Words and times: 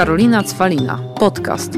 Karolina 0.00 0.42
Cwalina. 0.42 0.96
Podcast. 1.18 1.76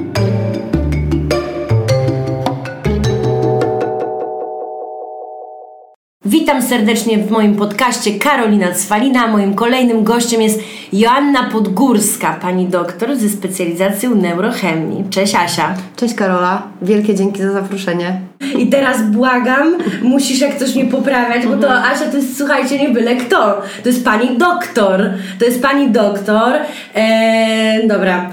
Witam 6.43 6.63
serdecznie 6.63 7.19
w 7.19 7.31
moim 7.31 7.57
podcaście 7.57 8.19
Karolina 8.19 8.73
Cwalina. 8.73 9.27
Moim 9.27 9.55
kolejnym 9.55 10.05
gościem 10.05 10.43
jest 10.43 10.61
Joanna 10.93 11.45
Podgórska, 11.53 12.39
pani 12.43 12.67
doktor 12.67 13.17
ze 13.17 13.29
specjalizacją 13.29 14.15
neurochemii. 14.15 15.05
Cześć 15.11 15.35
Asia. 15.35 15.75
Cześć 15.97 16.15
Karola, 16.15 16.63
wielkie 16.83 17.15
dzięki 17.15 17.43
za 17.43 17.53
zaproszenie. 17.53 18.21
I 18.59 18.67
teraz 18.67 19.03
błagam, 19.03 19.75
musisz 20.03 20.41
jak 20.41 20.59
coś 20.59 20.75
mnie 20.75 20.85
poprawiać, 20.85 21.47
bo 21.47 21.57
to 21.57 21.75
Asia 21.85 22.05
to 22.11 22.17
jest, 22.17 22.39
słuchajcie, 22.39 22.79
nie 22.79 22.89
byle 22.89 23.17
kto. 23.17 23.63
To 23.83 23.89
jest 23.89 24.05
pani 24.05 24.39
doktor. 24.39 25.11
To 25.39 25.45
jest 25.45 25.63
pani 25.63 25.91
doktor. 25.91 26.53
Eee, 26.95 27.89
dobra. 27.89 28.31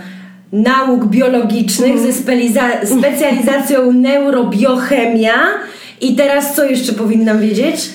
Nauk 0.52 1.06
biologicznych 1.06 2.00
ze 2.00 2.10
speliza- 2.14 2.86
specjalizacją 3.00 3.92
neurobiochemia. 4.08 5.34
I 6.02 6.16
teraz 6.16 6.56
co 6.56 6.66
jeszcze 6.66 6.94
powinnam 6.94 7.40
wiedzieć? 7.40 7.90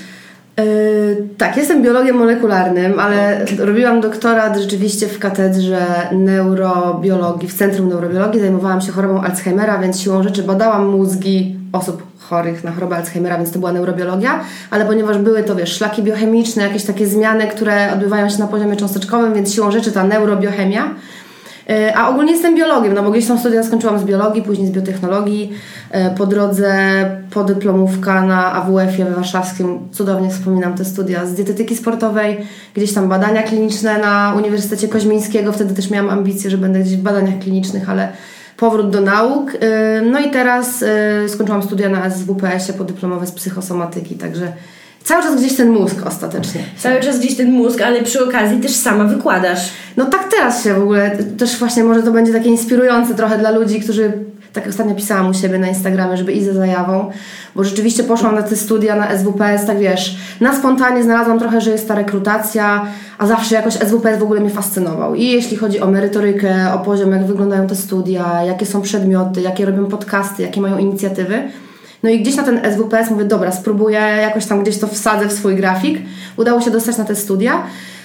Yy, 0.59 1.29
tak, 1.39 1.57
jestem 1.57 1.83
biologiem 1.83 2.17
molekularnym, 2.17 3.01
ale 3.01 3.45
robiłam 3.59 4.01
doktorat 4.01 4.59
rzeczywiście 4.59 5.07
w 5.07 5.19
katedrze 5.19 5.87
neurobiologii, 6.13 7.49
w 7.49 7.55
Centrum 7.55 7.89
Neurobiologii. 7.89 8.41
Zajmowałam 8.41 8.81
się 8.81 8.93
chorobą 8.93 9.23
Alzheimera, 9.23 9.79
więc 9.79 10.01
siłą 10.01 10.23
rzeczy 10.23 10.43
badałam 10.43 10.87
mózgi 10.87 11.57
osób 11.73 12.03
chorych 12.19 12.65
na 12.65 12.73
chorobę 12.73 12.97
Alzheimera, 12.97 13.37
więc 13.37 13.53
to 13.53 13.59
była 13.59 13.73
neurobiologia, 13.73 14.41
ale 14.71 14.85
ponieważ 14.85 15.19
były 15.19 15.43
to, 15.43 15.57
wiesz, 15.57 15.73
szlaki 15.73 16.03
biochemiczne, 16.03 16.63
jakieś 16.63 16.85
takie 16.85 17.07
zmiany, 17.07 17.47
które 17.47 17.93
odbywają 17.93 18.31
się 18.31 18.39
na 18.39 18.47
poziomie 18.47 18.77
cząsteczkowym, 18.77 19.35
więc 19.35 19.55
siłą 19.55 19.71
rzeczy 19.71 19.93
ta 19.93 20.05
neurobiochemia. 20.05 20.95
Yy, 21.69 21.97
A 21.97 22.09
ogólnie 22.09 22.33
jestem 22.33 22.57
biologiem, 22.57 22.95
no 22.95 23.03
bo 23.03 23.11
gdzieś 23.11 23.27
tam 23.27 23.39
studia 23.39 23.63
skończyłam 23.63 23.99
z 23.99 24.05
biologii, 24.05 24.43
później 24.43 24.67
z 24.67 24.71
biotechnologii. 24.71 25.53
Yy, 25.95 26.01
Po 26.19 26.27
drodze 26.27 26.71
podyplomówka 27.31 28.23
na 28.23 28.53
AWF-ie 28.53 29.05
warszawskim. 29.05 29.89
Cudownie 29.93 30.31
wspominam 30.31 30.75
te 30.75 30.85
studia 30.85 31.27
z 31.27 31.35
dietetyki 31.35 31.77
sportowej. 31.77 32.47
Gdzieś 32.75 32.95
tam 32.95 33.09
badania 33.09 33.43
kliniczne 33.43 33.99
na 33.99 34.35
Uniwersytecie 34.37 34.89
Koźmińskiego. 34.89 35.53
Wtedy 35.53 35.75
też 35.75 35.91
miałam 35.91 36.11
ambicje, 36.11 36.51
że 36.51 36.59
będę 36.59 36.81
gdzieś 36.81 36.97
w 36.97 37.03
badaniach 37.03 37.39
klinicznych, 37.39 37.91
ale 37.91 38.09
powrót 38.57 38.91
do 38.91 39.01
nauk. 39.01 39.53
Yy, 39.53 40.11
No 40.11 40.21
i 40.21 40.31
teraz 40.31 40.85
skończyłam 41.29 41.63
studia 41.63 41.89
na 41.89 42.11
SWPS-ie 42.11 42.79
podyplomowe 42.79 43.27
z 43.27 43.33
psychosomatyki, 43.33 44.15
także 44.15 44.53
cały 45.05 45.23
czas 45.23 45.37
gdzieś 45.37 45.57
ten 45.57 45.71
mózg 45.71 45.97
ostatecznie. 46.07 46.61
Cały 46.79 47.01
czas 47.01 47.19
gdzieś 47.19 47.37
ten 47.37 47.53
mózg, 47.53 47.81
ale 47.81 48.03
przy 48.03 48.25
okazji 48.25 48.61
też 48.61 48.73
sama 48.73 49.05
wykładasz. 49.05 49.71
No 49.97 50.05
tak 50.05 50.29
teraz 50.31 50.65
się 50.65 50.75
w 50.75 50.83
ogóle, 50.83 51.19
też 51.39 51.59
właśnie 51.59 51.85
może 51.85 52.03
to 52.03 52.13
będzie 52.13 52.33
takie 52.33 52.49
inspirujące 52.49 53.15
trochę 53.15 53.39
dla 53.39 53.51
ludzi, 53.51 53.81
którzy, 53.81 54.13
tak 54.53 54.67
ostatnio 54.69 54.95
pisałam 54.95 55.31
u 55.31 55.35
siebie 55.35 55.59
na 55.59 55.69
Instagramie, 55.69 56.17
żeby 56.17 56.33
iść 56.33 56.47
za 56.47 56.53
zajawą, 56.53 57.11
bo 57.57 57.65
rzeczywiście 57.65 58.05
poszłam 58.05 58.35
na 58.35 58.43
te 58.43 58.57
studia 58.57 58.97
na 58.97 59.19
SWPS, 59.19 59.67
tak 59.67 59.79
wiesz, 59.79 60.17
na 60.41 60.57
spontanie 60.57 61.03
znalazłam 61.03 61.39
trochę, 61.39 61.61
że 61.61 61.71
jest 61.71 61.89
ta 61.89 61.95
rekrutacja, 61.95 62.87
a 63.19 63.27
zawsze 63.27 63.55
jakoś 63.55 63.75
SWPS 63.75 64.19
w 64.19 64.23
ogóle 64.23 64.41
mnie 64.41 64.51
fascynował. 64.51 65.15
I 65.15 65.27
jeśli 65.27 65.57
chodzi 65.57 65.81
o 65.81 65.87
merytorykę, 65.87 66.73
o 66.75 66.79
poziom, 66.79 67.13
jak 67.13 67.27
wyglądają 67.27 67.67
te 67.67 67.77
studia, 67.77 68.43
jakie 68.47 68.67
są 68.67 68.83
przedmioty, 68.83 69.41
jakie 69.41 69.67
robią 69.67 69.87
podcasty, 69.87 70.43
jakie 70.43 70.61
mają 70.61 70.79
inicjatywy, 70.79 71.43
no 72.05 72.11
i 72.11 72.21
gdzieś 72.21 72.37
na 72.37 72.43
ten 72.43 72.61
SWPS 72.73 73.11
mówię, 73.11 73.25
dobra, 73.25 73.53
spróbuję 73.53 73.99
jakoś 73.99 74.47
tam 74.47 74.63
gdzieś 74.63 74.79
to 74.79 74.87
wsadzę 74.87 75.29
w 75.29 75.33
swój 75.33 75.57
grafik. 75.57 75.99
Udało 76.37 76.61
się 76.61 76.71
dostać 76.71 76.99
na 76.99 77.05
te 77.05 77.17
studia. 77.17 77.63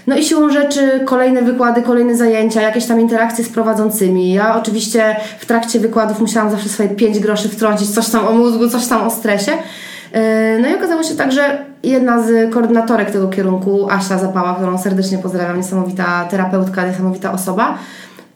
No 0.07 0.17
i 0.17 0.23
siłą 0.23 0.49
rzeczy 0.49 0.99
kolejne 1.05 1.41
wykłady, 1.41 1.81
kolejne 1.81 2.15
zajęcia, 2.15 2.61
jakieś 2.61 2.85
tam 2.85 2.99
interakcje 3.01 3.43
z 3.45 3.49
prowadzącymi. 3.49 4.33
Ja 4.33 4.55
oczywiście 4.55 5.15
w 5.39 5.45
trakcie 5.45 5.79
wykładów 5.79 6.19
musiałam 6.19 6.51
zawsze 6.51 6.69
swoje 6.69 6.89
5 6.89 7.19
groszy 7.19 7.49
wtrącić, 7.49 7.89
coś 7.89 8.09
tam 8.09 8.27
o 8.27 8.31
mózgu, 8.31 8.69
coś 8.69 8.87
tam 8.87 9.07
o 9.07 9.09
stresie. 9.09 9.51
Yy, 9.51 10.19
No 10.61 10.69
i 10.69 10.75
okazało 10.75 11.03
się 11.03 11.15
tak, 11.15 11.31
że 11.31 11.65
jedna 11.83 12.23
z 12.23 12.53
koordynatorek 12.53 13.11
tego 13.11 13.27
kierunku, 13.27 13.87
Asia 13.91 14.17
Zapała, 14.17 14.55
którą 14.55 14.77
serdecznie 14.77 15.17
pozdrawiam, 15.17 15.57
niesamowita 15.57 16.27
terapeutka, 16.31 16.87
niesamowita 16.87 17.31
osoba, 17.31 17.77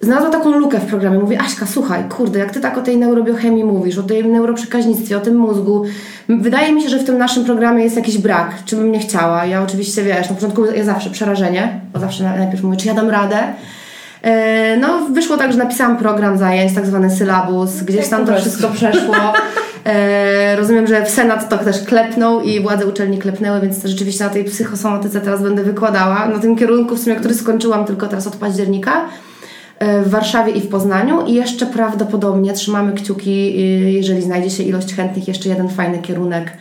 znalazła 0.03 0.29
taką 0.29 0.51
lukę 0.59 0.79
w 0.79 0.85
programie. 0.85 1.19
Mówi, 1.19 1.37
Aśka, 1.37 1.65
słuchaj, 1.65 2.03
kurde, 2.09 2.39
jak 2.39 2.51
ty 2.51 2.59
tak 2.59 2.77
o 2.77 2.81
tej 2.81 2.97
neurobiochemii 2.97 3.63
mówisz, 3.63 3.97
o 3.97 4.03
tej 4.03 4.25
neuroprzekaźnictwie, 4.25 5.17
o 5.17 5.21
tym 5.21 5.35
mózgu, 5.35 5.83
wydaje 6.29 6.73
mi 6.73 6.81
się, 6.83 6.89
że 6.89 6.99
w 6.99 7.03
tym 7.03 7.17
naszym 7.17 7.45
programie 7.45 7.83
jest 7.83 7.95
jakiś 7.95 8.17
brak, 8.17 8.51
czy 8.65 8.75
bym 8.75 8.91
nie 8.91 8.99
chciała. 8.99 9.45
Ja 9.45 9.63
oczywiście, 9.63 10.03
wiesz, 10.03 10.29
na 10.29 10.35
początku 10.35 10.65
ja 10.65 10.83
zawsze 10.83 11.09
przerażenie, 11.09 11.79
bo 11.93 11.99
zawsze 11.99 12.23
na- 12.23 12.35
najpierw 12.37 12.63
mówię, 12.63 12.77
czy 12.77 12.87
ja 12.87 12.93
dam 12.93 13.09
radę. 13.09 13.37
E, 14.21 14.77
No, 14.77 14.87
wyszło 15.11 15.37
tak, 15.37 15.51
że 15.51 15.57
napisałam 15.57 15.97
program 15.97 16.37
zajęć, 16.37 16.75
tak 16.75 16.85
zwany 16.85 17.11
sylabus, 17.11 17.81
gdzieś 17.83 18.07
tam 18.09 18.25
to 18.25 18.35
wszystko 18.35 18.67
przeszło. 18.69 19.15
E, 19.85 20.55
rozumiem, 20.55 20.87
że 20.87 21.05
w 21.05 21.09
Senat 21.09 21.49
to 21.49 21.57
też 21.57 21.83
klepnął 21.83 22.41
i 22.41 22.59
władze 22.59 22.85
uczelni 22.85 23.17
klepnęły, 23.17 23.61
więc 23.61 23.81
to 23.81 23.87
rzeczywiście 23.87 24.23
na 24.23 24.29
tej 24.29 24.43
psychosomatyce 24.43 25.21
teraz 25.21 25.41
będę 25.43 25.63
wykładała. 25.63 26.27
Na 26.27 26.39
tym 26.39 26.55
kierunku, 26.55 26.95
w 26.95 26.99
sumie, 26.99 27.15
który 27.15 27.33
skończyłam 27.33 27.85
tylko 27.85 28.07
teraz 28.07 28.27
od 28.27 28.35
października 28.35 28.91
w 30.05 30.09
Warszawie 30.09 30.51
i 30.51 30.61
w 30.61 30.67
Poznaniu 30.67 31.25
i 31.25 31.33
jeszcze 31.33 31.65
prawdopodobnie 31.65 32.53
trzymamy 32.53 32.93
kciuki, 32.93 33.31
y, 33.31 33.91
jeżeli 33.91 34.21
znajdzie 34.21 34.49
się 34.49 34.63
ilość 34.63 34.95
chętnych, 34.95 35.27
jeszcze 35.27 35.49
jeden 35.49 35.69
fajny 35.69 35.99
kierunek 35.99 36.51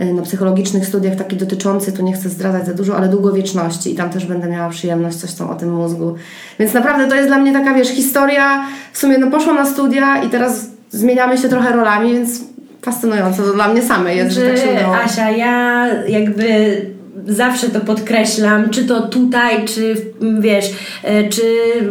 y, 0.00 0.12
na 0.12 0.22
psychologicznych 0.22 0.86
studiach, 0.86 1.16
taki 1.16 1.36
dotyczący, 1.36 1.92
tu 1.92 2.02
nie 2.02 2.12
chcę 2.12 2.28
zdradzać 2.28 2.66
za 2.66 2.74
dużo, 2.74 2.96
ale 2.96 3.08
długowieczności 3.08 3.92
i 3.92 3.94
tam 3.94 4.10
też 4.10 4.26
będę 4.26 4.48
miała 4.48 4.70
przyjemność 4.70 5.16
coś 5.16 5.34
tam 5.34 5.50
o 5.50 5.54
tym 5.54 5.72
mózgu. 5.72 6.14
Więc 6.58 6.74
naprawdę 6.74 7.08
to 7.08 7.14
jest 7.14 7.28
dla 7.28 7.38
mnie 7.38 7.52
taka, 7.52 7.74
wiesz, 7.74 7.88
historia, 7.88 8.66
w 8.92 8.98
sumie 8.98 9.18
no 9.18 9.30
poszłam 9.30 9.56
na 9.56 9.66
studia 9.66 10.22
i 10.22 10.28
teraz 10.28 10.66
zmieniamy 10.90 11.38
się 11.38 11.48
trochę 11.48 11.72
rolami, 11.72 12.12
więc 12.12 12.40
fascynujące 12.82 13.42
to 13.42 13.52
dla 13.52 13.68
mnie 13.68 13.82
samej 13.82 14.16
jest, 14.16 14.34
że 14.34 14.48
tak 14.48 14.58
się 14.58 14.72
udało. 14.72 14.96
Asia, 14.96 15.30
ja 15.30 15.86
jakby 16.08 16.95
zawsze 17.26 17.68
to 17.68 17.80
podkreślam, 17.80 18.70
czy 18.70 18.84
to 18.84 19.00
tutaj, 19.08 19.64
czy 19.64 19.94
w- 19.94 20.40
wiesz, 20.40 20.64
e, 21.02 21.28
czy 21.28 21.42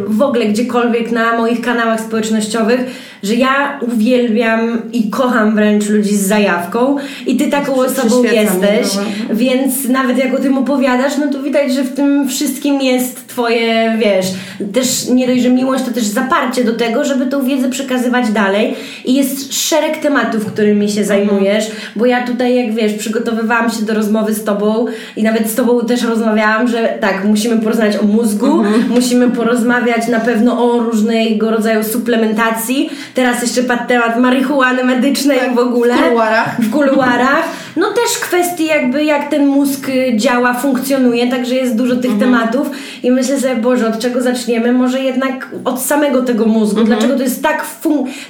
w 0.06 0.22
ogóle 0.22 0.46
gdziekolwiek 0.46 1.10
na 1.12 1.36
moich 1.36 1.60
kanałach 1.60 2.00
społecznościowych, 2.00 2.80
że 3.22 3.34
ja 3.34 3.80
uwielbiam 3.92 4.82
i 4.92 5.10
kocham 5.10 5.54
wręcz 5.54 5.88
ludzi 5.88 6.16
z 6.16 6.26
zajawką 6.26 6.96
i 7.26 7.36
ty 7.36 7.48
taką 7.48 7.74
osobą 7.74 8.22
mi, 8.22 8.28
jesteś, 8.28 8.94
no. 8.94 9.34
więc 9.34 9.88
nawet 9.88 10.18
jak 10.18 10.34
o 10.34 10.38
tym 10.38 10.58
opowiadasz, 10.58 11.12
no 11.18 11.32
to 11.32 11.42
widać, 11.42 11.74
że 11.74 11.84
w 11.84 11.94
tym 11.94 12.28
wszystkim 12.28 12.80
jest 12.80 13.28
twoje, 13.28 13.98
wiesz, 13.98 14.26
też 14.72 15.08
nie 15.08 15.26
dość, 15.26 15.42
że 15.42 15.50
miłość, 15.50 15.84
to 15.84 15.90
też 15.90 16.04
zaparcie 16.04 16.64
do 16.64 16.72
tego, 16.72 17.04
żeby 17.04 17.26
tą 17.26 17.44
wiedzę 17.44 17.70
przekazywać 17.70 18.30
dalej 18.30 18.74
i 19.04 19.14
jest 19.14 19.54
szereg 19.54 19.96
tematów, 19.96 20.46
którymi 20.46 20.90
się 20.90 21.04
zajmujesz, 21.04 21.70
bo 21.96 22.06
ja 22.06 22.26
tutaj, 22.26 22.56
jak 22.56 22.74
wiesz, 22.74 22.92
przygotowywałam 22.92 23.70
się 23.70 23.82
do 23.82 23.94
rozmowy 23.94 24.34
z 24.34 24.44
tobą 24.44 24.86
i 25.16 25.22
nawet 25.22 25.50
z 25.50 25.54
tobą 25.54 25.80
też 25.80 26.02
rozmawiałam, 26.02 26.68
że 26.68 26.98
tak, 27.00 27.24
musimy 27.24 27.58
porozmawiać 27.58 27.96
o 27.96 28.02
mózgu, 28.02 28.62
musimy 28.88 29.30
porozmawiać 29.30 30.08
na 30.08 30.20
pewno 30.20 30.64
o 30.64 30.78
różnego 30.82 31.50
rodzaju 31.50 31.84
suplementacji, 31.84 32.90
teraz 33.16 33.42
jeszcze 33.42 33.62
padł 33.62 33.86
temat 33.86 34.18
marihuany 34.18 34.84
medycznej 34.84 35.40
w 35.54 35.58
ogóle. 35.58 35.96
w 35.96 36.08
kuluarach. 36.08 36.60
W 36.60 36.70
kuluarach. 36.70 37.44
No 37.76 37.86
też 37.86 38.18
kwestii 38.18 38.66
jakby 38.66 39.04
jak 39.04 39.30
ten 39.30 39.46
mózg 39.46 39.88
y, 39.88 40.16
działa, 40.16 40.54
funkcjonuje, 40.54 41.30
także 41.30 41.54
jest 41.54 41.76
dużo 41.76 41.96
tych 41.96 42.18
tematów 42.18 42.70
i 43.02 43.10
myślę 43.10 43.40
sobie, 43.40 43.56
Boże, 43.56 43.88
od 43.88 43.98
czego 43.98 44.22
zaczniemy? 44.22 44.72
Może 44.72 45.00
jednak 45.00 45.48
od 45.64 45.82
samego 45.82 46.22
tego 46.22 46.46
mózgu. 46.46 46.84
Dlaczego 46.84 47.16
to 47.16 47.22
jest 47.22 47.42
tak, 47.42 47.64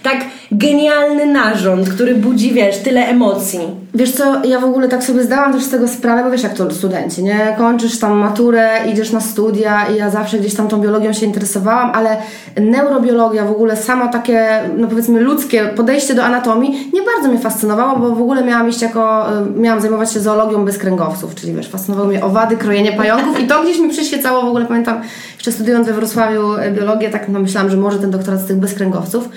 tak 0.03 0.25
genialny 0.53 1.27
narząd, 1.27 1.89
który 1.89 2.15
budzi, 2.15 2.53
wiesz, 2.53 2.79
tyle 2.79 3.07
emocji. 3.07 3.61
Wiesz 3.95 4.13
co, 4.13 4.45
ja 4.45 4.61
w 4.61 4.65
ogóle 4.65 4.89
tak 4.89 5.05
sobie 5.05 5.23
zdałam 5.23 5.53
też 5.53 5.63
z 5.63 5.71
tego 5.71 5.89
sprawę, 5.89 6.25
bo 6.25 6.31
wiesz 6.31 6.43
jak 6.43 6.55
to 6.55 6.71
studenci, 6.71 7.23
nie? 7.23 7.55
Kończysz 7.59 7.99
tam 7.99 8.19
maturę, 8.19 8.71
idziesz 8.93 9.13
na 9.13 9.21
studia 9.21 9.87
i 9.87 9.97
ja 9.97 10.11
zawsze 10.11 10.39
gdzieś 10.39 10.55
tam 10.55 10.69
tą 10.69 10.81
biologią 10.81 11.13
się 11.13 11.27
interesowałam, 11.27 11.91
ale 11.95 12.17
neurobiologia 12.61 13.45
w 13.45 13.51
ogóle, 13.51 13.77
samo 13.77 14.09
takie, 14.09 14.61
no 14.77 14.89
powiedzmy 14.89 15.21
ludzkie 15.21 15.65
podejście 15.77 16.15
do 16.15 16.25
anatomii 16.25 16.91
nie 16.93 17.03
bardzo 17.03 17.29
mnie 17.29 17.39
fascynowało, 17.39 17.99
bo 17.99 18.15
w 18.15 18.23
ogóle 18.23 18.45
miałam 18.45 18.69
iść 18.69 18.83
jako, 18.83 19.27
y, 19.36 19.36
miałam 19.57 19.81
zajmować 19.81 20.13
się 20.13 20.21
zoologią 20.21 20.65
bezkręgowców, 20.65 21.35
czyli 21.35 21.53
wiesz, 21.53 21.69
fascynowały 21.69 22.09
mnie 22.09 22.25
owady, 22.25 22.57
krojenie 22.57 22.93
pająków 22.93 23.41
i 23.41 23.47
to 23.47 23.63
gdzieś 23.63 23.79
mi 23.79 23.91
przyświecało 23.91 24.43
w 24.43 24.45
ogóle, 24.45 24.67
pamiętam, 24.67 25.01
jeszcze 25.35 25.53
studiując 25.53 25.87
we 25.87 25.93
Wrocławiu 25.93 26.55
y, 26.55 26.71
biologię, 26.71 27.11
tak 27.11 27.29
myślałam, 27.29 27.71
że 27.71 27.77
może 27.77 27.99
ten 27.99 28.11
doktorat 28.11 28.41
z 28.41 28.47
tych 28.47 28.57
bezkręgowców. 28.57 29.29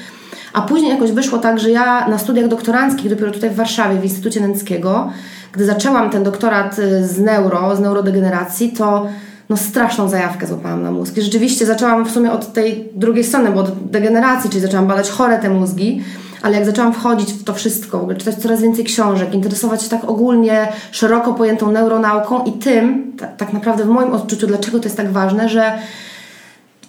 A 0.54 0.62
później 0.62 0.92
jakoś 0.92 1.12
wyszło 1.12 1.38
tak, 1.38 1.60
że 1.60 1.70
ja 1.72 2.08
na 2.08 2.18
studiach 2.18 2.48
doktoranckich, 2.48 3.10
dopiero 3.10 3.32
tutaj 3.32 3.50
w 3.50 3.56
Warszawie, 3.56 4.00
w 4.00 4.04
Instytucie 4.04 4.42
Nęckiego, 4.42 5.12
gdy 5.52 5.66
zaczęłam 5.66 6.10
ten 6.10 6.24
doktorat 6.24 6.80
y, 6.80 7.08
z 7.08 7.20
neuro, 7.20 7.76
z 7.76 7.80
neurodegeneracji, 7.80 8.72
to 8.72 9.08
no 9.50 9.58
straszną 9.58 10.10
zajawkę 10.10 10.48
złapałam 10.48 10.84
na 10.84 10.92
mózg. 10.92 11.18
I 11.18 11.22
rzeczywiście 11.22 11.66
zaczęłam 11.66 12.06
w 12.06 12.12
sumie 12.12 12.32
od 12.32 12.54
tej 12.54 12.90
drugiej 12.96 13.24
strony, 13.24 13.52
bo 13.52 13.60
od 13.60 13.90
degeneracji, 13.90 14.50
czyli 14.50 14.62
zaczęłam 14.62 14.88
badać 14.88 15.10
chore 15.10 15.40
te 15.40 15.50
mózgi, 15.50 16.04
ale 16.42 16.56
jak 16.56 16.66
zaczęłam 16.66 16.94
wchodzić 16.94 17.34
w 17.34 17.44
to 17.44 17.54
wszystko, 17.54 18.08
czytać 18.18 18.36
coraz 18.36 18.62
więcej 18.62 18.86
książek, 18.86 19.34
interesować 19.34 19.84
się 19.84 19.90
tak 19.90 20.04
ogólnie, 20.04 20.68
szeroko 20.92 21.34
pojętą 21.34 21.72
neuronauką 21.72 22.44
i 22.44 22.52
tym, 22.52 23.14
ta, 23.18 23.28
tak 23.28 23.54
naprawdę 23.54 23.84
w 23.84 23.88
moim 23.88 24.14
odczuciu, 24.14 24.48
dlaczego 24.48 24.80
to 24.80 24.84
jest 24.84 24.98
tak 24.98 25.12
ważne, 25.12 25.50
że 25.50 25.72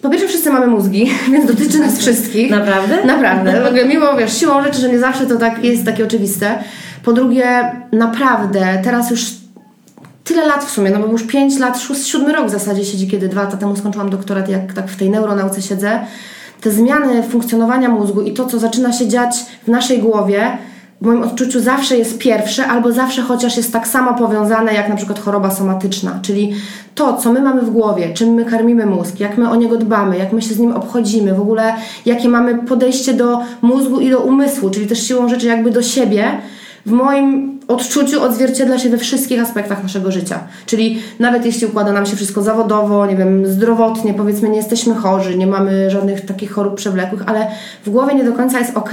Po 0.01 0.09
pierwsze, 0.09 0.27
wszyscy 0.27 0.49
mamy 0.49 0.67
mózgi, 0.67 1.11
więc 1.31 1.45
dotyczy 1.45 1.79
nas 1.79 1.99
wszystkich. 1.99 2.51
Naprawdę? 2.51 3.05
Naprawdę. 3.05 3.63
W 3.63 3.65
ogóle 3.65 3.85
mimo, 3.85 4.17
wiesz, 4.17 4.37
siłą 4.37 4.63
rzeczy, 4.63 4.79
że 4.79 4.89
nie 4.89 4.99
zawsze 4.99 5.25
to 5.25 5.35
tak 5.35 5.63
jest 5.63 5.85
takie 5.85 6.03
oczywiste. 6.03 6.63
Po 7.03 7.13
drugie, 7.13 7.71
naprawdę, 7.91 8.81
teraz 8.83 9.11
już 9.11 9.25
tyle 10.23 10.47
lat 10.47 10.63
w 10.63 10.71
sumie, 10.71 10.89
no 10.89 10.99
bo 10.99 11.07
już 11.07 11.23
5 11.23 11.59
lat, 11.59 11.79
7 12.03 12.27
rok 12.27 12.47
w 12.47 12.49
zasadzie 12.49 12.85
siedzi, 12.85 13.07
kiedy 13.07 13.29
dwa 13.29 13.43
lata 13.43 13.57
temu 13.57 13.75
skończyłam 13.75 14.09
doktorat, 14.09 14.49
jak 14.49 14.73
tak 14.73 14.87
w 14.87 14.95
tej 14.95 15.09
neuronauce 15.09 15.61
siedzę. 15.61 15.99
Te 16.61 16.71
zmiany 16.71 17.23
funkcjonowania 17.23 17.89
mózgu 17.89 18.21
i 18.21 18.33
to, 18.33 18.45
co 18.45 18.59
zaczyna 18.59 18.93
się 18.93 19.07
dziać 19.07 19.35
w 19.63 19.67
naszej 19.67 19.99
głowie, 19.99 20.57
w 21.01 21.05
moim 21.05 21.23
odczuciu 21.23 21.59
zawsze 21.59 21.97
jest 21.97 22.17
pierwsze, 22.17 22.67
albo 22.67 22.91
zawsze 22.91 23.21
chociaż 23.21 23.57
jest 23.57 23.73
tak 23.73 23.87
samo 23.87 24.13
powiązane 24.13 24.73
jak 24.73 24.89
na 24.89 24.95
przykład 24.95 25.19
choroba 25.19 25.51
somatyczna, 25.51 26.19
czyli 26.21 26.53
to, 26.95 27.13
co 27.13 27.33
my 27.33 27.41
mamy 27.41 27.61
w 27.61 27.69
głowie, 27.69 28.13
czym 28.13 28.29
my 28.29 28.45
karmimy 28.45 28.85
mózg, 28.85 29.19
jak 29.19 29.37
my 29.37 29.49
o 29.49 29.55
niego 29.55 29.77
dbamy, 29.77 30.17
jak 30.17 30.33
my 30.33 30.41
się 30.41 30.53
z 30.53 30.59
nim 30.59 30.71
obchodzimy, 30.71 31.33
w 31.33 31.41
ogóle 31.41 31.73
jakie 32.05 32.29
mamy 32.29 32.55
podejście 32.55 33.13
do 33.13 33.39
mózgu 33.61 33.99
i 33.99 34.09
do 34.09 34.19
umysłu, 34.19 34.69
czyli 34.69 34.87
też 34.87 35.07
siłą 35.07 35.29
rzeczy 35.29 35.47
jakby 35.47 35.71
do 35.71 35.81
siebie, 35.81 36.31
w 36.85 36.91
moim 36.91 37.50
odczuciu 37.73 38.23
odzwierciedla 38.23 38.79
się 38.79 38.89
we 38.89 38.97
wszystkich 38.97 39.41
aspektach 39.41 39.83
naszego 39.83 40.11
życia. 40.11 40.39
Czyli 40.65 40.99
nawet 41.19 41.45
jeśli 41.45 41.67
układa 41.67 41.91
nam 41.91 42.05
się 42.05 42.15
wszystko 42.15 42.41
zawodowo, 42.41 43.05
nie 43.05 43.15
wiem, 43.15 43.47
zdrowotnie, 43.47 44.13
powiedzmy, 44.13 44.49
nie 44.49 44.57
jesteśmy 44.57 44.95
chorzy, 44.95 45.37
nie 45.37 45.47
mamy 45.47 45.91
żadnych 45.91 46.25
takich 46.25 46.51
chorób 46.51 46.75
przewlekłych, 46.75 47.21
ale 47.25 47.47
w 47.85 47.89
głowie 47.89 48.15
nie 48.15 48.23
do 48.23 48.33
końca 48.33 48.59
jest 48.59 48.77
ok, 48.77 48.91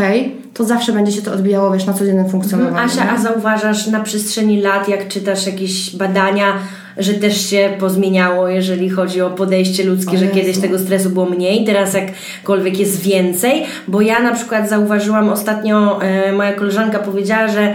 to 0.54 0.64
zawsze 0.64 0.92
będzie 0.92 1.12
się 1.12 1.22
to 1.22 1.32
odbijało, 1.32 1.70
wiesz, 1.70 1.86
na 1.86 1.92
codziennym 1.92 2.28
funkcjonowaniu. 2.28 2.76
Asia, 2.76 3.10
a 3.10 3.18
zauważasz 3.18 3.86
na 3.86 4.00
przestrzeni 4.00 4.60
lat, 4.60 4.88
jak 4.88 5.08
czytasz 5.08 5.46
jakieś 5.46 5.96
badania, 5.96 6.52
że 6.98 7.14
też 7.14 7.50
się 7.50 7.70
pozmieniało, 7.78 8.48
jeżeli 8.48 8.90
chodzi 8.90 9.20
o 9.20 9.30
podejście 9.30 9.84
ludzkie, 9.84 10.16
o 10.16 10.20
że 10.20 10.26
kiedyś 10.26 10.58
tego 10.58 10.78
stresu 10.78 11.10
było 11.10 11.26
mniej, 11.26 11.64
teraz 11.64 11.94
jakkolwiek 11.94 12.78
jest 12.78 13.02
więcej, 13.02 13.64
bo 13.88 14.00
ja 14.00 14.20
na 14.20 14.34
przykład 14.34 14.68
zauważyłam 14.68 15.28
ostatnio, 15.28 16.02
e, 16.02 16.32
moja 16.32 16.52
koleżanka 16.52 16.98
powiedziała, 16.98 17.48
że 17.48 17.74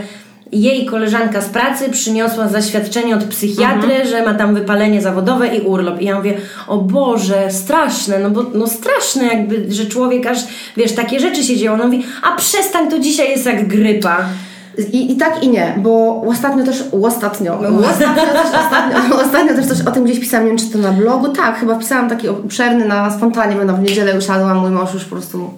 jej 0.54 0.86
koleżanka 0.86 1.42
z 1.42 1.50
pracy 1.50 1.90
przyniosła 1.90 2.48
zaświadczenie 2.48 3.16
od 3.16 3.24
psychiatry, 3.24 3.94
mhm. 3.94 4.08
że 4.08 4.26
ma 4.26 4.34
tam 4.34 4.56
wypalenie 4.56 5.02
zawodowe 5.02 5.56
i 5.56 5.62
urlop. 5.62 6.02
I 6.02 6.06
ja 6.06 6.16
mówię, 6.16 6.38
o 6.68 6.78
Boże, 6.78 7.52
straszne, 7.52 8.20
no 8.20 8.30
bo 8.30 8.44
no 8.54 8.68
straszne 8.68 9.26
jakby, 9.26 9.66
że 9.74 9.86
człowiek 9.86 10.28
aż, 10.28 10.38
wiesz, 10.78 10.96
takie 10.96 11.20
rzeczy 11.20 11.44
się 11.44 11.58
dzieją. 11.58 11.78
No 11.78 11.84
mówi, 11.86 12.06
a 12.24 12.36
przestań, 12.36 12.90
to 12.90 13.00
dzisiaj 13.00 13.30
jest 13.30 13.46
jak 13.46 13.68
grypa. 13.68 14.26
I, 14.78 15.12
I 15.12 15.18
tak 15.18 15.44
i 15.44 15.50
nie, 15.50 15.74
bo 15.78 16.22
ostatnio 16.28 16.64
też, 16.66 16.84
ostatnio, 17.04 17.60
no. 17.62 17.80
ostatnio, 17.90 18.24
też, 18.24 18.48
ostatnio, 18.66 19.22
ostatnio 19.22 19.54
też 19.54 19.66
coś 19.66 19.82
o 19.82 19.92
tym 19.92 20.04
gdzieś 20.04 20.20
pisałam, 20.20 20.46
nie 20.46 20.50
wiem 20.50 20.60
czy 20.60 20.70
to 20.74 20.78
na 20.78 20.92
blogu, 20.92 21.30
tak, 21.30 21.60
chyba 21.60 21.76
pisałam 21.76 22.10
taki 22.10 22.30
obszerny 22.30 22.88
na 22.88 23.12
spontanie, 23.12 23.56
będę 23.56 23.74
w 23.74 23.80
niedzielę 23.80 24.18
usiadłam, 24.18 24.58
mój 24.58 24.72
mąż 24.72 24.94
już 24.94 25.04
po 25.04 25.16
prostu 25.16 25.50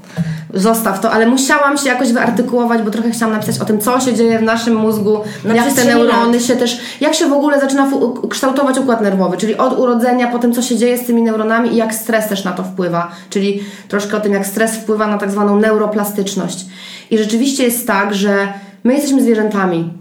zostaw 0.54 1.00
to, 1.00 1.12
ale 1.12 1.28
musiałam 1.28 1.78
się 1.78 1.90
jakoś 1.90 2.12
wyartykułować, 2.12 2.82
bo 2.82 2.92
trochę 2.92 3.12
chciałam 3.12 3.36
napisać 3.36 3.60
o 3.60 3.66
tym, 3.66 3.80
co 3.80 4.00
się 4.00 4.14
dzieje 4.14 4.40
w 4.40 4.44
naszym 4.44 4.76
mózgu, 4.76 5.18
na 5.46 5.56
jak 5.56 5.74
te 5.74 5.86
neurony 5.86 6.40
się 6.40 6.56
też, 6.56 6.80
jak 7.02 7.14
się 7.14 7.28
w 7.28 7.34
ogóle 7.34 7.60
zaczyna 7.60 7.88
kształtować 8.30 8.78
układ 8.78 9.02
nerwowy, 9.02 9.38
czyli 9.38 9.58
od 9.58 9.80
urodzenia, 9.80 10.28
po 10.28 10.40
tym, 10.40 10.54
co 10.54 10.62
się 10.62 10.78
dzieje 10.78 10.98
z 10.98 11.06
tymi 11.06 11.22
neuronami 11.22 11.74
i 11.74 11.76
jak 11.76 11.94
stres 11.94 12.28
też 12.28 12.44
na 12.44 12.52
to 12.52 12.64
wpływa, 12.64 13.12
czyli 13.30 13.64
troszkę 13.88 14.18
o 14.18 14.20
tym, 14.20 14.34
jak 14.34 14.46
stres 14.46 14.76
wpływa 14.76 15.08
na 15.08 15.18
tak 15.18 15.32
zwaną 15.32 15.60
neuroplastyczność. 15.60 16.66
I 17.12 17.18
rzeczywiście 17.18 17.64
jest 17.64 17.88
tak, 17.88 18.14
że 18.14 18.54
my 18.86 18.94
jesteśmy 18.94 19.22
zwierzętami. 19.22 19.94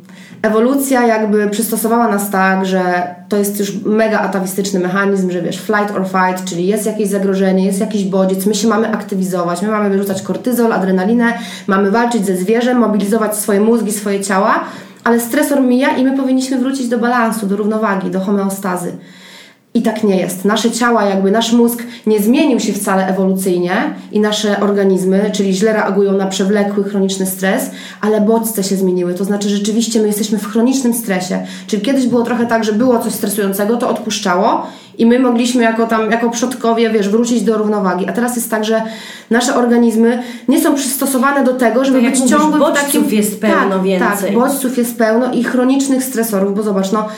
Ewolucja 0.42 1.06
jakby 1.06 1.50
przystosowała 1.50 2.08
nas 2.08 2.30
tak, 2.30 2.66
że 2.66 3.14
to 3.28 3.36
jest 3.36 3.58
już 3.60 3.84
mega 3.84 4.20
atawistyczny 4.20 4.80
mechanizm, 4.80 5.30
że 5.30 5.42
wiesz, 5.42 5.60
flight 5.60 5.90
or 5.96 6.04
fight, 6.04 6.44
czyli 6.44 6.66
jest 6.66 6.86
jakieś 6.86 7.08
zagrożenie, 7.08 7.66
jest 7.66 7.80
jakiś 7.80 8.04
bodziec, 8.04 8.46
my 8.46 8.54
się 8.54 8.68
mamy 8.68 8.92
aktywizować, 8.92 9.62
my 9.62 9.68
mamy 9.68 9.90
wyrzucać 9.90 10.22
kortyzol, 10.22 10.72
adrenalinę, 10.72 11.38
mamy 11.66 11.90
walczyć 11.90 12.26
ze 12.26 12.36
zwierzem, 12.36 12.78
mobilizować 12.78 13.36
swoje 13.36 13.60
mózgi, 13.60 13.92
swoje 13.92 14.20
ciała, 14.20 14.64
ale 15.04 15.20
stresor 15.20 15.62
mija 15.62 15.96
i 15.96 16.04
my 16.04 16.16
powinniśmy 16.16 16.58
wrócić 16.58 16.88
do 16.88 16.98
balansu, 16.98 17.46
do 17.46 17.56
równowagi, 17.56 18.10
do 18.10 18.20
homeostazy. 18.20 18.92
I 19.76 19.82
tak 19.82 20.04
nie 20.04 20.16
jest. 20.16 20.44
Nasze 20.44 20.70
ciała, 20.70 21.04
jakby 21.04 21.30
nasz 21.30 21.52
mózg 21.52 21.82
nie 22.06 22.20
zmienił 22.20 22.60
się 22.60 22.72
wcale 22.72 23.06
ewolucyjnie 23.06 23.94
i 24.12 24.20
nasze 24.20 24.60
organizmy, 24.60 25.30
czyli 25.32 25.54
źle 25.54 25.72
reagują 25.72 26.12
na 26.12 26.26
przewlekły, 26.26 26.84
chroniczny 26.84 27.26
stres, 27.26 27.70
ale 28.00 28.20
bodźce 28.20 28.64
się 28.64 28.76
zmieniły. 28.76 29.14
To 29.14 29.24
znaczy, 29.24 29.48
rzeczywiście 29.48 30.00
my 30.00 30.06
jesteśmy 30.06 30.38
w 30.38 30.46
chronicznym 30.46 30.94
stresie. 30.94 31.46
Czyli 31.66 31.82
kiedyś 31.82 32.06
było 32.06 32.22
trochę 32.22 32.46
tak, 32.46 32.64
że 32.64 32.72
było 32.72 32.98
coś 32.98 33.12
stresującego, 33.12 33.76
to 33.76 33.88
odpuszczało 33.88 34.66
i 34.98 35.06
my 35.06 35.18
mogliśmy 35.18 35.62
jako 35.62 35.86
tam, 35.86 36.10
jako 36.10 36.30
przodkowie, 36.30 36.90
wiesz, 36.90 37.08
wrócić 37.08 37.42
do 37.42 37.58
równowagi. 37.58 38.08
A 38.08 38.12
teraz 38.12 38.36
jest 38.36 38.50
tak, 38.50 38.64
że 38.64 38.82
nasze 39.30 39.54
organizmy 39.54 40.22
nie 40.48 40.60
są 40.60 40.74
przystosowane 40.74 41.44
do 41.44 41.54
tego, 41.54 41.84
żeby 41.84 42.02
tak 42.02 42.10
być 42.10 42.30
ciągłym 42.30 42.62
w 42.62 42.74
takim... 42.74 43.02
bodźców 43.02 43.12
jest 43.12 43.40
pełno 43.40 43.70
tak, 43.70 43.82
więcej. 43.82 44.30
Tak, 44.30 44.34
bodźców 44.34 44.78
jest 44.78 44.98
pełno 44.98 45.32
i 45.32 45.44
chronicznych 45.44 46.04
stresorów, 46.04 46.54
bo 46.54 46.62
zobacz, 46.62 46.92
no 46.92 47.08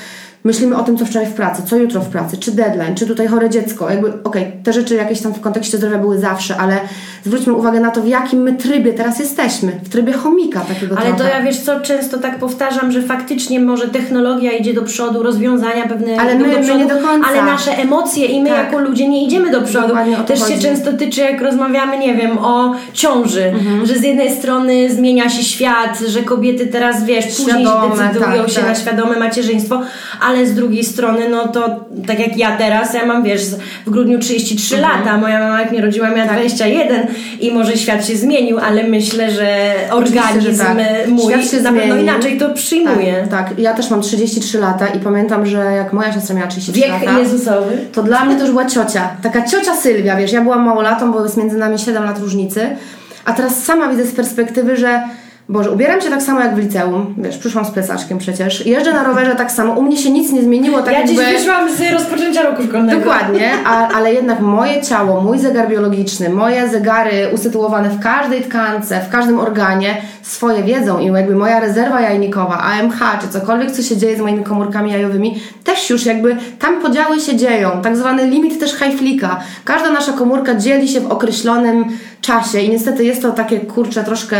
myślimy 0.46 0.76
o 0.76 0.82
tym, 0.82 0.98
co 0.98 1.06
wczoraj 1.06 1.28
w 1.28 1.34
pracy, 1.34 1.62
co 1.62 1.76
jutro 1.76 2.00
w 2.00 2.08
pracy, 2.08 2.36
czy 2.36 2.52
deadline, 2.52 2.94
czy 2.94 3.06
tutaj 3.06 3.26
chore 3.26 3.50
dziecko. 3.50 3.90
Jakby, 3.90 4.08
okej, 4.08 4.22
okay, 4.24 4.62
te 4.62 4.72
rzeczy 4.72 4.94
jakieś 4.94 5.20
tam 5.20 5.34
w 5.34 5.40
kontekście 5.40 5.78
zdrowia 5.78 5.98
były 5.98 6.18
zawsze, 6.18 6.56
ale 6.56 6.80
zwróćmy 7.26 7.52
uwagę 7.52 7.80
na 7.80 7.90
to, 7.90 8.02
w 8.02 8.08
jakim 8.08 8.42
my 8.42 8.52
trybie 8.52 8.92
teraz 8.92 9.18
jesteśmy. 9.18 9.72
W 9.84 9.88
trybie 9.88 10.12
chomika 10.12 10.60
takiego 10.60 10.96
Ale 10.98 11.06
trochę. 11.06 11.22
to 11.22 11.28
ja 11.28 11.42
wiesz 11.42 11.60
co, 11.60 11.80
często 11.80 12.18
tak 12.18 12.38
powtarzam, 12.38 12.92
że 12.92 13.02
faktycznie 13.02 13.60
może 13.60 13.88
technologia 13.88 14.52
idzie 14.52 14.74
do 14.74 14.82
przodu, 14.82 15.22
rozwiązania 15.22 15.88
pewne 15.88 16.20
ale 16.20 16.34
my, 16.34 16.44
do 16.44 16.50
przodu, 16.50 16.66
my 16.66 16.84
nie 16.84 16.94
do 16.94 17.06
końca. 17.06 17.28
ale 17.28 17.42
nasze 17.42 17.72
emocje 17.72 18.26
i 18.26 18.42
my 18.42 18.48
tak. 18.48 18.64
jako 18.64 18.78
ludzie 18.78 19.08
nie 19.08 19.24
idziemy 19.24 19.50
do 19.50 19.62
przodu. 19.62 19.94
Też 20.26 20.40
chodzi. 20.40 20.52
się 20.52 20.60
często 20.60 20.92
tyczy, 20.92 21.20
jak 21.20 21.40
rozmawiamy, 21.42 21.98
nie 21.98 22.14
wiem, 22.14 22.38
o 22.38 22.74
ciąży, 22.92 23.44
mhm. 23.44 23.86
że 23.86 23.94
z 23.94 24.02
jednej 24.02 24.36
strony 24.36 24.90
zmienia 24.90 25.28
się 25.28 25.42
świat, 25.42 25.98
że 26.08 26.22
kobiety 26.22 26.66
teraz, 26.66 27.04
wiesz, 27.04 27.26
później 27.26 27.66
Świadome, 27.66 28.08
decydują 28.08 28.42
tak, 28.42 28.50
się 28.50 28.60
tak. 28.60 28.66
na 28.66 28.74
świadome 28.74 29.18
macierzyństwo, 29.18 29.82
ale 30.20 30.46
z 30.46 30.54
drugiej 30.54 30.84
strony, 30.84 31.28
no 31.28 31.48
to 31.48 31.84
tak 32.06 32.18
jak 32.18 32.36
ja 32.36 32.56
teraz, 32.56 32.94
ja 32.94 33.06
mam, 33.06 33.22
wiesz, 33.22 33.42
w 33.86 33.90
grudniu 33.90 34.18
33 34.18 34.76
mhm. 34.76 34.98
lata, 34.98 35.18
moja 35.18 35.40
mama 35.40 35.60
jak 35.60 35.70
mnie 35.70 35.80
rodziła 35.80 36.10
miała 36.10 36.28
tak. 36.28 36.38
21 36.38 37.06
i 37.40 37.52
może 37.52 37.76
świat 37.76 38.06
się 38.06 38.16
zmienił, 38.16 38.58
ale 38.58 38.88
myślę, 38.88 39.30
że 39.30 39.74
organizm 39.90 40.52
że 40.52 40.64
tak. 40.64 40.78
mój 41.08 41.32
świat 41.32 41.50
się 41.50 41.60
na 41.60 41.72
pewno 41.72 41.84
zmieni. 41.84 42.02
inaczej 42.02 42.38
to 42.38 42.54
przyjmuje. 42.54 43.26
Tak, 43.30 43.48
tak, 43.48 43.58
ja 43.58 43.74
też 43.74 43.90
mam 43.90 44.02
33 44.02 44.58
lata 44.58 44.86
i 44.86 44.98
pamiętam, 44.98 45.46
że 45.46 45.58
jak 45.58 45.92
moja 45.92 46.12
siostra 46.12 46.34
miała 46.34 46.46
33 46.46 46.80
Wiek 46.80 47.06
lata... 47.06 47.18
Jezusowy. 47.18 47.78
To 47.92 48.02
dla 48.02 48.24
mnie 48.24 48.34
to 48.34 48.40
już 48.40 48.50
była 48.50 48.64
ciocia. 48.66 49.08
Taka 49.22 49.42
ciocia 49.42 49.76
Sylwia, 49.76 50.16
wiesz, 50.16 50.32
ja 50.32 50.42
byłam 50.42 50.64
małolatą, 50.64 51.12
bo 51.12 51.22
jest 51.22 51.36
między 51.36 51.56
nami 51.58 51.78
7 51.78 52.04
lat 52.04 52.18
różnicy, 52.18 52.76
a 53.24 53.32
teraz 53.32 53.64
sama 53.64 53.88
widzę 53.88 54.04
z 54.06 54.12
perspektywy, 54.12 54.76
że 54.76 55.02
Boże, 55.48 55.70
ubieram 55.70 56.00
się 56.00 56.10
tak 56.10 56.22
samo 56.22 56.40
jak 56.40 56.54
w 56.54 56.58
liceum, 56.58 57.14
wiesz, 57.18 57.38
przyszłam 57.38 57.64
z 57.64 57.70
plecaczkiem 57.70 58.18
przecież, 58.18 58.66
jeżdżę 58.66 58.92
na 58.92 59.02
rowerze 59.02 59.34
tak 59.34 59.52
samo, 59.52 59.72
u 59.72 59.82
mnie 59.82 59.96
się 59.96 60.10
nic 60.10 60.32
nie 60.32 60.42
zmieniło. 60.42 60.82
Tak 60.82 60.92
ja 60.92 60.98
jakby... 60.98 61.14
dziś 61.14 61.24
wyszłam 61.24 61.72
z 61.76 61.92
rozpoczęcia 61.92 62.42
roku 62.42 62.62
szkolnego. 62.62 63.00
Dokładnie, 63.00 63.50
a, 63.66 63.88
ale 63.88 64.12
jednak 64.12 64.40
moje 64.40 64.82
ciało, 64.82 65.20
mój 65.20 65.38
zegar 65.38 65.68
biologiczny, 65.68 66.28
moje 66.28 66.68
zegary 66.68 67.28
usytuowane 67.34 67.90
w 67.90 68.00
każdej 68.00 68.42
tkance, 68.42 69.00
w 69.00 69.08
każdym 69.08 69.40
organie 69.40 69.94
swoje 70.22 70.62
wiedzą 70.62 70.98
i 70.98 71.06
jakby 71.06 71.34
moja 71.34 71.60
rezerwa 71.60 72.00
jajnikowa, 72.00 72.58
AMH 72.58 72.98
czy 73.20 73.28
cokolwiek, 73.28 73.70
co 73.70 73.82
się 73.82 73.96
dzieje 73.96 74.16
z 74.16 74.20
moimi 74.20 74.44
komórkami 74.44 74.92
jajowymi, 74.92 75.40
też 75.64 75.90
już 75.90 76.06
jakby 76.06 76.36
tam 76.58 76.80
podziały 76.80 77.20
się 77.20 77.36
dzieją, 77.36 77.70
tak 77.82 77.96
zwany 77.96 78.26
limit 78.26 78.60
też 78.60 78.74
Hayflicka. 78.74 79.40
Każda 79.64 79.90
nasza 79.90 80.12
komórka 80.12 80.54
dzieli 80.54 80.88
się 80.88 81.00
w 81.00 81.10
określonym 81.10 81.84
czasie 82.20 82.60
i 82.60 82.70
niestety 82.70 83.04
jest 83.04 83.22
to 83.22 83.32
takie, 83.32 83.60
kurcze, 83.60 84.04
troszkę 84.04 84.36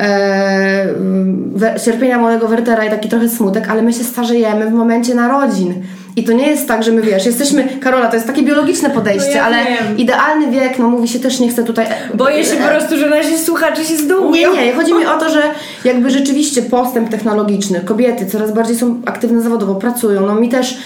e, 0.00 1.80
cierpienia 1.84 2.18
młodego 2.18 2.48
Wertera 2.48 2.84
i 2.84 2.90
taki 2.90 3.08
trochę 3.08 3.28
smutek, 3.28 3.68
ale 3.68 3.82
my 3.82 3.92
się 3.92 4.04
starzejemy 4.04 4.66
w 4.66 4.72
momencie 4.72 5.14
narodzin. 5.14 5.74
I 6.16 6.24
to 6.24 6.32
nie 6.32 6.46
jest 6.46 6.68
tak, 6.68 6.82
że 6.82 6.92
my 6.92 7.02
wiesz, 7.02 7.26
jesteśmy, 7.26 7.68
Karola, 7.80 8.08
to 8.08 8.14
jest 8.14 8.26
takie 8.26 8.42
biologiczne 8.42 8.90
podejście, 8.90 9.28
no 9.28 9.36
ja 9.36 9.44
ale 9.44 9.56
wiem. 9.64 9.98
idealny 9.98 10.50
wiek, 10.50 10.78
no 10.78 10.88
mówi 10.88 11.08
się 11.08 11.18
też, 11.18 11.40
nie 11.40 11.48
chcę 11.48 11.64
tutaj... 11.64 11.86
Boję 12.14 12.44
się 12.44 12.56
po 12.56 12.68
prostu, 12.68 12.96
że 12.96 13.10
nasi 13.10 13.38
słuchacze 13.38 13.84
się 13.84 13.96
zdumią. 13.96 14.30
Nie, 14.30 14.66
nie, 14.66 14.72
chodzi 14.72 14.94
mi 14.94 15.06
o 15.06 15.18
to, 15.18 15.30
że 15.30 15.42
jakby 15.84 16.10
rzeczywiście 16.10 16.62
postęp 16.62 17.08
technologiczny, 17.08 17.80
kobiety 17.80 18.26
coraz 18.26 18.52
bardziej 18.52 18.76
są 18.76 19.02
aktywne 19.06 19.42
zawodowo, 19.42 19.74
pracują, 19.74 20.26
no 20.26 20.34
mi 20.34 20.48
też 20.48 20.78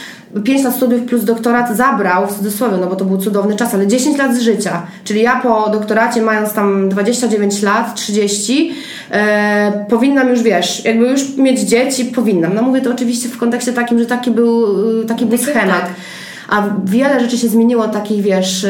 5 0.45 0.64
lat 0.64 0.75
studiów 0.75 1.03
plus 1.03 1.25
doktorat 1.25 1.76
zabrał, 1.76 2.26
w 2.26 2.37
cudzysłowie, 2.37 2.76
no 2.81 2.87
bo 2.87 2.97
to 2.97 3.05
był 3.05 3.19
cudowny 3.19 3.57
czas, 3.57 3.75
ale 3.75 3.87
10 3.87 4.19
lat 4.19 4.37
z 4.37 4.41
życia. 4.41 4.87
Czyli 5.05 5.23
ja 5.23 5.41
po 5.41 5.71
doktoracie, 5.71 6.23
mając 6.23 6.53
tam 6.53 6.88
29 6.88 7.62
lat, 7.62 7.95
30, 7.95 8.73
e, 9.11 9.85
powinnam 9.88 10.29
już, 10.29 10.43
wiesz, 10.43 10.85
jakby 10.85 11.09
już 11.09 11.37
mieć 11.37 11.61
dzieci, 11.61 12.05
powinnam. 12.05 12.55
No 12.55 12.62
mówię 12.62 12.81
to 12.81 12.91
oczywiście 12.91 13.29
w 13.29 13.38
kontekście 13.38 13.73
takim, 13.73 13.99
że 13.99 14.07
taki 14.07 14.31
był, 14.31 14.67
taki 15.05 15.26
był 15.26 15.38
schemat. 15.38 15.91
A 16.49 16.62
wiele 16.85 17.21
rzeczy 17.21 17.38
się 17.38 17.49
zmieniło, 17.49 17.88
takich, 17.88 18.23
wiesz, 18.23 18.67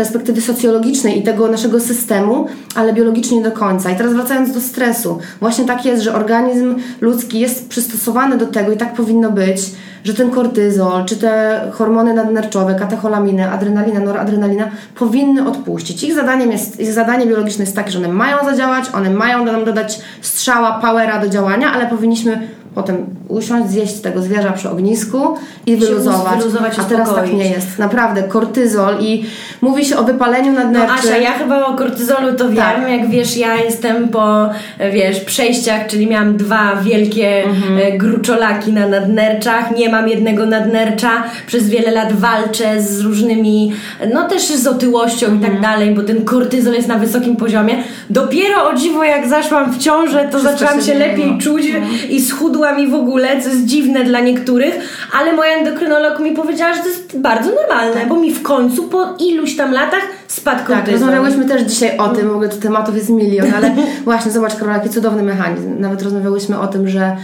perspektywy 0.00 0.40
socjologicznej 0.40 1.18
i 1.18 1.22
tego 1.22 1.48
naszego 1.48 1.80
systemu, 1.80 2.46
ale 2.74 2.92
biologicznie 2.92 3.36
nie 3.36 3.44
do 3.44 3.52
końca. 3.52 3.90
I 3.90 3.96
teraz 3.96 4.12
wracając 4.12 4.52
do 4.52 4.60
stresu, 4.60 5.18
właśnie 5.40 5.64
tak 5.64 5.84
jest, 5.84 6.02
że 6.02 6.14
organizm 6.14 6.74
ludzki 7.00 7.40
jest 7.40 7.68
przystosowany 7.68 8.38
do 8.38 8.46
tego 8.46 8.72
i 8.72 8.76
tak 8.76 8.94
powinno 8.94 9.30
być, 9.30 9.60
że 10.04 10.14
ten 10.14 10.30
kortyzol, 10.30 11.04
czy 11.04 11.16
te 11.16 11.60
hormony 11.72 12.14
nadnerczowe, 12.14 12.74
katecholaminy, 12.74 13.50
adrenalina, 13.50 14.00
noradrenalina 14.00 14.70
powinny 14.94 15.48
odpuścić. 15.48 16.04
Ich 16.04 16.14
zadaniem 16.14 16.52
jest, 16.52 16.80
ich 16.80 16.92
zadanie 16.92 17.26
biologiczne 17.26 17.64
jest 17.64 17.76
takie, 17.76 17.90
że 17.90 17.98
one 17.98 18.08
mają 18.08 18.36
zadziałać, 18.44 18.84
one 18.94 19.10
mają 19.10 19.44
nam 19.44 19.64
dodać 19.64 20.00
strzała, 20.20 20.72
powera 20.72 21.20
do 21.20 21.28
działania, 21.28 21.72
ale 21.72 21.86
powinniśmy 21.86 22.48
potem 22.74 22.96
usiąść, 23.28 23.70
zjeść 23.70 24.00
tego 24.00 24.22
zwierza 24.22 24.52
przy 24.52 24.70
ognisku 24.70 25.18
i 25.66 25.76
wyluzować. 25.76 26.38
wyluzować, 26.38 26.78
A 26.78 26.84
teraz 26.84 27.14
tak 27.14 27.32
nie 27.32 27.50
jest. 27.50 27.78
Naprawdę, 27.78 28.22
kortyzol 28.22 28.94
i 29.00 29.24
mówi 29.60 29.84
się 29.84 29.96
o 29.98 30.04
wypaleniu 30.04 30.52
No 30.52 30.58
nadnerczym. 30.58 30.96
Asia, 30.98 31.16
ja 31.16 31.32
chyba 31.32 31.66
o 31.66 31.74
kortyzolu 31.76 32.32
to 32.36 32.44
wiem, 32.48 32.56
Tak. 32.56 32.88
jak 32.90 33.10
wiesz, 33.10 33.36
ja 33.36 33.54
jestem 33.56 34.08
po, 34.08 34.48
wiesz, 34.92 35.20
przejściach, 35.20 35.86
czyli 35.86 36.06
miałam 36.06 36.36
dwa 36.36 36.76
wielkie 36.76 37.44
Mhm. 37.44 37.78
e, 37.78 37.98
gruczolaki 37.98 38.72
na 38.72 38.88
nadnerczach, 38.88 39.76
nie 39.76 39.88
mam 39.88 40.08
jednego 40.08 40.46
nadnercza, 40.46 41.10
przez 41.46 41.68
wiele 41.68 41.90
lat 41.90 42.12
walczę 42.12 42.82
z 42.82 43.00
różnymi, 43.00 43.72
no 44.14 44.28
też 44.28 44.42
z 44.46 44.66
otyłością 44.66 45.26
i 45.26 45.30
Mhm. 45.30 45.52
tak 45.52 45.62
dalej, 45.62 45.94
bo 45.94 46.02
ten 46.02 46.24
kortyzol 46.24 46.74
jest 46.74 46.88
na 46.88 46.98
wysokim 46.98 47.36
poziomie. 47.36 47.74
Dopiero 48.10 48.68
o 48.70 48.74
dziwo 48.74 49.04
jak 49.04 49.28
zaszłam 49.28 49.72
w 49.72 49.78
ciążę, 49.78 50.28
to 50.32 50.38
Wszystko 50.38 50.58
zaczęłam 50.58 50.82
się 50.84 50.94
lepiej 50.94 51.38
czuć 51.38 51.62
i 52.10 52.20
schudłam 52.20 52.59
i 52.78 52.88
w 52.90 52.94
ogóle, 52.94 53.42
co 53.42 53.48
jest 53.48 53.64
dziwne 53.64 54.04
dla 54.04 54.20
niektórych, 54.20 54.74
ale 55.20 55.32
moja 55.32 55.52
endokrynolog 55.52 56.20
mi 56.20 56.32
powiedziała, 56.32 56.74
że 56.74 56.82
to 56.82 56.88
jest 56.88 57.18
bardzo 57.18 57.50
normalne, 57.54 58.06
bo 58.08 58.16
mi 58.16 58.34
w 58.34 58.42
końcu 58.42 58.88
po 58.88 59.14
iluś 59.18 59.56
tam 59.56 59.72
latach 59.72 60.02
spadł 60.28 60.68
Tak, 60.68 60.92
rozmawiałyśmy 60.92 61.44
też 61.44 61.62
dzisiaj 61.62 61.98
o 61.98 62.08
tym, 62.08 62.28
w 62.28 62.32
ogóle 62.32 62.48
tematów 62.48 62.96
jest 62.96 63.10
milion, 63.10 63.46
ale 63.56 63.74
właśnie 64.04 64.30
zobacz 64.30 64.56
Karola, 64.56 64.76
jaki 64.76 64.88
cudowny 64.90 65.22
mechanizm. 65.22 65.80
Nawet 65.80 66.02
rozmawiałyśmy 66.02 66.60
o 66.60 66.66
tym, 66.66 66.88
że 66.88 67.16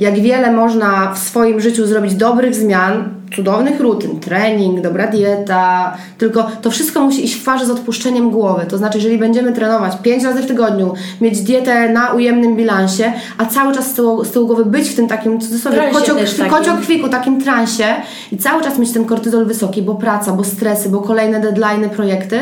jak 0.00 0.20
wiele 0.20 0.52
można 0.52 1.14
w 1.14 1.18
swoim 1.18 1.60
życiu 1.60 1.86
zrobić 1.86 2.14
dobrych 2.14 2.54
zmian, 2.54 3.20
cudownych 3.36 3.80
rutyn, 3.80 4.20
trening, 4.20 4.80
dobra 4.80 5.06
dieta, 5.06 5.96
tylko 6.18 6.50
to 6.62 6.70
wszystko 6.70 7.00
musi 7.00 7.24
iść 7.24 7.34
w 7.34 7.44
parze 7.44 7.66
z 7.66 7.70
odpuszczeniem 7.70 8.30
głowy. 8.30 8.66
To 8.68 8.78
znaczy, 8.78 8.98
jeżeli 8.98 9.18
będziemy 9.18 9.52
trenować 9.52 9.92
5 10.02 10.24
razy 10.24 10.42
w 10.42 10.46
tygodniu, 10.46 10.94
mieć 11.20 11.40
dietę 11.40 11.88
na 11.88 12.12
ujemnym 12.12 12.56
bilansie, 12.56 13.12
a 13.38 13.46
cały 13.46 13.74
czas 13.74 13.90
z 13.90 13.94
tyłu, 13.94 14.24
z 14.24 14.30
tyłu 14.30 14.46
głowy 14.46 14.64
być 14.64 14.88
w 14.88 14.96
tym 14.96 15.08
takim 15.08 15.40
cudzysłowie 15.40 15.76
Transie 15.78 16.00
kociok, 16.00 16.18
też 16.18 16.34
takim. 16.34 17.10
takim 17.10 17.42
transie 17.42 17.84
i 18.32 18.36
cały 18.36 18.62
czas 18.62 18.78
mieć 18.78 18.92
ten 18.92 19.04
kortyzol 19.04 19.46
wysoki, 19.46 19.82
bo 19.82 19.94
praca, 19.94 20.32
bo 20.32 20.44
stresy, 20.44 20.88
bo 20.88 21.00
kolejne 21.00 21.40
deadline'y, 21.40 21.88
projekty, 21.88 22.40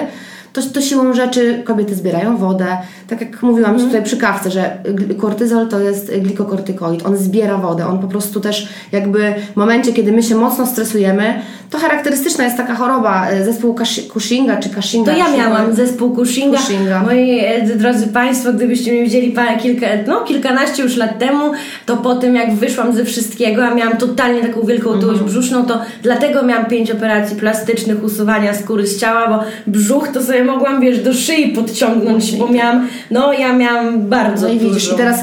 to, 0.67 0.71
to 0.75 0.81
siłą 0.81 1.13
rzeczy 1.13 1.63
kobiety 1.65 1.95
zbierają 1.95 2.37
wodę. 2.37 2.67
Tak 3.09 3.21
jak 3.21 3.43
mówiłam 3.43 3.79
ci 3.79 3.85
tutaj 3.85 4.03
przy 4.03 4.17
kawce, 4.17 4.51
że 4.51 4.71
kortyzol 5.19 5.69
to 5.69 5.81
jest 5.81 6.13
glikokortykoid. 6.19 7.07
On 7.07 7.17
zbiera 7.17 7.57
wodę. 7.59 7.87
On 7.87 7.99
po 7.99 8.09
prostu 8.09 8.41
też 8.41 8.69
jakby 8.93 9.35
w 9.53 9.57
momencie, 9.57 9.93
kiedy 9.93 10.13
my 10.13 10.23
się 10.23 10.35
mocno 10.35 10.67
stresujemy, 10.67 11.35
to 11.71 11.79
charakterystyczna 11.79 12.45
jest 12.45 12.57
taka 12.57 12.75
choroba, 12.75 13.29
e, 13.31 13.45
zespół 13.45 13.75
Cush- 13.75 14.09
Cushinga 14.13 14.57
czy 14.57 14.69
Cushinga. 14.71 15.13
To 15.13 15.19
ja 15.19 15.37
miałam 15.37 15.75
zespół 15.75 16.17
Cushinga. 16.17 16.59
Cushinga. 16.59 17.03
Moi 17.03 17.39
e, 17.45 17.67
drodzy 17.77 18.07
Państwo, 18.07 18.53
gdybyście 18.53 18.93
mnie 18.93 19.03
widzieli 19.05 19.31
parę, 19.31 19.57
kilka, 19.57 19.87
no, 20.07 20.21
kilkanaście 20.21 20.83
już 20.83 20.97
lat 20.97 21.19
temu, 21.19 21.53
to 21.87 21.97
po 21.97 22.15
tym 22.15 22.35
jak 22.35 22.55
wyszłam 22.55 22.95
ze 22.97 23.05
wszystkiego, 23.05 23.65
a 23.67 23.75
miałam 23.75 23.97
totalnie 23.97 24.41
taką 24.41 24.63
wielką 24.63 24.89
Mhm. 24.93 24.99
otyłość 24.99 25.21
brzuszną, 25.21 25.67
to 25.67 25.81
dlatego 26.03 26.43
miałam 26.43 26.67
pięć 26.67 26.91
operacji 26.91 27.37
plastycznych, 27.37 28.05
usuwania 28.05 28.55
skóry 28.55 28.87
z 28.87 29.01
ciała, 29.01 29.29
bo 29.29 29.45
brzuch 29.73 30.09
to 30.09 30.23
sobie 30.23 30.45
mogłam, 30.53 30.81
wiesz, 30.81 30.99
do 31.03 31.15
szyi 31.15 31.49
podciągnąć, 31.49 32.37
bo 32.37 32.49
miałam, 32.49 32.87
no 33.11 33.33
ja 33.33 33.53
miałam 33.53 34.01
bardzo 34.09 34.47
No 34.47 34.53
i 34.53 34.59
widzisz, 34.59 34.83
dużo. 34.85 34.95
i 34.95 34.99
teraz 34.99 35.21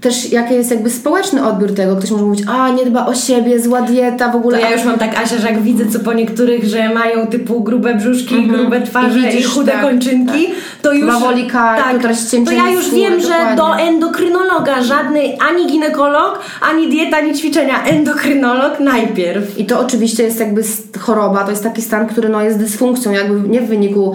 też 0.00 0.32
jaki 0.32 0.54
jest 0.54 0.70
jakby 0.70 0.90
społeczny 0.90 1.46
odbiór 1.46 1.74
tego. 1.74 1.96
Ktoś 1.96 2.10
może 2.10 2.24
mówić, 2.24 2.44
a 2.48 2.70
nie 2.70 2.86
dba 2.86 3.06
o 3.06 3.14
siebie, 3.14 3.60
zła 3.60 3.82
dieta, 3.82 4.28
w 4.28 4.32
To 4.32 4.38
ogóle. 4.38 4.60
ja 4.60 4.70
już 4.72 4.84
mam 4.84 4.98
tak, 4.98 5.18
Asia, 5.18 5.38
że 5.38 5.48
jak 5.48 5.62
widzę 5.62 5.86
co 5.86 6.00
po 6.00 6.12
niektórych, 6.12 6.64
że 6.64 6.94
mają 6.94 7.26
typu 7.26 7.60
grube 7.60 7.94
brzuszki, 7.94 8.46
grube 8.46 8.82
twarze. 8.82 9.18
I 9.18 9.22
i, 9.22 9.26
widzisz, 9.26 9.46
chude 9.48 9.72
tak, 9.72 9.82
kończynki, 9.82 10.46
to 10.82 10.92
już... 10.92 11.06
Bawoli 11.06 11.46
karku, 11.46 11.98
teraz 12.02 12.30
to 12.30 12.52
ja 12.52 12.70
już 12.70 12.86
skóry, 12.86 13.02
wiem, 13.02 13.20
że 13.20 13.28
dokładnie. 13.28 13.56
do 13.56 13.76
endokrynologa 13.76 14.82
żadny, 14.82 15.20
ani 15.50 15.66
ginekolog, 15.66 16.38
ani 16.70 16.88
dieta, 16.88 17.16
ani 17.16 17.34
ćwiczenia, 17.34 17.84
endokrynolog 17.84 18.80
najpierw. 18.80 19.58
I 19.58 19.64
to 19.66 19.80
oczywiście 19.80 20.22
jest 20.22 20.40
jakby 20.40 20.62
choroba, 20.98 21.44
to 21.44 21.50
jest 21.50 21.62
taki 21.62 21.82
stan, 21.82 22.06
który 22.06 22.28
no 22.28 22.42
jest 22.42 22.58
dysfunkcją, 22.58 23.12
jakby 23.12 23.48
nie 23.48 23.60
w 23.60 23.66
wyniku 23.66 24.12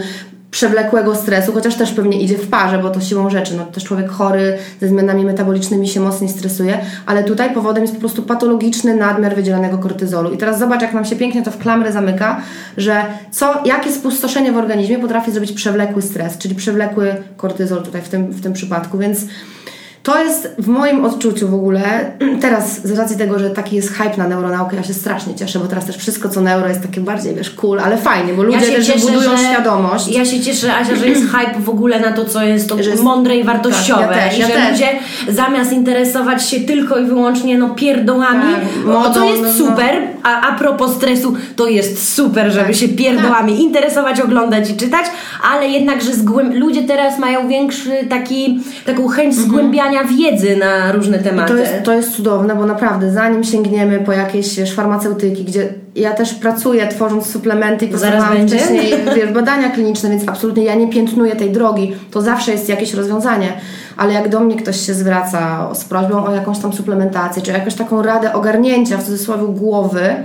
przewlekłego 0.54 1.16
stresu, 1.16 1.54
chociaż 1.54 1.76
też 1.76 1.92
pewnie 1.92 2.22
idzie 2.22 2.38
w 2.38 2.50
parze, 2.50 2.80
bo 2.80 2.90
to 2.90 3.02
siłą 3.02 3.30
rzeczy, 3.30 3.58
no 3.58 3.66
też 3.66 3.84
człowiek 3.84 4.10
chory 4.10 4.58
ze 4.82 4.88
zmianami 4.88 5.26
metabolicznymi 5.26 5.88
się 5.88 6.00
mocniej 6.00 6.30
stresuje, 6.30 6.80
ale 7.06 7.24
tutaj 7.24 7.54
powodem 7.54 7.84
jest 7.84 7.94
po 7.94 8.00
prostu 8.00 8.24
patologiczny 8.24 8.96
nadmiar 8.96 9.36
wydzielanego 9.36 9.78
kortyzolu. 9.78 10.34
I 10.34 10.38
teraz 10.38 10.60
zobacz, 10.60 10.82
jak 10.82 10.94
nam 10.94 11.06
się 11.06 11.16
pięknie 11.16 11.44
to 11.44 11.52
w 11.52 11.58
klamrę 11.58 11.92
zamyka, 11.92 12.42
że 12.78 13.02
co, 13.32 13.64
jakie 13.66 13.92
spustoszenie 13.92 14.52
w 14.52 14.58
organizmie 14.58 15.00
potrafi 15.00 15.32
zrobić 15.32 15.52
przewlekły 15.52 16.02
stres, 16.02 16.38
czyli 16.38 16.56
przewlekły 16.56 17.16
kortyzol 17.38 17.84
tutaj 17.84 18.02
w 18.02 18.10
tym, 18.10 18.28
w 18.28 18.42
tym 18.42 18.54
przypadku, 18.54 18.98
więc 18.98 19.26
to 20.04 20.24
jest 20.24 20.56
w 20.60 20.68
moim 20.68 21.06
odczuciu 21.06 21.48
w 21.48 21.54
ogóle, 21.54 22.12
teraz 22.42 22.88
z 22.88 22.92
racji 22.92 23.18
tego, 23.18 23.40
że 23.40 23.50
taki 23.50 23.76
jest 23.76 23.94
hype 23.94 24.18
na 24.18 24.28
neuronaukę, 24.28 24.76
ja 24.76 24.84
się 24.84 24.94
strasznie 24.94 25.36
cieszę, 25.36 25.60
bo 25.60 25.66
teraz 25.66 25.86
też 25.86 25.98
wszystko 25.98 26.30
co 26.30 26.42
neuro 26.42 26.68
jest 26.68 26.82
takie 26.82 27.02
bardziej, 27.02 27.36
wiesz, 27.36 27.50
cool, 27.50 27.80
ale 27.80 27.98
fajnie, 27.98 28.34
bo 28.34 28.44
ludzie 28.44 28.60
też 28.60 29.02
budują 29.02 29.38
świadomość. 29.38 30.08
Ja 30.08 30.26
się 30.26 30.40
cieszę, 30.40 30.76
Asia, 30.76 30.96
że 30.96 31.08
jest 31.08 31.24
hype 31.34 31.60
w 31.60 31.70
ogóle 31.70 32.00
na 32.00 32.12
to, 32.12 32.26
co 32.26 32.44
jest 32.44 32.70
to 32.70 32.84
Że 32.84 32.90
jest- 32.90 33.04
mądre 33.04 33.38
i 33.38 33.44
wartościowe. 33.44 34.08
Tak, 34.08 34.16
ja 34.16 34.24
też, 34.30 34.38
I 34.38 34.42
ja 34.42 34.48
że 34.48 34.54
też. 34.54 34.72
ludzie 34.72 34.88
zamiast 35.30 35.72
interesować 35.74 36.50
się 36.50 36.60
tylko 36.60 37.00
i 37.00 37.06
wyłącznie 37.06 37.58
no, 37.58 37.70
pierdołami, 37.70 38.54
Tak, 38.54 38.86
modą, 38.86 39.14
to 39.14 39.26
jest 39.26 39.42
no, 39.42 39.48
no. 39.48 39.54
super, 39.54 39.96
a, 40.24 40.42
a 40.42 40.56
propos 40.60 40.96
stresu, 40.96 41.34
to 41.56 41.68
jest 41.68 42.14
super, 42.16 42.52
żeby 42.52 42.66
Tak. 42.66 42.76
się 42.76 42.88
pierdołami 42.88 43.62
interesować, 43.62 44.22
oglądać 44.22 44.70
i 44.70 44.76
czytać, 44.76 45.06
ale 45.54 45.68
jednakże 45.70 46.14
zgłęb... 46.14 46.54
ludzie 46.56 46.84
teraz 46.84 47.20
mają 47.20 47.48
większy 47.48 47.92
taki, 48.10 48.60
taką 48.86 49.08
chęć 49.08 49.36
zgłębiania 49.36 49.93
wiedzy 50.04 50.56
na 50.56 50.92
różne 50.92 51.20
tematy. 51.20 51.54
To 51.54 51.60
jest, 51.60 51.74
to 51.84 51.94
jest 51.94 52.12
cudowne, 52.12 52.56
bo 52.56 52.66
naprawdę 52.66 53.12
zanim 53.12 53.44
sięgniemy 53.44 54.00
po 54.00 54.12
jakieś 54.12 54.56
wiesz, 54.56 54.74
farmaceutyki, 54.74 55.44
gdzie 55.44 55.74
ja 55.96 56.14
też 56.14 56.34
pracuję 56.34 56.88
tworząc 56.88 57.26
suplementy 57.26 57.86
i 57.86 57.88
pracowałam 57.88 58.48
wcześniej 58.48 58.94
wiesz, 59.16 59.32
badania 59.32 59.70
kliniczne, 59.70 60.10
więc 60.10 60.30
absolutnie 60.30 60.64
ja 60.64 60.76
nie 60.76 60.88
piętnuję 60.88 61.36
tej 61.36 61.52
drogi, 61.52 61.96
to 62.12 62.22
zawsze 62.22 62.52
jest 62.52 62.70
jakieś 62.70 62.94
rozwiązanie, 62.94 63.54
ale 63.98 64.14
jak 64.14 64.30
do 64.30 64.40
mnie 64.40 64.56
ktoś 64.56 64.86
się 64.86 64.94
zwraca 64.94 65.70
z 65.74 65.84
prośbą 65.86 66.26
o 66.26 66.36
jakąś 66.36 66.60
tam 66.60 66.74
suplementację, 66.74 67.42
czy 67.42 67.52
jakąś 67.52 67.76
taką 67.76 68.02
radę 68.02 68.34
ogarnięcia 68.34 68.98
w 68.98 69.04
cudzysłowie 69.04 69.48
głowy, 69.48 70.16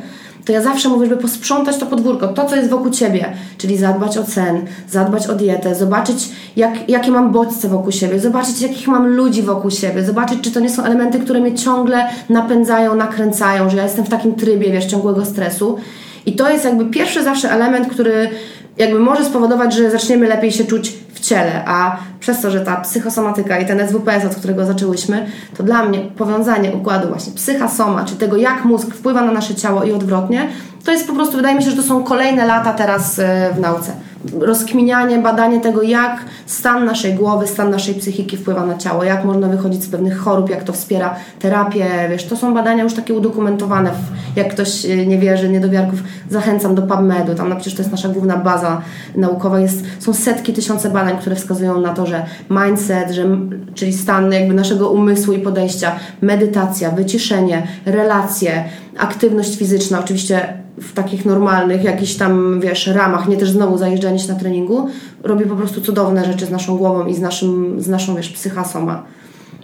to 0.49 0.53
ja 0.53 0.63
zawsze 0.63 0.89
mówię, 0.89 1.07
żeby 1.07 1.23
posprzątać 1.23 1.79
to 1.79 1.87
podwórko, 1.87 2.29
to 2.29 2.45
co 2.45 2.57
jest 2.57 2.71
wokół 2.71 2.91
ciebie, 2.91 3.33
czyli 3.59 3.77
zadbać 3.77 4.19
o 4.19 4.25
sen, 4.25 4.67
zadbać 4.91 5.27
o 5.27 5.35
dietę, 5.35 5.75
zobaczyć 5.75 6.29
jak, 6.57 6.89
jakie 6.89 7.11
mam 7.11 7.33
bodźce 7.33 7.69
wokół 7.69 7.93
siebie, 7.93 8.21
zobaczyć 8.21 8.61
jakich 8.61 8.89
mam 8.89 9.07
ludzi 9.07 9.43
wokół 9.43 9.71
siebie, 9.71 10.05
zobaczyć 10.05 10.41
czy 10.41 10.51
to 10.51 10.61
nie 10.61 10.71
są 10.71 10.85
elementy, 10.85 11.19
które 11.19 11.41
mnie 11.41 11.55
ciągle 11.55 12.09
napędzają, 12.29 12.97
nakręcają, 12.97 13.71
że 13.71 13.77
ja 13.77 13.83
jestem 13.83 14.05
w 14.05 14.09
takim 14.09 14.35
trybie, 14.35 14.73
wiesz, 14.73 14.87
ciągłego 14.87 15.25
stresu. 15.25 15.79
I 16.27 16.33
to 16.33 16.51
jest 16.51 16.65
jakby 16.65 16.85
pierwszy 16.85 17.23
zawsze 17.23 17.51
element, 17.51 17.89
który 17.89 18.31
jakby 18.79 18.99
może 19.01 19.25
spowodować, 19.25 19.75
że 19.75 19.91
zaczniemy 19.91 20.29
lepiej 20.29 20.53
się 20.53 20.65
czuć 20.65 20.95
w 21.15 21.21
ciele, 21.21 21.65
a 21.67 21.97
przez 22.21 22.41
to, 22.41 22.51
że 22.51 22.61
ta 22.61 22.77
psychosomatyka 22.77 23.59
i 23.59 23.67
ten 23.67 23.89
SWPS, 23.89 24.25
od 24.25 24.35
którego 24.35 24.67
zaczęłyśmy, 24.67 25.27
to 25.57 25.63
dla 25.63 25.85
mnie 25.85 25.99
powiązanie 25.99 26.73
układu 26.73 27.09
właśnie 27.09 27.33
psycha-soma, 27.33 28.05
czy 28.05 28.17
tego 28.17 28.37
jak 28.37 28.65
mózg 28.65 28.95
wpływa 28.95 29.23
na 29.23 29.33
nasze 29.33 29.55
ciało 29.55 29.85
i 29.85 29.93
odwrotnie, 29.93 30.49
to 30.85 30.93
jest 30.93 31.07
po 31.07 31.13
prostu, 31.13 31.37
wydaje 31.37 31.57
mi 31.57 31.63
się, 31.63 31.71
że 31.71 31.77
to 31.77 31.83
są 31.83 32.05
kolejne 32.05 32.47
lata 32.47 32.73
teraz 32.73 33.19
e, 33.19 33.51
w 33.57 33.61
nauce. 33.61 33.93
Rozkminianie, 34.41 35.19
badanie 35.19 35.61
tego, 35.61 35.83
jak 35.83 36.25
stan 36.47 36.85
naszej 36.85 37.15
głowy, 37.15 37.47
stan 37.47 37.71
naszej 37.71 37.95
psychiki 37.95 38.37
wpływa 38.37 38.67
na 38.67 38.77
ciało, 38.77 39.05
jak 39.05 39.25
można 39.25 39.49
wychodzić 39.49 39.85
z 39.85 39.89
pewnych 39.89 40.19
chorób, 40.19 40.51
jak 40.51 40.65
to 40.65 40.73
wspiera 40.73 41.15
terapię, 41.39 41.87
wiesz, 42.11 42.27
to 42.27 42.37
są 42.37 42.55
badania 42.55 42.83
już 42.83 42.95
takie 42.95 43.15
udokumentowane. 43.15 43.91
W, 43.91 44.18
jak 44.37 44.53
ktoś 44.53 44.87
e, 44.87 45.07
nie 45.07 45.19
wierzy, 45.19 45.49
niedowiarków, 45.49 46.03
zachęcam 46.31 46.75
do 46.75 46.83
PubMedu, 46.83 47.35
tam 47.35 47.49
no 47.49 47.57
przecież 47.57 47.75
to 47.75 47.83
jest 47.83 47.93
nasza 47.93 48.09
główna 48.09 48.37
baza 48.37 48.83
naukowa, 49.17 49.61
jest, 49.61 49.85
są 49.99 50.15
setki, 50.15 50.53
tysiące 50.53 50.91
badań, 50.91 51.19
które 51.19 51.37
wskazują 51.37 51.81
na 51.81 51.95
to, 51.95 52.07
że 52.07 52.27
mindset, 52.51 53.11
że, 53.11 53.39
czyli 53.75 53.93
stan 53.93 54.33
jakby 54.33 54.55
naszego 54.55 54.91
umysłu 54.91 55.33
i 55.33 55.39
podejścia, 55.39 55.93
medytacja, 56.21 56.91
wyciszenie, 56.91 57.67
relacje, 57.87 58.65
aktywność 58.99 59.57
fizyczna, 59.57 60.01
oczywiście 60.01 60.59
w 60.81 60.93
takich 60.93 61.25
normalnych 61.25 61.85
jakichś 61.85 62.15
tam, 62.15 62.61
wiesz, 62.61 62.87
ramach, 62.87 63.29
nie 63.29 63.37
też 63.37 63.51
znowu 63.51 63.79
zajeżdżanie 63.79 64.19
się 64.19 64.33
na 64.33 64.39
treningu, 64.39 64.89
robi 65.23 65.45
po 65.45 65.57
prostu 65.57 65.81
cudowne 65.81 66.25
rzeczy 66.25 66.47
z 66.47 66.51
naszą 66.51 66.77
głową 66.77 67.07
i 67.07 67.15
z, 67.15 67.21
naszym, 67.21 67.83
z 67.83 67.89
naszą, 67.89 68.17
wiesz, 68.17 68.29
psychasoma. 68.29 69.05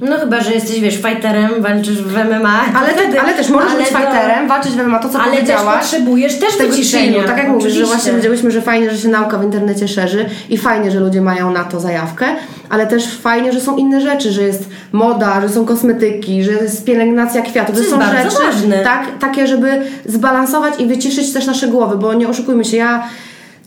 No 0.08 0.18
chyba, 0.18 0.40
że 0.40 0.52
jesteś, 0.52 0.80
wiesz, 0.80 0.94
fighterem, 0.96 1.50
walczysz 1.62 2.02
w 2.02 2.12
MMA. 2.16 2.60
Ale, 2.80 2.88
te, 2.94 3.20
ale 3.20 3.34
też 3.34 3.48
możesz 3.48 3.70
ale 3.70 3.80
być 3.80 3.88
to- 3.88 3.98
fighterem, 3.98 4.48
walczyć 4.48 4.72
w 4.72 4.76
MMA, 4.86 4.98
to 4.98 5.08
co 5.08 5.18
Ale 5.18 5.30
też 5.30 5.40
powiedziałaś. 5.40 5.80
potrzebujesz 5.80 6.38
też 6.38 6.56
tego 6.56 6.70
wyciszenia. 6.70 7.12
chillu. 7.12 7.26
Tak 7.26 7.36
jak 7.38 7.48
mówisz, 7.48 7.72
że 7.74 7.84
właśnie 7.84 8.10
powiedziałyśmy, 8.10 8.50
że 8.50 8.62
fajnie, 8.62 8.90
że 8.90 8.98
się 8.98 9.08
nauka 9.08 9.38
w 9.38 9.44
internecie 9.44 9.88
szerzy 9.88 10.26
i 10.50 10.58
fajnie, 10.58 10.90
że 10.90 11.00
ludzie 11.00 11.20
mają 11.20 11.50
na 11.52 11.64
to 11.64 11.80
zajawkę, 11.80 12.26
ale 12.70 12.86
też 12.86 13.18
fajnie, 13.18 13.52
że 13.52 13.60
są 13.60 13.76
inne 13.76 14.00
rzeczy, 14.00 14.32
że 14.32 14.42
jest 14.42 14.68
moda, 14.92 15.40
że 15.40 15.48
są 15.48 15.64
kosmetyki, 15.66 16.44
że 16.44 16.52
jest 16.52 16.84
pielęgnacja 16.84 17.42
kwiatów, 17.42 17.76
To 17.76 17.84
są 17.84 18.00
rzeczy 18.00 18.36
ważne. 18.46 18.78
tak, 18.84 19.06
takie, 19.20 19.46
żeby 19.46 19.82
zbalansować 20.06 20.74
i 20.80 20.86
wyciszyć 20.86 21.32
też 21.32 21.46
nasze 21.46 21.68
głowy, 21.68 21.96
bo 21.96 22.14
nie 22.14 22.28
oszukujmy 22.28 22.64
się, 22.64 22.76
ja 22.76 23.04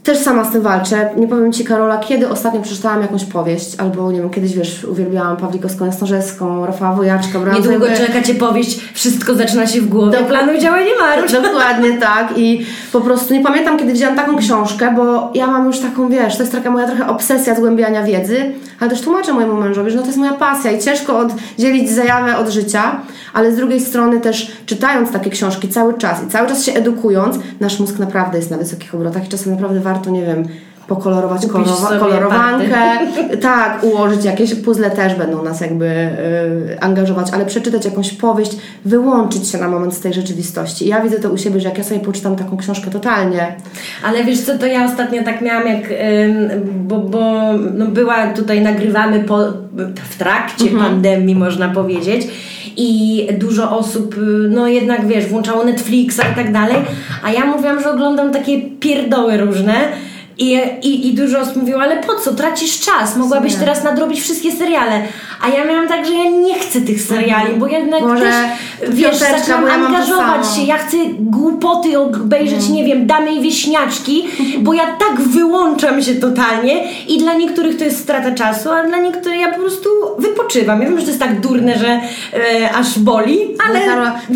też 0.07 0.17
sama 0.17 0.45
z 0.45 0.51
tym 0.51 0.61
walczę. 0.61 1.09
Nie 1.17 1.27
powiem 1.27 1.53
Ci, 1.53 1.63
Karola, 1.63 1.97
kiedy 1.97 2.29
ostatnio 2.29 2.61
przeczytałam 2.61 3.01
jakąś 3.01 3.25
powieść, 3.25 3.75
albo 3.77 4.11
nie 4.11 4.19
wiem, 4.19 4.29
kiedyś 4.29 4.53
wiesz, 4.53 4.83
uwielbiałam 4.83 5.37
Pawlikowską 5.37 5.85
Jasnorzewską, 5.85 6.65
Rafała 6.65 6.95
Wojaczka, 6.95 7.39
brałam 7.39 7.61
Niedługo 7.61 7.85
sobie- 7.85 7.97
czeka 7.97 8.21
cię 8.21 8.35
powieść, 8.35 8.79
wszystko 8.93 9.35
zaczyna 9.35 9.67
się 9.67 9.81
w 9.81 9.89
głowie, 9.89 10.17
Dok- 10.17 10.27
planu 10.27 10.57
działa 10.59 10.77
nie. 10.79 10.87
Dokładnie 11.41 11.97
tak 11.97 12.37
i 12.37 12.65
po 12.91 13.01
prostu 13.01 13.33
nie 13.33 13.41
pamiętam 13.43 13.79
kiedy 13.79 13.93
wzięłam 13.93 14.15
taką 14.15 14.37
książkę, 14.37 14.93
bo 14.95 15.31
ja 15.33 15.47
mam 15.47 15.65
już 15.65 15.79
taką, 15.79 16.09
wiesz, 16.09 16.37
to 16.37 16.43
jest 16.43 16.53
taka 16.53 16.71
moja 16.71 16.87
trochę 16.87 17.07
obsesja 17.07 17.55
zgłębiania 17.55 18.03
wiedzy, 18.03 18.51
ale 18.79 18.89
też 18.89 19.01
tłumaczę 19.01 19.33
mojemu 19.33 19.53
mężowi, 19.53 19.91
że 19.91 19.95
no 19.95 20.01
to 20.01 20.07
jest 20.07 20.19
moja 20.19 20.33
pasja 20.33 20.71
i 20.71 20.79
ciężko 20.81 21.19
oddzielić 21.19 21.89
zajawę 21.91 22.37
od 22.37 22.49
życia, 22.49 23.01
ale 23.33 23.51
z 23.51 23.55
drugiej 23.55 23.79
strony 23.79 24.19
też 24.21 24.51
czytając 24.67 25.11
takie 25.11 25.29
książki 25.29 25.69
cały 25.69 25.97
czas 25.97 26.23
i 26.23 26.27
cały 26.27 26.47
czas 26.47 26.63
się 26.65 26.73
edukując, 26.73 27.39
nasz 27.59 27.79
mózg 27.79 27.99
naprawdę 27.99 28.37
jest 28.37 28.51
na 28.51 28.57
wysokich 28.57 28.95
obrotach 28.95 29.25
i 29.25 29.29
czasem 29.29 29.53
naprawdę 29.53 29.79
warto, 29.79 30.09
nie 30.09 30.25
wiem, 30.25 30.43
pokolorować 30.87 31.45
kolorowa- 31.45 31.99
kolorowankę, 31.99 32.77
tak, 33.41 33.83
ułożyć 33.83 34.25
jakieś 34.25 34.55
puzzle 34.55 34.91
też 34.91 35.15
będą 35.15 35.43
nas 35.43 35.61
jakby 35.61 35.85
y, 35.85 36.79
angażować, 36.79 37.27
ale 37.33 37.45
przeczytać 37.45 37.85
jakąś 37.85 38.13
powieść, 38.13 38.51
wyłączyć 38.85 39.49
się 39.49 39.57
na 39.57 39.67
moment 39.67 39.93
z 39.93 39.99
tej 39.99 40.13
rzeczywistości. 40.13 40.87
Ja 40.87 41.01
widzę 41.01 41.19
to 41.19 41.29
u 41.29 41.37
siebie, 41.37 41.59
że 41.59 41.69
jak 41.69 41.77
ja 41.77 41.83
sobie 41.83 41.99
poczytam 41.99 42.35
taką 42.35 42.57
książkę 42.57 42.91
totalnie, 42.91 43.55
Ale 44.05 44.23
wiesz 44.23 44.41
co, 44.41 44.57
to 44.57 44.65
ja 44.65 44.85
ostatnio 44.85 45.23
tak 45.23 45.41
miałam, 45.41 45.67
jak, 45.67 45.83
bo, 46.73 46.99
bo 46.99 47.21
no 47.73 47.85
była 47.85 48.27
tutaj, 48.27 48.61
nagrywamy 48.61 49.19
po, 49.23 49.37
w 50.09 50.17
trakcie 50.17 50.65
Mhm. 50.65 50.83
pandemii, 50.83 51.35
można 51.35 51.69
powiedzieć. 51.69 52.27
I 52.77 53.27
dużo 53.39 53.77
osób, 53.77 54.17
y, 54.17 54.49
no 54.49 54.67
jednak 54.67 55.07
wiesz, 55.07 55.25
włączało 55.25 55.63
Netflixa 55.63 56.19
i 56.33 56.35
tak 56.35 56.53
dalej. 56.53 56.77
A 57.23 57.31
ja 57.31 57.45
mówiłam, 57.45 57.81
że 57.81 57.91
oglądam 57.91 58.33
takie 58.33 58.61
pierdoły 58.61 59.37
różne. 59.37 59.73
I, 60.37 60.61
i, 60.81 61.07
I 61.07 61.13
dużo 61.13 61.39
osób 61.39 61.55
mówiło, 61.55 61.81
ale 61.81 62.03
po 62.03 62.15
co? 62.15 62.33
Tracisz 62.33 62.79
czas, 62.79 63.15
mogłabyś 63.15 63.55
teraz 63.55 63.83
nadrobić 63.83 64.21
wszystkie 64.21 64.51
seriale. 64.51 65.01
A 65.41 65.49
ja 65.49 65.65
miałam 65.65 65.87
tak, 65.87 66.05
że 66.05 66.13
ja 66.13 66.29
nie 66.29 66.59
chcę 66.59 66.81
tych 66.81 67.01
seriali, 67.01 67.53
bo 67.55 67.67
jednak 67.67 68.01
Może 68.01 68.23
też, 68.23 68.35
wiesz, 68.89 69.15
zaczynam 69.15 69.67
ja 69.67 69.73
angażować 69.73 70.55
się, 70.55 70.61
ja 70.61 70.77
chcę 70.77 70.97
głupoty 71.19 71.99
obejrzeć, 71.99 72.69
nie 72.69 72.83
wiem, 72.83 73.07
damy 73.07 73.35
i 73.35 73.41
wieśniaczki, 73.41 74.27
bo 74.59 74.73
ja 74.73 74.83
tak 74.85 75.21
wyłączam 75.21 76.01
się 76.01 76.15
totalnie 76.15 76.83
i 77.07 77.17
dla 77.17 77.33
niektórych 77.33 77.77
to 77.77 77.83
jest 77.83 77.99
strata 77.99 78.31
czasu, 78.31 78.71
a 78.71 78.83
dla 78.83 78.97
niektórych 78.97 79.39
ja 79.39 79.51
po 79.51 79.59
prostu 79.59 79.89
wypoczywam. 80.19 80.81
Ja 80.81 80.89
wiem, 80.89 80.97
że 80.97 81.03
to 81.03 81.09
jest 81.09 81.21
tak 81.21 81.39
durne, 81.39 81.79
że 81.79 81.87
e, 81.87 82.71
aż 82.75 82.99
boli, 82.99 83.39
ale 83.69 83.79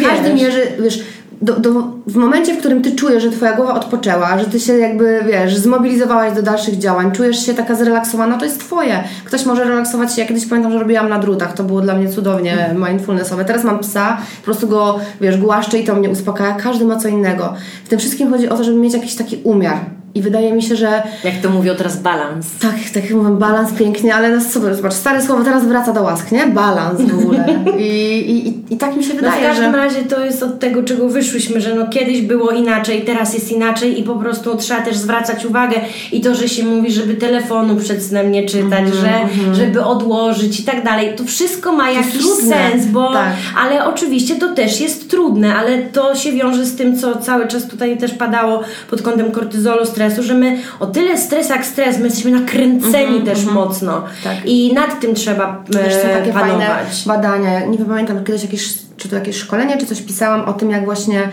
każdy 0.09 0.33
mierzy, 0.33 0.67
wiesz, 0.79 0.99
do, 1.41 1.59
do, 1.59 1.71
w 2.07 2.15
momencie, 2.15 2.55
w 2.55 2.59
którym 2.59 2.81
ty 2.81 2.91
czujesz, 2.91 3.23
że 3.23 3.31
twoja 3.31 3.53
głowa 3.53 3.73
odpoczęła, 3.73 4.39
że 4.39 4.45
ty 4.45 4.59
się 4.59 4.73
jakby, 4.73 5.19
wiesz, 5.27 5.57
zmobilizowałaś 5.57 6.33
do 6.33 6.41
dalszych 6.41 6.77
działań, 6.77 7.11
czujesz 7.11 7.45
się 7.45 7.53
taka 7.53 7.75
zrelaksowana, 7.75 8.37
to 8.37 8.45
jest 8.45 8.59
twoje. 8.59 9.03
Ktoś 9.25 9.45
może 9.45 9.63
relaksować 9.63 10.15
się, 10.15 10.21
ja 10.21 10.27
kiedyś 10.27 10.45
pamiętam, 10.45 10.71
że 10.71 10.79
robiłam 10.79 11.09
na 11.09 11.19
drutach, 11.19 11.53
to 11.53 11.63
było 11.63 11.81
dla 11.81 11.95
mnie 11.95 12.09
cudownie 12.09 12.75
mindfulnessowe. 12.89 13.45
Teraz 13.45 13.63
mam 13.63 13.79
psa, 13.79 14.17
po 14.37 14.45
prostu 14.45 14.67
go, 14.67 14.99
wiesz, 15.21 15.37
głaszczę 15.37 15.79
i 15.79 15.83
to 15.83 15.95
mnie 15.95 16.09
uspokaja. 16.09 16.53
Każdy 16.53 16.85
ma 16.85 16.95
co 16.95 17.07
innego. 17.07 17.53
W 17.85 17.89
tym 17.89 17.99
wszystkim 17.99 18.29
chodzi 18.29 18.49
o 18.49 18.57
to, 18.57 18.63
żeby 18.63 18.77
mieć 18.77 18.93
jakiś 18.93 19.15
taki 19.15 19.37
umiar. 19.43 19.77
I 20.15 20.21
wydaje 20.21 20.53
mi 20.53 20.63
się, 20.63 20.75
że 20.75 21.03
jak 21.23 21.33
to 21.41 21.49
mówią 21.49 21.75
teraz 21.75 21.97
balans. 21.97 22.45
tak, 22.61 22.75
tak 22.93 23.03
jak 23.03 23.13
mówię, 23.13 23.29
balans 23.35 23.71
pięknie, 23.73 24.15
ale 24.15 24.29
no 24.35 24.41
super, 24.41 24.75
zobacz, 24.75 24.93
stare 24.93 25.21
słowo 25.25 25.43
teraz 25.43 25.65
wraca 25.65 25.93
do 25.93 26.03
łask, 26.03 26.31
nie? 26.31 26.47
Balans 26.47 27.01
w 27.01 27.19
ogóle. 27.19 27.45
I, 27.77 27.83
i, 28.31 28.73
i, 28.73 28.77
tak 28.77 28.97
mi 28.97 29.03
się 29.03 29.09
No 29.09 29.15
w 29.19 29.21
wydaje, 29.21 29.47
każdym 29.47 29.71
że... 29.71 29.77
razie 29.77 30.03
to 30.03 30.25
jest 30.25 30.43
od 30.43 30.59
tego, 30.59 30.83
czego 30.83 31.09
wyszłyśmy, 31.09 31.61
że 31.61 31.75
no 31.75 31.87
kiedyś 31.87 32.21
było 32.21 32.51
inaczej, 32.51 33.01
teraz 33.01 33.33
jest 33.33 33.51
inaczej 33.51 33.99
i 33.99 34.03
po 34.03 34.15
prostu 34.15 34.57
trzeba 34.57 34.81
też 34.81 34.97
zwracać 34.97 35.45
uwagę 35.45 35.75
i 36.11 36.21
to, 36.21 36.35
że 36.35 36.49
się 36.49 36.63
mówi, 36.65 36.91
żeby 36.91 37.13
telefonu 37.13 37.75
przed 37.75 38.03
snem 38.03 38.31
nie 38.31 38.45
czytać, 38.45 38.79
Mhm, 38.81 38.93
że, 38.93 39.19
żeby 39.55 39.83
odłożyć 39.85 40.59
i 40.59 40.63
tak 40.63 40.83
dalej. 40.83 41.13
To 41.17 41.23
wszystko 41.23 41.71
ma 41.71 41.91
jakiś 41.91 42.17
trudne. 42.17 42.55
sens, 42.71 42.85
bo 42.85 43.13
Tak. 43.13 43.33
ale 43.63 43.85
oczywiście 43.85 44.35
to 44.35 44.53
też 44.55 44.81
jest 44.81 45.09
trudne, 45.09 45.55
ale 45.55 45.77
to 45.79 46.15
się 46.15 46.31
wiąże 46.31 46.65
z 46.65 46.75
tym, 46.75 46.97
co 46.97 47.17
cały 47.17 47.47
czas 47.47 47.67
tutaj 47.67 47.97
też 47.97 48.11
padało 48.13 48.61
pod 48.89 49.01
kątem 49.01 49.31
kortyzolu, 49.31 49.85
stresu, 49.85 50.00
że 50.09 50.33
my 50.33 50.57
o 50.79 50.87
tyle 50.87 51.17
stres 51.17 51.49
jak 51.49 51.65
stres, 51.65 51.97
my 51.97 52.03
jesteśmy 52.05 52.31
nakręceni 52.31 53.21
też 53.21 53.45
mocno 53.45 53.95
Mhm, 53.95 54.11
Tak. 54.23 54.35
i 54.45 54.73
nad 54.73 54.99
tym 54.99 55.15
trzeba 55.15 55.63
Też 55.71 55.93
są 55.93 55.99
e, 56.07 56.17
takie 56.19 56.33
panować. 56.33 56.59
fajne 56.59 56.79
badania. 57.05 57.65
Nie 57.65 57.77
pamiętam, 57.77 58.23
kiedyś 58.23 58.43
jakieś, 58.43 58.73
czy 58.97 59.09
to 59.09 59.15
jakieś 59.15 59.35
szkolenie, 59.35 59.77
czy 59.77 59.85
coś 59.85 60.01
pisałam 60.01 60.41
o 60.45 60.53
tym, 60.53 60.71
jak 60.71 60.85
właśnie 60.85 61.21
e, 61.23 61.29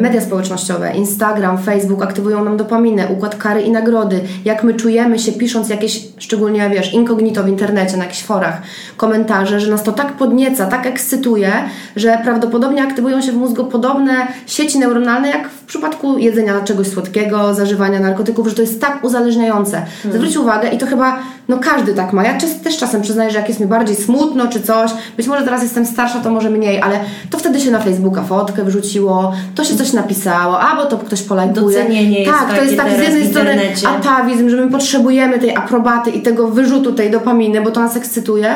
media 0.00 0.20
społecznościowe, 0.20 0.92
Instagram, 0.94 1.58
Facebook 1.58 2.02
aktywują 2.02 2.44
nam 2.44 2.56
dopaminę, 2.56 3.08
układ 3.08 3.36
kary 3.36 3.62
i 3.62 3.70
nagrody, 3.70 4.20
jak 4.44 4.64
my 4.64 4.74
czujemy 4.74 5.18
się 5.18 5.32
pisząc 5.32 5.68
jakieś, 5.68 6.08
szczególnie 6.18 6.70
wiesz, 6.70 6.92
incognito 6.92 7.42
w 7.42 7.48
internecie, 7.48 7.96
na 7.96 8.04
jakichś 8.04 8.22
forach, 8.22 8.62
komentarze, 8.96 9.60
że 9.60 9.70
nas 9.70 9.82
to 9.82 9.92
tak 9.92 10.12
podnieca, 10.12 10.66
tak 10.66 10.86
ekscytuje, 10.86 11.52
że 11.96 12.18
prawdopodobnie 12.24 12.82
aktywują 12.82 13.22
się 13.22 13.32
w 13.32 13.36
mózgu 13.36 13.64
podobne 13.64 14.12
sieci 14.46 14.78
neuronalne, 14.78 15.28
jak 15.28 15.48
w 15.48 15.64
przypadku 15.64 16.18
jedzenia 16.18 16.60
czegoś 16.60 16.86
słodkiego, 16.86 17.54
zażywania 17.54 18.00
narkotyków, 18.00 18.48
że 18.48 18.54
to 18.54 18.62
jest 18.62 18.80
tak 18.80 19.04
uzależniające. 19.04 19.82
Zwróć 20.14 20.36
uwagę 20.36 20.68
i 20.68 20.78
to 20.78 20.86
chyba, 20.86 21.18
no 21.48 21.58
każdy 21.58 21.94
tak 21.94 22.12
ma. 22.12 22.24
Ja 22.24 22.38
też 22.64 22.76
czasem 22.76 23.02
przyznaję, 23.02 23.30
że 23.30 23.38
jak 23.38 23.48
jest 23.48 23.60
mi 23.60 23.66
bardziej 23.66 23.96
smutno 23.96 24.48
czy 24.48 24.60
coś, 24.60 24.90
być 25.16 25.26
może 25.26 25.44
teraz 25.44 25.62
jestem 25.62 25.86
starsza, 25.86 26.20
to 26.20 26.30
może 26.30 26.50
mniej, 26.50 26.82
ale 26.82 27.00
to 27.30 27.38
wtedy 27.38 27.60
się 27.60 27.70
na 27.70 27.80
Facebooka 27.80 28.22
fotkę 28.22 28.64
wrzuciło, 28.64 29.32
to 29.54 29.64
się 29.64 29.76
coś 29.76 29.92
napisało, 29.92 30.60
albo 30.60 30.84
to 30.84 30.98
ktoś 30.98 31.22
polajkuje. 31.22 31.78
Docenienie 31.78 32.20
jest 32.20 32.38
tak, 32.38 32.56
to 32.58 32.64
jest 32.64 32.76
tak 32.76 32.90
z 32.96 32.98
jednej 32.98 33.30
strony 33.30 33.58
atawizm, 33.86 34.48
że 34.48 34.56
my 34.56 34.70
potrzebujemy 34.70 35.38
tej 35.38 35.56
aprobaty 35.56 36.10
i 36.10 36.22
tego 36.22 36.48
wyrzutu 36.48 36.92
tej 36.92 37.10
dopaminy, 37.10 37.60
bo 37.60 37.70
to 37.70 37.80
nas 37.80 37.96
ekscytuje. 37.96 38.54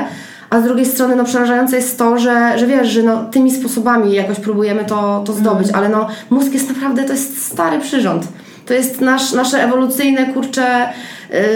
A 0.50 0.61
z 0.61 0.64
drugiej 0.64 0.87
strony 0.87 1.16
no, 1.16 1.24
przerażające 1.24 1.76
jest 1.76 1.98
to, 1.98 2.18
że, 2.18 2.59
że 2.59 2.66
wiesz, 2.66 2.88
że 2.88 3.03
no, 3.03 3.24
tymi 3.24 3.50
sposobami 3.50 4.12
jakoś 4.12 4.40
próbujemy 4.40 4.85
to, 4.85 5.22
to 5.26 5.33
zdobyć, 5.33 5.68
Mm. 5.68 5.79
ale 5.81 5.88
no, 5.88 6.09
mózg 6.31 6.53
jest 6.53 6.68
naprawdę, 6.68 7.05
to 7.05 7.12
jest 7.12 7.46
stary 7.46 7.79
przyrząd. 7.79 8.29
To 8.66 8.74
jest 8.74 9.00
nasz, 9.00 9.33
nasze 9.33 9.64
ewolucyjne, 9.64 10.26
kurcze, 10.26 10.88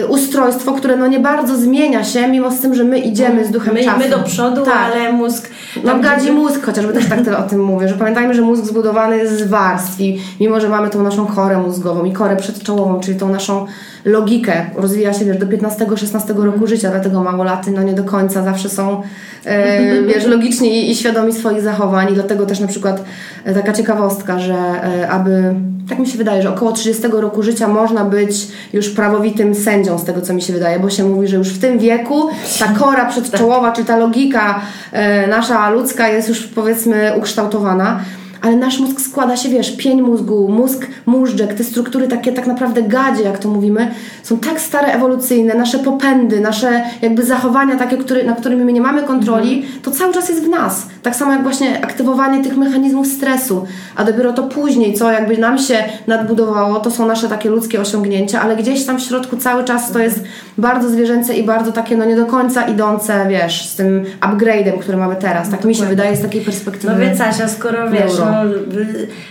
ustrojstwo, 0.08 0.72
które 0.72 0.96
no 0.96 1.06
nie 1.06 1.20
bardzo 1.20 1.56
zmienia 1.56 2.04
się, 2.04 2.28
mimo 2.28 2.50
z 2.50 2.60
tym, 2.60 2.74
że 2.74 2.84
my 2.84 2.98
idziemy 2.98 3.44
z 3.44 3.50
duchem 3.50 3.74
My, 3.74 3.84
czasu. 3.84 3.98
my 3.98 4.08
do 4.08 4.18
przodu, 4.18 4.64
Tak. 4.64 4.92
ale 4.92 5.12
mózg... 5.12 5.50
No 5.76 5.90
tam, 5.90 6.00
gadzi 6.00 6.32
mózg, 6.32 6.66
chociażby 6.66 6.92
też 6.92 7.06
tak 7.08 7.38
o 7.38 7.42
tym 7.42 7.64
mówię, 7.64 7.88
że 7.88 7.94
pamiętajmy, 7.94 8.34
że 8.34 8.42
mózg 8.42 8.64
zbudowany 8.64 9.18
jest 9.18 9.38
z 9.38 9.48
warstw 9.48 10.00
i 10.00 10.20
mimo, 10.40 10.60
że 10.60 10.68
mamy 10.68 10.90
tą 10.90 11.02
naszą 11.02 11.26
korę 11.26 11.58
mózgową 11.58 12.04
i 12.04 12.12
korę 12.12 12.36
przedczołową, 12.36 13.00
czyli 13.00 13.18
tą 13.18 13.28
naszą 13.28 13.66
logikę, 14.04 14.66
rozwija 14.76 15.12
się 15.12 15.24
wiesz, 15.24 15.38
do 15.38 15.46
15-16 15.46 16.44
roku 16.44 16.66
życia, 16.66 16.90
dlatego 16.90 17.22
małolaty 17.22 17.70
no 17.70 17.82
nie 17.82 17.92
do 17.92 18.04
końca 18.04 18.42
zawsze 18.42 18.68
są 18.68 19.02
e, 19.46 20.02
wiesz, 20.14 20.26
logiczni 20.26 20.78
i, 20.78 20.90
i 20.90 20.96
świadomi 20.96 21.32
swoich 21.32 21.62
zachowań 21.62 22.10
i 22.10 22.14
dlatego 22.14 22.46
też 22.46 22.60
na 22.60 22.66
przykład 22.66 23.04
e, 23.44 23.54
taka 23.54 23.72
ciekawostka, 23.72 24.38
że 24.38 24.54
e, 24.54 25.08
aby, 25.10 25.54
tak 25.88 25.98
mi 25.98 26.06
się 26.06 26.18
wydaje, 26.18 26.42
że 26.42 26.50
około 26.50 26.72
30 26.72 27.02
roku 27.12 27.42
życia 27.42 27.68
można 27.68 28.04
być 28.04 28.48
już 28.72 28.90
prawowitym 28.90 29.54
sędzią 29.64 29.98
z 29.98 30.04
tego, 30.04 30.20
co 30.20 30.34
mi 30.34 30.42
się 30.42 30.52
wydaje, 30.52 30.80
bo 30.80 30.90
się 30.90 31.04
mówi, 31.04 31.28
że 31.28 31.36
już 31.36 31.48
w 31.48 31.60
tym 31.60 31.78
wieku 31.78 32.28
ta 32.58 32.66
kora 32.66 33.04
przedczołowa, 33.04 33.72
czy 33.72 33.84
ta 33.84 33.96
logika 33.96 34.60
e, 34.92 35.26
nasza 35.26 35.70
ludzka 35.70 36.08
jest 36.08 36.28
już 36.28 36.46
powiedzmy 36.46 37.12
ukształtowana. 37.16 38.00
Ale 38.44 38.56
nasz 38.56 38.78
mózg 38.78 39.00
składa 39.00 39.36
się, 39.36 39.48
wiesz, 39.48 39.76
pień 39.76 40.02
mózgu, 40.02 40.48
mózg, 40.48 40.86
móżdżek, 41.06 41.54
te 41.54 41.64
struktury 41.64 42.08
takie 42.08 42.32
tak 42.32 42.46
naprawdę 42.46 42.82
gadzie, 42.82 43.22
jak 43.22 43.38
to 43.38 43.48
mówimy, 43.48 43.90
są 44.22 44.38
tak 44.38 44.60
stare 44.60 44.92
ewolucyjne, 44.92 45.54
nasze 45.54 45.78
popędy, 45.78 46.40
nasze 46.40 46.82
jakby 47.02 47.22
zachowania 47.22 47.76
takie, 47.76 47.96
które, 47.96 48.24
na 48.24 48.32
którymi 48.32 48.64
my 48.64 48.72
nie 48.72 48.80
mamy 48.80 49.02
kontroli, 49.02 49.66
to 49.82 49.90
cały 49.90 50.14
czas 50.14 50.28
jest 50.28 50.44
w 50.44 50.48
nas. 50.48 50.86
Tak 51.02 51.16
samo 51.16 51.32
jak 51.32 51.42
właśnie 51.42 51.84
aktywowanie 51.84 52.44
tych 52.44 52.56
mechanizmów 52.56 53.06
stresu, 53.06 53.66
a 53.96 54.04
dopiero 54.04 54.32
to 54.32 54.42
później, 54.42 54.94
co 54.94 55.12
jakby 55.12 55.38
nam 55.38 55.58
się 55.58 55.84
nadbudowało, 56.06 56.80
to 56.80 56.90
są 56.90 57.06
nasze 57.06 57.28
takie 57.28 57.50
ludzkie 57.50 57.80
osiągnięcia, 57.80 58.40
ale 58.40 58.56
gdzieś 58.56 58.84
tam 58.84 58.98
w 58.98 59.02
środku 59.02 59.36
cały 59.36 59.64
czas 59.64 59.92
to 59.92 59.98
jest 59.98 60.24
bardzo 60.58 60.88
zwierzęce 60.88 61.34
i 61.34 61.42
bardzo 61.42 61.72
takie 61.72 61.96
no 61.96 62.04
nie 62.04 62.16
do 62.16 62.26
końca 62.26 62.62
idące, 62.62 63.26
wiesz, 63.28 63.68
z 63.68 63.76
tym 63.76 64.04
upgrade'em, 64.20 64.78
który 64.78 64.98
mamy 64.98 65.16
teraz. 65.16 65.50
Tak 65.50 65.64
mi 65.64 65.74
się 65.74 65.86
wydaje 65.86 66.16
z 66.16 66.22
takiej 66.22 66.40
perspektywy. 66.40 66.92
No 66.92 66.98
więc 66.98 67.20
Asia, 67.20 67.48
skoro 67.48 67.90
wiesz, 67.90 68.18
no, 68.18 68.33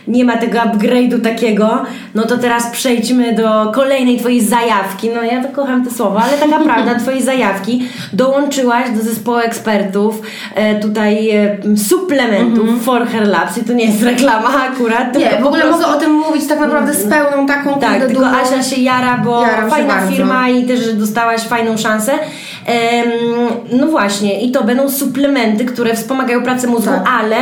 nie 0.07 0.25
ma 0.25 0.37
tego 0.37 0.59
upgrade'u 0.59 1.21
takiego, 1.21 1.83
no 2.15 2.23
to 2.23 2.37
teraz 2.37 2.71
przejdźmy 2.71 3.35
do 3.35 3.71
kolejnej 3.75 4.19
twojej 4.19 4.41
zajawki. 4.41 5.09
No 5.15 5.23
ja 5.23 5.43
to 5.43 5.49
kocham 5.49 5.85
te 5.85 5.91
słowa, 5.91 6.23
ale 6.23 6.37
taka 6.37 6.63
prawda, 6.73 6.95
twojej 6.95 7.21
zajawki. 7.21 7.87
Dołączyłaś 8.13 8.89
do 8.89 9.03
zespołu 9.03 9.37
ekspertów 9.37 10.21
e, 10.55 10.79
tutaj 10.79 11.29
e, 11.29 11.57
suplementów 11.77 12.83
For 12.83 13.07
Her 13.07 13.27
Labs 13.27 13.57
i 13.57 13.63
to 13.63 13.73
nie 13.73 13.85
jest 13.85 14.03
reklama 14.03 14.49
akurat. 14.71 15.17
Nie, 15.17 15.29
w 15.41 15.45
ogóle 15.45 15.61
prostu- 15.61 15.81
mogę 15.81 15.97
o 15.97 15.99
tym 15.99 16.11
mówić 16.13 16.47
tak 16.47 16.59
naprawdę 16.59 16.93
z 16.93 17.07
pełną 17.09 17.45
taką 17.45 17.79
tak, 17.79 17.99
tylko 17.99 18.13
dumą. 18.13 18.27
Asia 18.27 18.63
się 18.63 18.81
jara, 18.81 19.17
bo 19.17 19.45
fajna 19.69 20.07
firma 20.07 20.49
i 20.49 20.65
też 20.65 20.93
dostałaś 20.93 21.41
fajną 21.41 21.77
szansę. 21.77 22.11
No 23.79 23.87
właśnie, 23.87 24.41
i 24.41 24.51
to 24.51 24.63
będą 24.63 24.89
suplementy, 24.89 25.65
które 25.65 25.95
wspomagają 25.95 26.43
pracę 26.43 26.67
mózgu, 26.67 26.85
Tak. 26.91 27.03
ale 27.21 27.35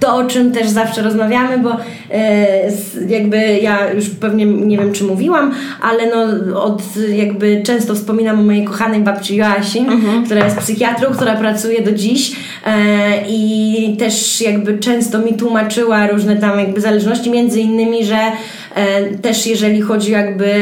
to 0.00 0.14
o 0.16 0.24
czym 0.24 0.52
też 0.52 0.68
zawsze 0.68 1.02
rozmawiamy, 1.02 1.58
bo 1.58 1.70
e, 2.10 2.46
jakby 3.08 3.36
ja 3.62 3.92
już 3.92 4.08
pewnie 4.10 4.44
nie 4.46 4.78
wiem 4.78 4.92
czy 4.92 5.04
mówiłam, 5.04 5.54
ale 5.82 6.02
no 6.06 6.62
od 6.62 6.82
jakby 7.14 7.62
często 7.62 7.94
wspominam 7.94 8.40
o 8.40 8.42
mojej 8.42 8.64
kochanej 8.64 9.00
babci 9.00 9.36
Joasi, 9.36 9.78
Mhm. 9.78 10.24
która 10.24 10.44
jest 10.44 10.58
psychiatrą, 10.58 11.10
która 11.10 11.36
pracuje 11.36 11.82
do 11.82 11.92
dziś 11.92 12.36
e, 12.66 12.72
i 13.28 13.96
też 13.98 14.40
jakby 14.40 14.78
często 14.78 15.18
mi 15.18 15.34
tłumaczyła 15.34 16.06
różne 16.06 16.36
tam 16.36 16.58
jakby 16.58 16.80
zależności, 16.80 17.30
między 17.30 17.60
innymi, 17.60 18.04
że 18.04 18.18
też 19.22 19.46
jeżeli 19.46 19.80
chodzi 19.80 20.10
jakby 20.12 20.52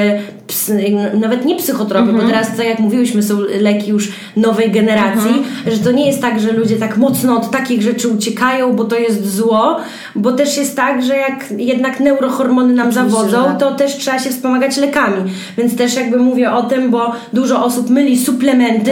nawet 1.14 1.44
nie 1.44 1.56
psychotropy, 1.56 2.08
Mhm. 2.10 2.20
bo 2.26 2.32
teraz 2.32 2.56
tak 2.56 2.66
jak 2.66 2.78
mówiłyśmy 2.78 3.22
są 3.22 3.38
leki 3.60 3.90
już 3.90 4.08
nowej 4.36 4.70
generacji, 4.70 5.28
Mhm. 5.30 5.44
że 5.66 5.78
to 5.78 5.92
nie 5.92 6.06
jest 6.06 6.20
tak, 6.22 6.40
że 6.40 6.52
ludzie 6.52 6.76
tak 6.76 6.96
mocno 6.96 7.36
od 7.36 7.50
takich 7.50 7.82
rzeczy 7.82 8.08
uciekają, 8.08 8.72
bo 8.76 8.84
to 8.84 8.96
jest 8.98 9.34
zło, 9.36 9.76
bo 10.14 10.32
też 10.32 10.56
jest 10.56 10.76
tak, 10.76 11.02
że 11.04 11.16
jak 11.16 11.44
jednak 11.56 12.00
neurohormony 12.00 12.74
nam 12.74 12.88
Oczywiście, 12.88 13.10
zawodzą, 13.16 13.44
tak. 13.44 13.58
to 13.60 13.74
też 13.74 13.96
trzeba 13.96 14.18
się 14.18 14.30
wspomagać 14.30 14.76
lekami. 14.76 15.30
Więc 15.58 15.76
też 15.76 15.94
jakby 15.94 16.16
mówię 16.18 16.52
o 16.52 16.62
tym, 16.62 16.90
bo 16.90 17.12
dużo 17.32 17.64
osób 17.64 17.90
myli 17.90 18.18
suplementy, 18.18 18.90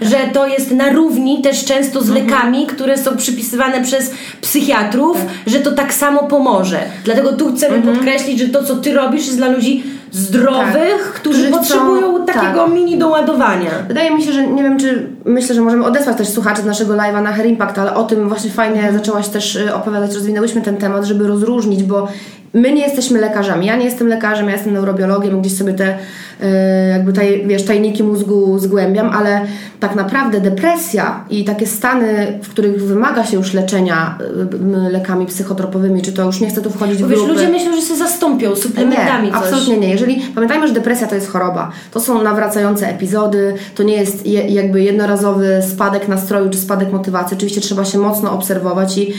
Tak. 0.00 0.08
że 0.08 0.16
to 0.32 0.46
jest 0.46 0.70
na 0.70 0.90
równi 0.92 1.42
też 1.42 1.64
często 1.64 1.98
Mhm. 2.00 2.04
z 2.06 2.10
lekami, 2.24 2.66
które 2.66 2.98
są 2.98 3.16
przypisywane 3.16 3.82
przez 3.82 4.10
psychiatrów, 4.40 5.16
Tak. 5.16 5.52
że 5.52 5.60
to 5.60 5.72
tak 5.72 5.94
samo 5.94 6.22
pomoże. 6.22 6.80
Dlatego 7.04 7.32
tu 7.32 7.52
chcemy 7.56 7.76
Mhm. 7.76 7.96
podkreślić, 7.96 8.38
że 8.38 8.48
to 8.48 8.57
co 8.64 8.76
ty 8.76 8.94
robisz 8.94 9.26
jest 9.26 9.36
dla 9.36 9.48
ludzi 9.48 9.82
zdrowych, 10.12 11.12
którzy, 11.14 11.38
Którzy 11.38 11.48
chcą- 11.48 11.58
potrzebują 11.58 12.26
takiego 12.26 12.64
tak. 12.64 12.72
mini 12.72 12.98
doładowania. 12.98 13.70
Wydaje 13.88 14.10
mi 14.14 14.22
się, 14.22 14.32
że 14.32 14.46
nie 14.46 14.62
wiem, 14.62 14.78
czy 14.78 15.06
myślę, 15.28 15.54
że 15.54 15.60
możemy 15.60 15.84
odesłać 15.84 16.16
też 16.16 16.28
słuchaczy 16.28 16.62
z 16.62 16.64
naszego 16.64 16.94
live'a 16.94 17.22
na 17.22 17.32
Hair 17.32 17.46
Impact, 17.46 17.78
ale 17.78 17.94
o 17.94 18.04
tym 18.04 18.28
właśnie 18.28 18.50
fajnie 18.50 18.92
zaczęłaś 18.92 19.28
też 19.28 19.56
y, 19.56 19.74
opowiadać, 19.74 20.14
rozwinęłyśmy 20.14 20.60
ten 20.60 20.76
temat, 20.76 21.04
żeby 21.04 21.26
rozróżnić, 21.26 21.82
bo 21.82 22.08
my 22.54 22.72
nie 22.72 22.82
jesteśmy 22.82 23.20
lekarzami. 23.20 23.66
Ja 23.66 23.76
nie 23.76 23.84
jestem 23.84 24.08
lekarzem, 24.08 24.46
ja 24.46 24.52
jestem 24.52 24.72
neurobiologiem, 24.72 25.40
gdzieś 25.40 25.56
sobie 25.56 25.74
te 25.74 25.88
y, 25.88 26.88
jakby 26.90 27.12
taj, 27.12 27.46
wiesz, 27.46 27.64
tajniki 27.64 28.02
mózgu 28.02 28.58
zgłębiam, 28.58 29.10
ale 29.10 29.40
tak 29.80 29.94
naprawdę 29.94 30.40
depresja 30.40 31.24
i 31.30 31.44
takie 31.44 31.66
stany, 31.66 32.38
w 32.42 32.48
których 32.48 32.82
wymaga 32.82 33.24
się 33.24 33.36
już 33.36 33.54
leczenia 33.54 34.18
y, 34.88 34.92
lekami 34.92 35.26
psychotropowymi, 35.26 36.02
czy 36.02 36.12
to 36.12 36.24
już 36.24 36.40
nie 36.40 36.48
chcę 36.50 36.62
tu 36.62 36.70
wchodzić 36.70 37.02
w 37.02 37.08
wiesz, 37.08 37.18
grupy. 37.18 37.34
ludzie 37.34 37.48
myślą, 37.48 37.76
że 37.76 37.82
się 37.82 37.96
zastąpią 37.96 38.56
suplementami 38.56 39.26
Nie, 39.26 39.32
coś. 39.32 39.42
absolutnie 39.42 39.76
nie. 39.76 39.90
Jeżeli 39.90 40.22
pamiętajmy, 40.34 40.68
że 40.68 40.74
depresja 40.74 41.06
to 41.06 41.14
jest 41.14 41.30
choroba. 41.30 41.70
To 41.92 42.00
są 42.00 42.22
nawracające 42.22 42.88
epizody, 42.88 43.54
to 43.74 43.82
nie 43.82 43.94
jest 43.94 44.26
je, 44.26 44.48
jakby 44.48 44.82
jednorazowy 45.18 45.62
spadek 45.70 46.08
nastroju 46.08 46.50
czy 46.50 46.58
spadek 46.58 46.92
motywacji. 46.92 47.36
Oczywiście 47.36 47.60
trzeba 47.60 47.84
się 47.84 47.98
mocno 47.98 48.32
obserwować 48.32 48.98
i 48.98 49.14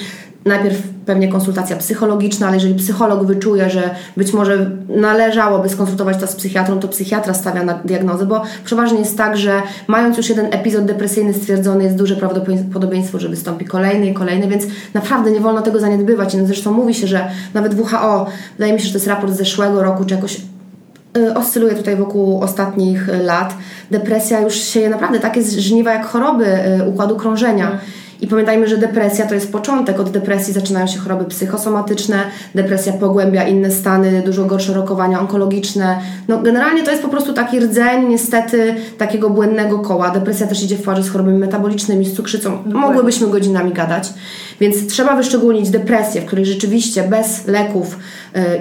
najpierw 0.46 0.78
pewnie 1.06 1.28
konsultacja 1.28 1.76
psychologiczna, 1.76 2.48
ale 2.48 2.56
jeżeli 2.56 2.76
psycholog 2.76 3.26
wyczuje, 3.26 3.70
że 3.70 3.96
być 4.18 4.34
może 4.34 4.72
należałoby 4.90 5.70
skonsultować 5.70 6.18
to 6.18 6.28
z 6.28 6.36
psychiatrą, 6.36 6.80
to 6.80 6.88
psychiatra 6.88 7.34
stawia 7.34 7.64
na 7.64 7.74
diagnozę, 7.74 8.26
bo 8.26 8.44
przeważnie 8.66 9.00
jest 9.00 9.18
tak, 9.18 9.38
że 9.38 9.62
mając 9.88 10.18
już 10.18 10.30
jeden 10.30 10.46
epizod 10.52 10.86
depresyjny 10.86 11.34
stwierdzony, 11.34 11.84
jest 11.84 11.96
duże 11.96 12.16
prawdopodobieństwo, 12.16 13.20
że 13.20 13.30
wystąpi 13.30 13.66
kolejny 13.66 14.06
i 14.06 14.14
kolejny, 14.14 14.48
więc 14.48 14.64
naprawdę 14.94 15.32
nie 15.32 15.40
wolno 15.40 15.62
tego 15.62 15.80
zaniedbywać. 15.80 16.34
No 16.34 16.46
zresztą 16.46 16.72
mówi 16.72 16.94
się, 16.94 17.08
że 17.08 17.28
nawet 17.54 17.74
WHO, 17.80 18.28
wydaje 18.58 18.74
mi 18.74 18.80
się, 18.80 18.86
że 18.86 18.92
to 18.92 18.98
jest 18.98 19.08
raport 19.08 19.34
z 19.34 19.38
zeszłego 19.38 19.84
roku, 19.84 20.06
czy 20.06 20.16
jakoś 20.16 20.42
oscyluje 21.36 21.76
tutaj 21.76 21.95
wokół 21.95 22.41
ostatnich 22.41 23.10
y, 23.10 23.24
lat. 23.24 23.54
Depresja 23.91 24.41
już 24.41 24.56
sieje 24.56 24.89
naprawdę 24.89 25.19
takie 25.19 25.43
żniwa 25.43 25.93
jak 25.93 26.06
choroby 26.06 26.45
y, 26.45 26.89
układu 26.89 27.15
krążenia. 27.15 27.80
I 28.22 28.28
pamiętajmy, 28.28 28.67
że 28.67 28.78
depresja 28.78 29.28
to 29.28 29.36
jest 29.36 29.52
początek. 29.52 30.00
Od 30.00 30.10
depresji 30.10 30.54
zaczynają 30.54 30.88
się 30.88 31.00
choroby 31.00 31.26
psychosomatyczne, 31.26 32.24
depresja 32.56 32.93
pogłębia 32.93 33.43
inne 33.43 33.72
stany, 33.72 34.22
dużo 34.26 34.45
gorsze 34.45 34.74
rokowania 34.74 35.19
onkologiczne. 35.19 36.00
No, 36.28 36.41
generalnie 36.41 36.84
to 36.84 36.91
jest 36.91 37.04
po 37.04 37.10
prostu 37.10 37.34
taki 37.34 37.60
rdzeń, 37.60 38.08
niestety, 38.08 38.76
takiego 38.98 39.30
błędnego 39.30 39.80
koła. 39.80 40.10
Depresja 40.10 40.48
też 40.48 40.63
idzie 40.63 40.76
w 40.76 40.84
parze 40.84 41.04
z 41.04 41.10
chorobami 41.10 41.38
metabolicznymi, 41.38 42.06
z 42.06 42.13
cukrzycą. 42.13 42.58
Mogłybyśmy 42.65 43.28
godzinami 43.28 43.74
gadać. 43.74 44.13
Więc 44.60 44.88
trzeba 44.88 45.15
wyszczególnić 45.15 45.69
depresję, 45.69 46.22
w 46.22 46.26
której 46.26 46.45
rzeczywiście 46.45 47.04
bez 47.04 47.48
leków, 47.48 47.98
e, 48.36 48.60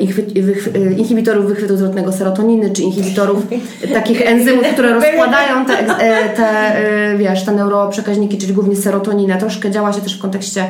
e, 0.78 0.92
inhibitorów 0.92 1.46
wychwytu 1.46 1.76
zwrotnego 1.76 2.12
serotoniny, 2.12 2.70
czy 2.70 2.82
inhibitorów 2.82 3.46
takich 3.94 4.22
enzymów, 4.26 4.64
które 4.72 4.94
rozkładają 4.94 5.64
te, 5.64 5.78
e, 5.78 6.28
te 6.28 6.76
wiesz, 7.18 7.44
te 7.44 7.52
neuroprzekaźniki, 7.52 8.38
czyli 8.38 8.54
głównie 8.54 8.76
serotoninę. 8.76 9.38
Troszkę 9.38 9.70
działa 9.70 9.92
się 9.92 10.00
też 10.00 10.18
w 10.18 10.20
kontekście 10.20 10.64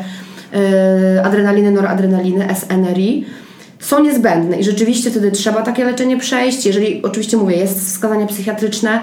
adrenaliny, 1.24 1.70
noradrenaliny, 1.70 2.46
SNRI 2.54 3.24
są 3.78 4.02
niezbędne 4.02 4.56
i 4.56 4.64
rzeczywiście 4.64 5.10
wtedy 5.10 5.30
trzeba 5.30 5.62
takie 5.62 5.84
leczenie 5.84 6.16
przejść. 6.16 6.66
Jeżeli 6.66 7.02
oczywiście 7.02 7.36
mówię, 7.36 7.56
jest 7.56 7.86
wskazanie 7.86 8.26
psychiatryczne, 8.26 9.00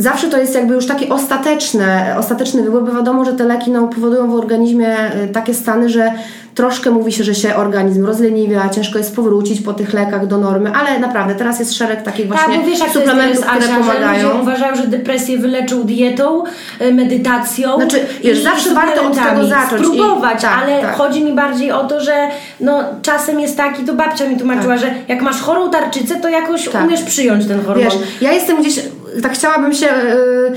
zawsze 0.00 0.28
to 0.28 0.38
jest 0.38 0.54
jakby 0.54 0.74
już 0.74 0.86
takie 0.86 1.08
ostateczne, 1.08 2.14
ostateczny 2.18 2.62
wybór, 2.62 2.84
bo 2.84 2.92
wiadomo, 2.92 3.24
że 3.24 3.32
te 3.32 3.44
leki 3.44 3.70
no, 3.70 3.88
powodują 3.88 4.30
w 4.30 4.34
organizmie 4.34 4.96
y, 5.24 5.28
takie 5.28 5.54
stany, 5.54 5.88
że 5.88 6.12
troszkę 6.54 6.90
mówi 6.90 7.12
się, 7.12 7.24
że 7.24 7.34
się 7.34 7.56
organizm 7.56 8.06
rozleniwia, 8.06 8.68
ciężko 8.68 8.98
jest 8.98 9.16
powrócić 9.16 9.60
po 9.60 9.72
tych 9.72 9.92
lekach 9.92 10.26
do 10.26 10.38
normy, 10.38 10.72
ale 10.72 10.98
naprawdę 10.98 11.34
teraz 11.34 11.58
jest 11.58 11.74
szereg 11.74 12.02
takich 12.02 12.28
właśnie 12.28 12.54
tak, 12.54 12.60
bo 12.60 12.66
wiesz, 12.66 12.78
suplementów, 12.92 13.46
które 13.46 13.64
Asia, 13.64 13.76
pomagają. 13.78 14.28
ludzie 14.28 14.42
uważają, 14.42 14.76
że 14.76 14.86
depresję 14.86 15.38
wyleczą 15.38 15.82
dietą, 15.82 16.42
y, 16.80 16.92
medytacją. 16.94 17.76
Znaczy, 17.76 18.00
wiesz, 18.24 18.38
i 18.38 18.42
zawsze 18.42 18.74
warto 18.74 19.02
od 19.06 19.14
tego 19.14 19.44
zacząć 19.46 19.82
i- 19.82 19.84
Spróbować, 19.84 20.42
tak, 20.42 20.58
ale 20.62 20.80
tak. 20.80 20.94
chodzi 20.96 21.24
mi 21.24 21.32
bardziej 21.32 21.72
o 21.72 21.84
to, 21.84 22.00
że 22.00 22.28
no, 22.60 22.84
czasem 23.02 23.40
jest 23.40 23.56
taki, 23.56 23.84
to 23.84 23.94
babcia 23.94 24.28
mi 24.28 24.36
tłumaczyła, 24.36 24.76
że 24.76 24.86
jak 25.08 25.22
masz 25.22 25.40
chorą 25.40 25.70
tarczycę, 25.70 26.16
to 26.16 26.28
jakoś 26.28 26.68
Tak. 26.68 26.84
umiesz 26.84 27.02
przyjąć 27.02 27.46
ten 27.46 27.64
hormon. 27.64 27.84
Wiesz, 27.84 27.94
ja 28.20 28.32
jestem 28.32 28.60
gdzieś, 28.60 28.80
tak 29.22 29.32
chciałabym 29.32 29.74
się 29.74 29.86
yy, 29.86 30.52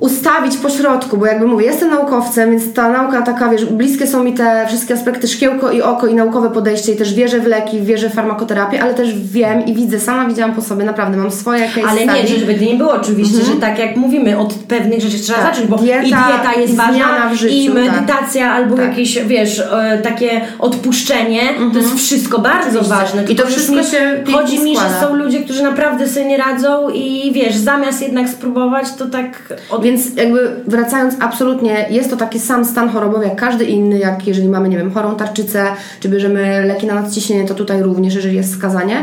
ustawić 0.00 0.56
po 0.56 0.70
środku, 0.70 1.16
bo 1.16 1.26
jakby 1.26 1.46
mówię, 1.46 1.66
jestem 1.66 1.90
naukowcem, 1.90 2.50
więc 2.50 2.72
ta 2.72 2.88
nauka 2.88 3.22
taka, 3.22 3.48
wiesz, 3.48 3.64
bliskie 3.64 4.06
są 4.06 4.24
mi 4.24 4.32
te 4.34 4.64
wszystkie 4.68 4.94
aspekty 4.94 5.28
szkiełko 5.28 5.70
i 5.70 5.82
oko 5.82 6.06
i 6.06 6.14
naukowe 6.14 6.50
podejście 6.50 6.92
i 6.92 6.96
też 6.96 7.14
wierzę 7.14 7.40
w 7.40 7.46
leki, 7.46 7.80
wierzę 7.80 8.10
w 8.10 8.14
farmakoterapię, 8.14 8.82
ale 8.82 8.94
też 8.94 9.14
wiem 9.14 9.66
i 9.66 9.74
widzę, 9.74 10.00
sama 10.00 10.28
widziałam 10.28 10.54
po 10.54 10.62
sobie, 10.62 10.84
naprawdę 10.84 11.16
mam 11.16 11.30
swoje 11.30 11.68
case 11.68 11.86
Ale 11.88 12.06
nie, 12.06 12.26
study. 12.26 12.40
żeby 12.40 12.54
nie 12.66 12.74
było 12.74 12.92
oczywiście, 12.92 13.44
że 13.44 13.52
tak 13.52 13.78
jak 13.78 13.96
mówimy, 13.96 14.38
od 14.38 14.54
pewnych 14.54 15.00
rzeczy 15.00 15.18
trzeba 15.18 15.38
Tak. 15.38 15.54
zacząć, 15.54 15.70
bo 15.70 15.76
Dieta 15.76 16.02
i 16.02 16.08
dieta 16.08 16.60
jest 16.60 16.72
i 16.72 16.76
ważna, 16.76 17.34
życiu, 17.34 17.54
i 17.54 17.66
tak. 17.66 17.74
medytacja 17.74 18.52
albo 18.52 18.76
Tak. 18.76 18.88
jakieś, 18.88 19.18
wiesz, 19.24 19.60
e, 19.72 19.98
takie 20.02 20.40
odpuszczenie, 20.58 21.40
to 21.72 21.78
jest 21.78 21.94
wszystko 21.94 22.38
bardzo 22.38 22.68
Oczywiście. 22.68 22.94
ważne. 22.94 23.24
I 23.24 23.36
to 23.36 23.46
wszystko 23.46 23.82
się 23.82 24.24
Chodzi 24.32 24.58
mi, 24.58 24.76
że 24.76 25.00
są 25.00 25.14
ludzie, 25.14 25.40
którzy 25.40 25.62
naprawdę 25.62 26.08
sobie 26.08 26.26
nie 26.26 26.36
radzą 26.36 26.88
i 26.88 27.32
wiesz, 27.34 27.56
zamiast 27.56 28.02
jednak 28.02 28.28
spróbować, 28.28 28.86
to 28.98 29.06
tak 29.06 29.54
od... 29.70 29.89
Więc 29.90 30.16
jakby 30.16 30.50
wracając, 30.66 31.14
absolutnie 31.20 31.86
jest 31.90 32.10
to 32.10 32.16
taki 32.16 32.40
sam 32.40 32.64
stan 32.64 32.88
chorobowy 32.88 33.24
jak 33.24 33.36
każdy 33.36 33.64
inny, 33.64 33.98
jak 33.98 34.26
jeżeli 34.26 34.48
mamy, 34.48 34.68
nie 34.68 34.76
wiem, 34.76 34.92
chorą 34.92 35.16
tarczycę, 35.16 35.66
czy 36.00 36.08
bierzemy 36.08 36.64
leki 36.66 36.86
na 36.86 36.94
nadciśnienie, 36.94 37.48
to 37.48 37.54
tutaj 37.54 37.82
również, 37.82 38.14
jeżeli 38.14 38.36
jest 38.36 38.52
wskazanie. 38.52 38.96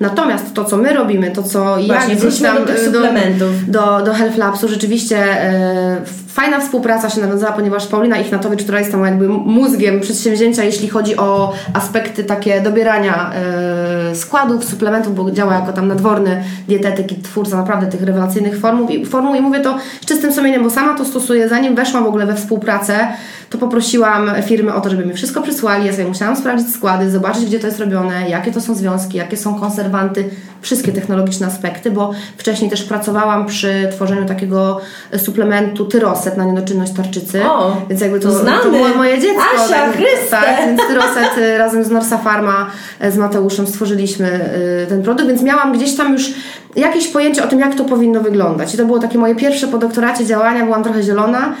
Natomiast 0.00 0.54
to, 0.54 0.64
co 0.64 0.76
my 0.76 0.92
robimy, 0.94 1.30
to, 1.30 1.42
co 1.42 1.78
ja 1.78 1.86
Właśnie, 1.86 2.16
gdzieś 2.16 2.18
wróćmy 2.18 2.48
tam 2.48 2.64
do 2.64 2.72
y, 2.72 2.84
suplementów. 2.84 3.70
do, 3.70 4.02
do 4.04 4.14
Health 4.14 4.36
Labsu, 4.38 4.68
rzeczywiście 4.68 5.18
e, 5.18 5.96
fajna 6.32 6.60
współpraca 6.60 7.10
się 7.10 7.20
nawiązała, 7.20 7.52
ponieważ 7.52 7.86
Paulina 7.86 8.18
Ichnatowicz, 8.18 8.62
która 8.62 8.78
jest 8.78 8.92
tam 8.92 9.04
jakby 9.04 9.28
mózgiem 9.28 10.00
przedsięwzięcia, 10.00 10.64
jeśli 10.64 10.88
chodzi 10.88 11.16
o 11.16 11.52
aspekty 11.74 12.24
takie 12.24 12.60
dobierania 12.60 13.32
e, 13.34 14.14
składów, 14.14 14.64
suplementów, 14.64 15.14
bo 15.14 15.30
działa 15.30 15.54
jako 15.54 15.72
tam 15.72 15.88
nadworny 15.88 16.44
dietetyk 16.68 17.12
i 17.12 17.16
twórca 17.16 17.56
naprawdę 17.56 17.86
tych 17.86 18.02
rewelacyjnych 18.02 18.58
formuł 18.58 18.88
i, 18.88 19.06
formuł 19.06 19.34
i 19.34 19.40
mówię 19.40 19.60
to 19.60 19.78
z 20.00 20.06
czystym 20.06 20.32
sumieniem, 20.32 20.62
bo 20.62 20.70
sama 20.70 20.94
to 20.94 21.04
stosuję. 21.04 21.48
Zanim 21.48 21.74
weszłam 21.74 22.04
w 22.04 22.06
ogóle 22.06 22.26
we 22.26 22.34
współpracę, 22.34 23.08
to 23.50 23.58
poprosiłam 23.58 24.30
firmy 24.42 24.74
o 24.74 24.80
to, 24.80 24.90
żeby 24.90 25.06
mi 25.06 25.14
wszystko 25.14 25.42
przysłali. 25.42 25.86
Ja 25.86 25.92
sobie 25.92 26.08
musiałam 26.08 26.36
sprawdzić 26.36 26.74
składy, 26.74 27.10
zobaczyć, 27.10 27.44
gdzie 27.44 27.58
to 27.58 27.66
jest 27.66 27.80
robione, 27.80 28.28
jakie 28.28 28.52
to 28.52 28.60
są 28.60 28.74
związki, 28.74 29.18
jakie 29.18 29.36
są 29.36 29.54
konserwanty, 29.54 30.30
wszystkie 30.60 30.92
technologiczne 30.92 31.46
aspekty, 31.46 31.90
bo 31.90 32.12
wcześniej 32.36 32.70
też 32.70 32.82
pracowałam 32.82 33.46
przy 33.46 33.88
tworzeniu 33.92 34.26
takiego 34.26 34.80
suplementu 35.16 35.84
tyrosa. 35.84 36.21
Tyroset 36.22 36.36
na 36.38 36.44
niedoczynność 36.44 36.92
tarczycy. 36.92 37.44
O, 37.44 37.76
więc 37.88 38.00
jakby 38.00 38.20
to, 38.20 38.28
to 38.28 38.38
znamy. 38.38 38.62
to 38.62 38.70
było 38.70 38.88
moje 38.88 39.20
dziecko. 39.20 39.42
Asia, 39.54 39.68
tak, 39.68 39.96
Chryste. 39.96 40.30
tak, 40.30 40.66
więc 40.66 40.80
Tyroset 40.88 41.38
y, 41.38 41.58
razem 41.58 41.84
z 41.84 41.90
Norsa 41.90 42.18
Pharma 42.18 42.66
y, 43.04 43.12
z 43.12 43.16
Mateuszem 43.16 43.66
stworzyliśmy 43.66 44.50
y, 44.84 44.86
ten 44.86 45.02
produkt, 45.02 45.28
więc 45.28 45.42
miałam 45.42 45.72
gdzieś 45.72 45.96
tam 45.96 46.12
już 46.12 46.30
jakieś 46.76 47.08
pojęcie 47.08 47.44
o 47.44 47.46
tym, 47.46 47.60
jak 47.60 47.74
to 47.74 47.84
powinno 47.84 48.20
wyglądać. 48.20 48.74
I 48.74 48.76
to 48.76 48.84
było 48.84 48.98
takie 48.98 49.18
moje 49.18 49.34
pierwsze 49.34 49.68
po 49.68 49.78
doktoracie 49.78 50.26
działania, 50.26 50.64
byłam 50.64 50.84
trochę 50.84 51.02
zielona, 51.02 51.54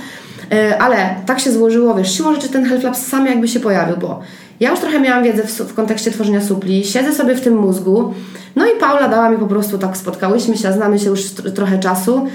ale 0.78 1.14
tak 1.26 1.40
się 1.40 1.52
złożyło, 1.52 1.94
wiesz, 1.94 2.16
siłą 2.16 2.34
rzeczy 2.34 2.48
ten 2.48 2.64
Health 2.64 2.84
Lab 2.84 2.96
sam 2.96 3.26
jakby 3.26 3.48
się 3.48 3.60
pojawił, 3.60 3.96
bo 3.96 4.20
ja 4.60 4.70
już 4.70 4.80
trochę 4.80 5.00
miałam 5.00 5.24
wiedzę 5.24 5.42
w, 5.42 5.50
w 5.50 5.74
kontekście 5.74 6.10
tworzenia 6.10 6.40
supli, 6.40 6.84
siedzę 6.84 7.12
sobie 7.12 7.34
w 7.34 7.40
tym 7.40 7.56
mózgu, 7.56 8.14
no 8.56 8.66
i 8.66 8.80
Paula 8.80 9.08
dała 9.08 9.30
mi 9.30 9.38
po 9.38 9.46
prostu 9.46 9.78
tak, 9.78 9.96
spotkałyśmy 9.96 10.56
się, 10.56 10.72
znamy 10.72 10.98
się 10.98 11.10
już 11.10 11.20
tr- 11.20 11.52
trochę 11.52 11.78
czasu, 11.78 12.26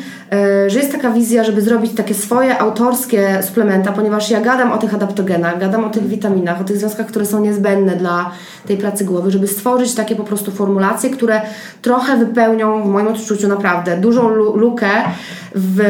y, 0.65 0.69
że 0.69 0.79
jest 0.79 0.91
taka 0.91 1.11
wizja, 1.11 1.43
żeby 1.43 1.61
zrobić 1.61 1.93
takie 1.93 2.13
swoje 2.13 2.59
autorskie 2.59 3.43
suplementa, 3.43 3.91
ponieważ 3.91 4.29
ja 4.31 4.41
gadam 4.41 4.71
o 4.71 4.77
tych 4.77 4.93
adaptogenach, 4.93 5.59
gadam 5.59 5.85
o 5.85 5.89
tych 5.89 6.07
witaminach, 6.07 6.61
o 6.61 6.63
tych 6.63 6.77
związkach, 6.77 7.07
które 7.07 7.25
są 7.25 7.41
niezbędne 7.41 7.95
dla 7.95 8.31
tej 8.67 8.77
pracy 8.77 9.05
głowy, 9.05 9.31
żeby 9.31 9.47
stworzyć 9.47 9.95
takie 9.95 10.15
po 10.15 10.23
prostu 10.23 10.51
formulacje, 10.51 11.09
które 11.09 11.41
trochę 11.81 12.17
wypełnią 12.17 12.83
w 12.83 12.87
moim 12.87 13.07
odczuciu 13.07 13.47
naprawdę 13.47 13.97
dużą 13.97 14.29
lu- 14.29 14.57
lukę 14.57 14.87
w 15.55 15.81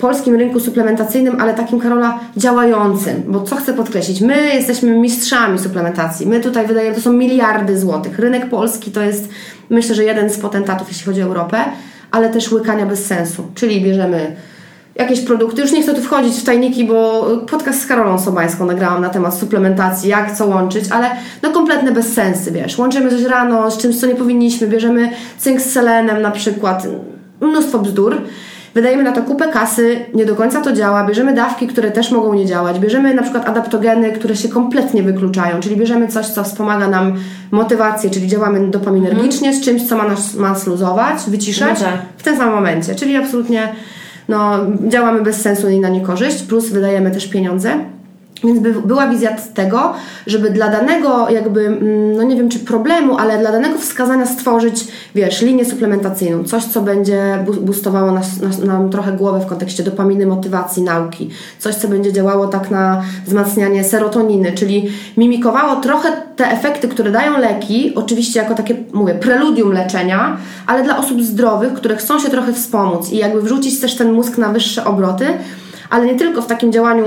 polskim 0.00 0.34
rynku 0.36 0.60
suplementacyjnym, 0.60 1.40
ale 1.40 1.54
takim 1.54 1.80
Karola 1.80 2.20
działającym, 2.36 3.22
bo 3.26 3.40
co 3.40 3.56
chcę 3.56 3.74
podkreślić, 3.74 4.20
my 4.20 4.54
jesteśmy 4.54 4.98
mistrzami 4.98 5.58
suplementacji, 5.58 6.26
my 6.26 6.40
tutaj 6.40 6.66
wydajemy, 6.66 6.96
to 6.96 7.02
są 7.02 7.12
miliardy 7.12 7.78
złotych, 7.78 8.18
rynek 8.18 8.50
polski 8.50 8.90
to 8.90 9.02
jest 9.02 9.28
myślę, 9.70 9.94
że 9.94 10.04
jeden 10.04 10.30
z 10.30 10.38
potentatów, 10.38 10.88
jeśli 10.88 11.06
chodzi 11.06 11.22
o 11.22 11.24
Europę, 11.24 11.64
ale 12.10 12.30
też 12.30 12.52
łykania 12.52 12.86
bez 12.86 13.06
sensu, 13.06 13.46
czyli 13.54 13.80
bierzemy 13.80 14.36
jakieś 14.94 15.20
produkty. 15.20 15.62
Już 15.62 15.72
nie 15.72 15.82
chcę 15.82 15.94
tu 15.94 16.02
wchodzić 16.02 16.36
w 16.36 16.44
tajniki, 16.44 16.84
bo 16.84 17.26
podcast 17.50 17.82
z 17.82 17.86
Karolą 17.86 18.18
Sobańską 18.18 18.66
nagrałam 18.66 19.02
na 19.02 19.08
temat 19.08 19.38
suplementacji, 19.38 20.10
jak 20.10 20.36
co 20.36 20.46
łączyć, 20.46 20.84
ale 20.90 21.10
no 21.42 21.50
kompletne 21.50 21.92
bezsensy, 21.92 22.52
wiesz. 22.52 22.78
Łączymy 22.78 23.10
coś 23.10 23.22
rano 23.22 23.70
z 23.70 23.78
czymś, 23.78 24.00
co 24.00 24.06
nie 24.06 24.14
powinniśmy, 24.14 24.66
bierzemy 24.68 25.10
cynk 25.38 25.60
z 25.60 25.72
selenem 25.72 26.22
na 26.22 26.30
przykład, 26.30 26.86
mnóstwo 27.40 27.78
bzdur. 27.78 28.22
Wydajemy 28.76 29.02
na 29.02 29.12
to 29.12 29.22
kupę 29.22 29.48
kasy, 29.48 30.00
nie 30.14 30.26
do 30.26 30.34
końca 30.34 30.60
to 30.60 30.72
działa, 30.72 31.04
bierzemy 31.04 31.34
dawki, 31.34 31.66
które 31.66 31.90
też 31.90 32.10
mogą 32.10 32.34
nie 32.34 32.46
działać, 32.46 32.78
bierzemy 32.78 33.14
na 33.14 33.22
przykład 33.22 33.48
adaptogeny, 33.48 34.12
które 34.12 34.36
się 34.36 34.48
kompletnie 34.48 35.02
wykluczają, 35.02 35.60
czyli 35.60 35.76
bierzemy 35.76 36.08
coś, 36.08 36.26
co 36.26 36.44
wspomaga 36.44 36.88
nam 36.88 37.14
motywację, 37.50 38.10
czyli 38.10 38.28
działamy 38.28 38.70
dopaminergicznie 38.70 39.54
z 39.54 39.60
czymś, 39.60 39.88
co 39.88 39.96
ma 39.96 40.08
nas 40.08 40.34
ma 40.34 40.54
sluzować, 40.54 41.18
wyciszać 41.28 41.80
No 41.80 41.86
tak. 41.86 41.94
w 42.16 42.22
tym 42.22 42.36
samym 42.36 42.54
momencie, 42.54 42.94
czyli 42.94 43.16
absolutnie 43.16 43.68
no, 44.28 44.58
działamy 44.88 45.22
bez 45.22 45.40
sensu 45.40 45.68
i 45.68 45.80
na 45.80 45.88
niekorzyść, 45.88 46.42
plus 46.42 46.68
wydajemy 46.68 47.10
też 47.10 47.26
pieniądze. 47.26 47.70
Więc 48.44 48.58
by, 48.60 48.72
była 48.72 49.06
wizja 49.06 49.36
tego, 49.54 49.92
żeby 50.26 50.50
dla 50.50 50.68
danego 50.68 51.28
jakby, 51.30 51.66
mm, 51.66 52.16
no 52.16 52.22
nie 52.22 52.36
wiem 52.36 52.48
czy 52.48 52.58
problemu, 52.58 53.18
ale 53.18 53.38
dla 53.38 53.52
danego 53.52 53.78
wskazania 53.78 54.26
stworzyć, 54.26 54.84
wiesz, 55.14 55.42
linię 55.42 55.64
suplementacyjną, 55.64 56.44
coś 56.44 56.64
co 56.64 56.82
będzie 56.82 57.38
bu- 57.46 57.60
boostowało 57.60 58.12
nas, 58.12 58.40
nas, 58.40 58.58
nam 58.58 58.90
trochę 58.90 59.12
głowę 59.12 59.40
w 59.40 59.46
kontekście 59.46 59.82
dopaminy, 59.82 60.26
motywacji, 60.26 60.82
nauki, 60.82 61.30
coś 61.58 61.74
co 61.74 61.88
będzie 61.88 62.12
działało 62.12 62.46
tak 62.46 62.70
na 62.70 63.02
wzmacnianie 63.26 63.84
serotoniny, 63.84 64.52
czyli 64.52 64.88
mimikowało 65.16 65.76
trochę 65.76 66.12
te 66.36 66.50
efekty, 66.50 66.88
które 66.88 67.10
dają 67.10 67.38
leki, 67.38 67.92
oczywiście 67.94 68.40
jako 68.40 68.54
takie, 68.54 68.76
mówię, 68.92 69.14
preludium 69.14 69.72
leczenia, 69.72 70.36
ale 70.66 70.82
dla 70.82 70.98
osób 70.98 71.22
zdrowych, 71.22 71.72
które 71.74 71.96
chcą 71.96 72.18
się 72.18 72.28
trochę 72.30 72.52
wspomóc 72.52 73.12
i 73.12 73.16
jakby 73.16 73.42
wrzucić 73.42 73.80
też 73.80 73.96
ten 73.96 74.12
mózg 74.12 74.38
na 74.38 74.48
wyższe 74.48 74.84
obroty, 74.84 75.26
ale 75.90 76.06
nie 76.06 76.14
tylko 76.14 76.42
w 76.42 76.46
takim 76.46 76.72
działaniu 76.72 77.04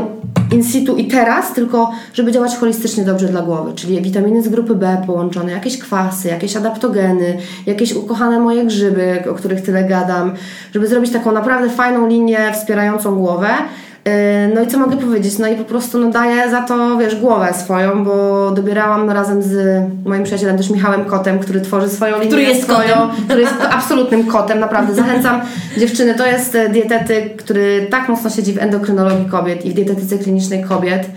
in 0.52 0.64
situ 0.64 0.98
i 0.98 1.08
teraz, 1.08 1.54
tylko 1.54 1.92
żeby 2.14 2.32
działać 2.32 2.56
holistycznie 2.56 3.06
dobrze 3.06 3.28
dla 3.28 3.42
głowy, 3.42 3.74
czyli 3.76 4.02
witaminy 4.02 4.44
z 4.44 4.50
grupy 4.50 4.76
B 4.76 5.04
połączone, 5.08 5.52
jakieś 5.52 5.78
kwasy, 5.78 6.28
jakieś 6.28 6.56
adaptogeny, 6.56 7.38
jakieś 7.66 7.94
ukochane 7.94 8.40
moje 8.40 8.66
grzyby, 8.66 9.24
o 9.32 9.34
których 9.34 9.62
tyle 9.62 9.84
gadam, 9.84 10.34
żeby 10.74 10.88
zrobić 10.88 11.12
taką 11.12 11.32
naprawdę 11.32 11.70
fajną 11.70 12.08
linię 12.08 12.52
wspierającą 12.54 13.16
głowę. 13.16 13.50
Yy, 14.06 14.12
No 14.56 14.62
i 14.62 14.68
co 14.68 14.80
mogę 14.80 14.98
powiedzieć? 14.98 15.38
No 15.38 15.48
i 15.48 15.56
po 15.56 15.64
prostu 15.64 16.00
no, 16.00 16.10
daję 16.10 16.52
za 16.52 16.62
to, 16.62 16.98
wiesz, 16.98 17.16
głowę 17.16 17.54
swoją, 17.54 18.04
bo 18.04 18.52
dobierałam 18.52 19.10
razem 19.10 19.42
z 19.44 19.82
moim 20.06 20.24
przyjacielem, 20.24 20.58
też 20.58 20.70
Michałem 20.70 21.06
Kotem, 21.06 21.40
który 21.40 21.62
tworzy 21.62 21.90
swoją 21.90 22.16
linię 22.16 22.28
Który 22.28 22.42
jest 22.42 22.64
swoją, 22.64 22.94
kotem. 22.94 23.26
który 23.26 23.42
jest 23.42 23.54
absolutnym 23.72 24.24
kotem, 24.28 24.60
naprawdę. 24.60 24.94
Zachęcam 24.96 25.42
dziewczyny, 25.78 26.16
to 26.16 26.26
jest 26.26 26.56
e, 26.56 26.70
dietetyk, 26.70 27.36
który 27.36 27.88
tak 27.92 28.10
mocno 28.10 28.30
siedzi 28.30 28.54
w 28.54 28.58
endokrynologii 28.58 29.26
kobiet 29.26 29.66
i 29.66 29.72
w 29.72 29.74
dietetyce 29.74 30.18
klinicznej 30.18 30.64
kobiet. 30.64 31.10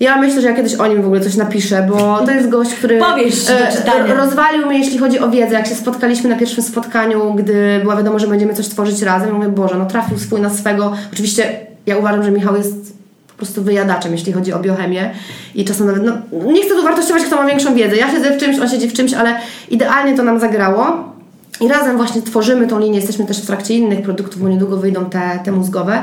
Ja 0.00 0.16
myślę, 0.16 0.40
że 0.42 0.48
ja 0.48 0.56
kiedyś 0.56 0.74
o 0.74 0.86
nim 0.86 1.02
w 1.02 1.06
ogóle 1.06 1.20
coś 1.20 1.36
napiszę, 1.36 1.86
bo 1.90 2.18
to 2.26 2.30
jest 2.30 2.48
gość, 2.48 2.74
który 2.74 2.98
Powieść 2.98 3.46
do 3.46 3.92
e, 3.92 4.14
rozwalił 4.14 4.66
mnie, 4.66 4.78
jeśli 4.78 4.98
chodzi 4.98 5.18
o 5.18 5.30
wiedzę. 5.30 5.54
Jak 5.54 5.66
się 5.66 5.74
spotkaliśmy 5.74 6.30
na 6.30 6.36
pierwszym 6.36 6.64
spotkaniu, 6.64 7.34
gdy 7.34 7.80
była 7.82 7.96
wiadomo, 7.96 8.18
że 8.18 8.26
będziemy 8.26 8.54
coś 8.54 8.68
tworzyć 8.68 9.02
razem, 9.02 9.34
mówię, 9.34 9.48
Boże, 9.48 9.74
no 9.78 9.86
trafił 9.86 10.18
swój 10.18 10.40
na 10.40 10.50
swego. 10.50 10.92
Oczywiście 11.12 11.66
ja 11.86 11.96
uważam, 11.96 12.22
że 12.22 12.30
Michał 12.30 12.56
jest 12.56 12.96
po 13.28 13.36
prostu 13.36 13.62
wyjadaczem, 13.62 14.12
jeśli 14.12 14.32
chodzi 14.32 14.52
o 14.52 14.58
biochemię 14.58 15.10
i 15.54 15.64
czasem 15.64 15.86
nawet, 15.86 16.02
no 16.02 16.12
nie 16.52 16.62
chcę 16.62 16.74
tu 16.74 16.82
wartościować, 16.82 17.24
kto 17.24 17.36
ma 17.36 17.46
większą 17.46 17.74
wiedzę. 17.74 17.96
Ja 17.96 18.10
siedzę 18.10 18.36
w 18.36 18.40
czymś, 18.40 18.58
on 18.58 18.68
siedzi 18.68 18.88
w 18.88 18.92
czymś, 18.92 19.14
ale 19.14 19.38
idealnie 19.70 20.16
to 20.16 20.22
nam 20.22 20.40
zagrało. 20.40 21.14
I 21.60 21.68
razem 21.68 21.96
właśnie 21.96 22.22
tworzymy 22.22 22.66
tą 22.66 22.78
linię, 22.80 22.96
jesteśmy 22.96 23.26
też 23.26 23.42
w 23.42 23.46
trakcie 23.46 23.74
innych 23.74 24.02
produktów, 24.02 24.42
bo 24.42 24.48
niedługo 24.48 24.76
wyjdą 24.76 25.04
te, 25.04 25.40
te 25.44 25.52
mózgowe, 25.52 26.02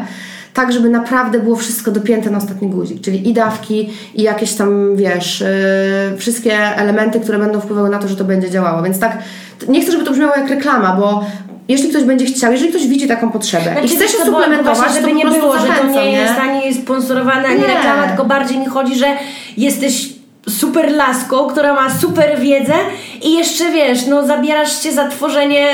tak 0.54 0.74
żeby 0.74 0.90
naprawdę 0.90 1.40
było 1.40 1.56
wszystko 1.56 1.92
dopięte 1.92 2.30
na 2.30 2.38
ostatni 2.38 2.70
guzik, 2.70 3.02
czyli 3.02 3.30
i 3.30 3.34
dawki, 3.34 3.90
i 4.16 4.22
jakieś 4.22 4.54
tam, 4.54 4.96
wiesz, 4.96 5.44
yy, 6.12 6.18
wszystkie 6.18 6.58
elementy, 6.58 7.20
które 7.20 7.40
będą 7.40 7.60
wpływały 7.60 7.90
na 7.90 8.00
to, 8.00 8.08
że 8.08 8.16
to 8.16 8.24
będzie 8.24 8.50
działało. 8.50 8.84
Więc 8.84 9.00
tak, 9.00 9.18
nie 9.68 9.82
chcę, 9.82 9.92
żeby 9.92 10.04
to 10.04 10.12
brzmiało 10.12 10.36
jak 10.36 10.50
reklama, 10.50 10.96
bo 10.96 11.26
jeśli 11.68 11.90
ktoś 11.90 12.04
będzie 12.04 12.26
chciał, 12.26 12.52
jeżeli 12.52 12.70
ktoś 12.70 12.88
widzi 12.88 13.08
taką 13.08 13.32
potrzebę 13.32 13.76
i 13.86 13.88
chce 13.90 14.08
się 14.08 14.18
to 14.18 14.26
suplementować, 14.26 14.78
właśnie, 14.78 15.02
to 15.02 15.08
żeby 15.08 15.22
po 15.22 15.30
nie 15.30 15.40
było, 15.40 15.54
że 15.54 15.60
to 15.60 15.68
zachęcam, 15.68 15.94
nie 16.06 16.12
jest 16.12 16.34
ani 16.40 16.74
sponsorowane, 16.74 17.48
ani 17.48 17.60
Nie. 17.62 17.68
reklama, 17.68 18.08
tylko 18.08 18.26
bardziej 18.26 18.58
mi 18.58 18.66
chodzi, 18.66 18.96
że 18.96 19.06
jesteś 19.58 20.10
super 20.50 20.92
laską, 20.92 21.48
która 21.48 21.74
ma 21.74 21.90
super 22.02 22.40
wiedzę 22.40 22.74
i 23.22 23.34
jeszcze 23.34 23.72
wiesz, 23.72 24.06
no 24.06 24.28
zabierasz 24.28 24.84
się 24.84 24.92
za 24.92 25.08
tworzenie 25.10 25.68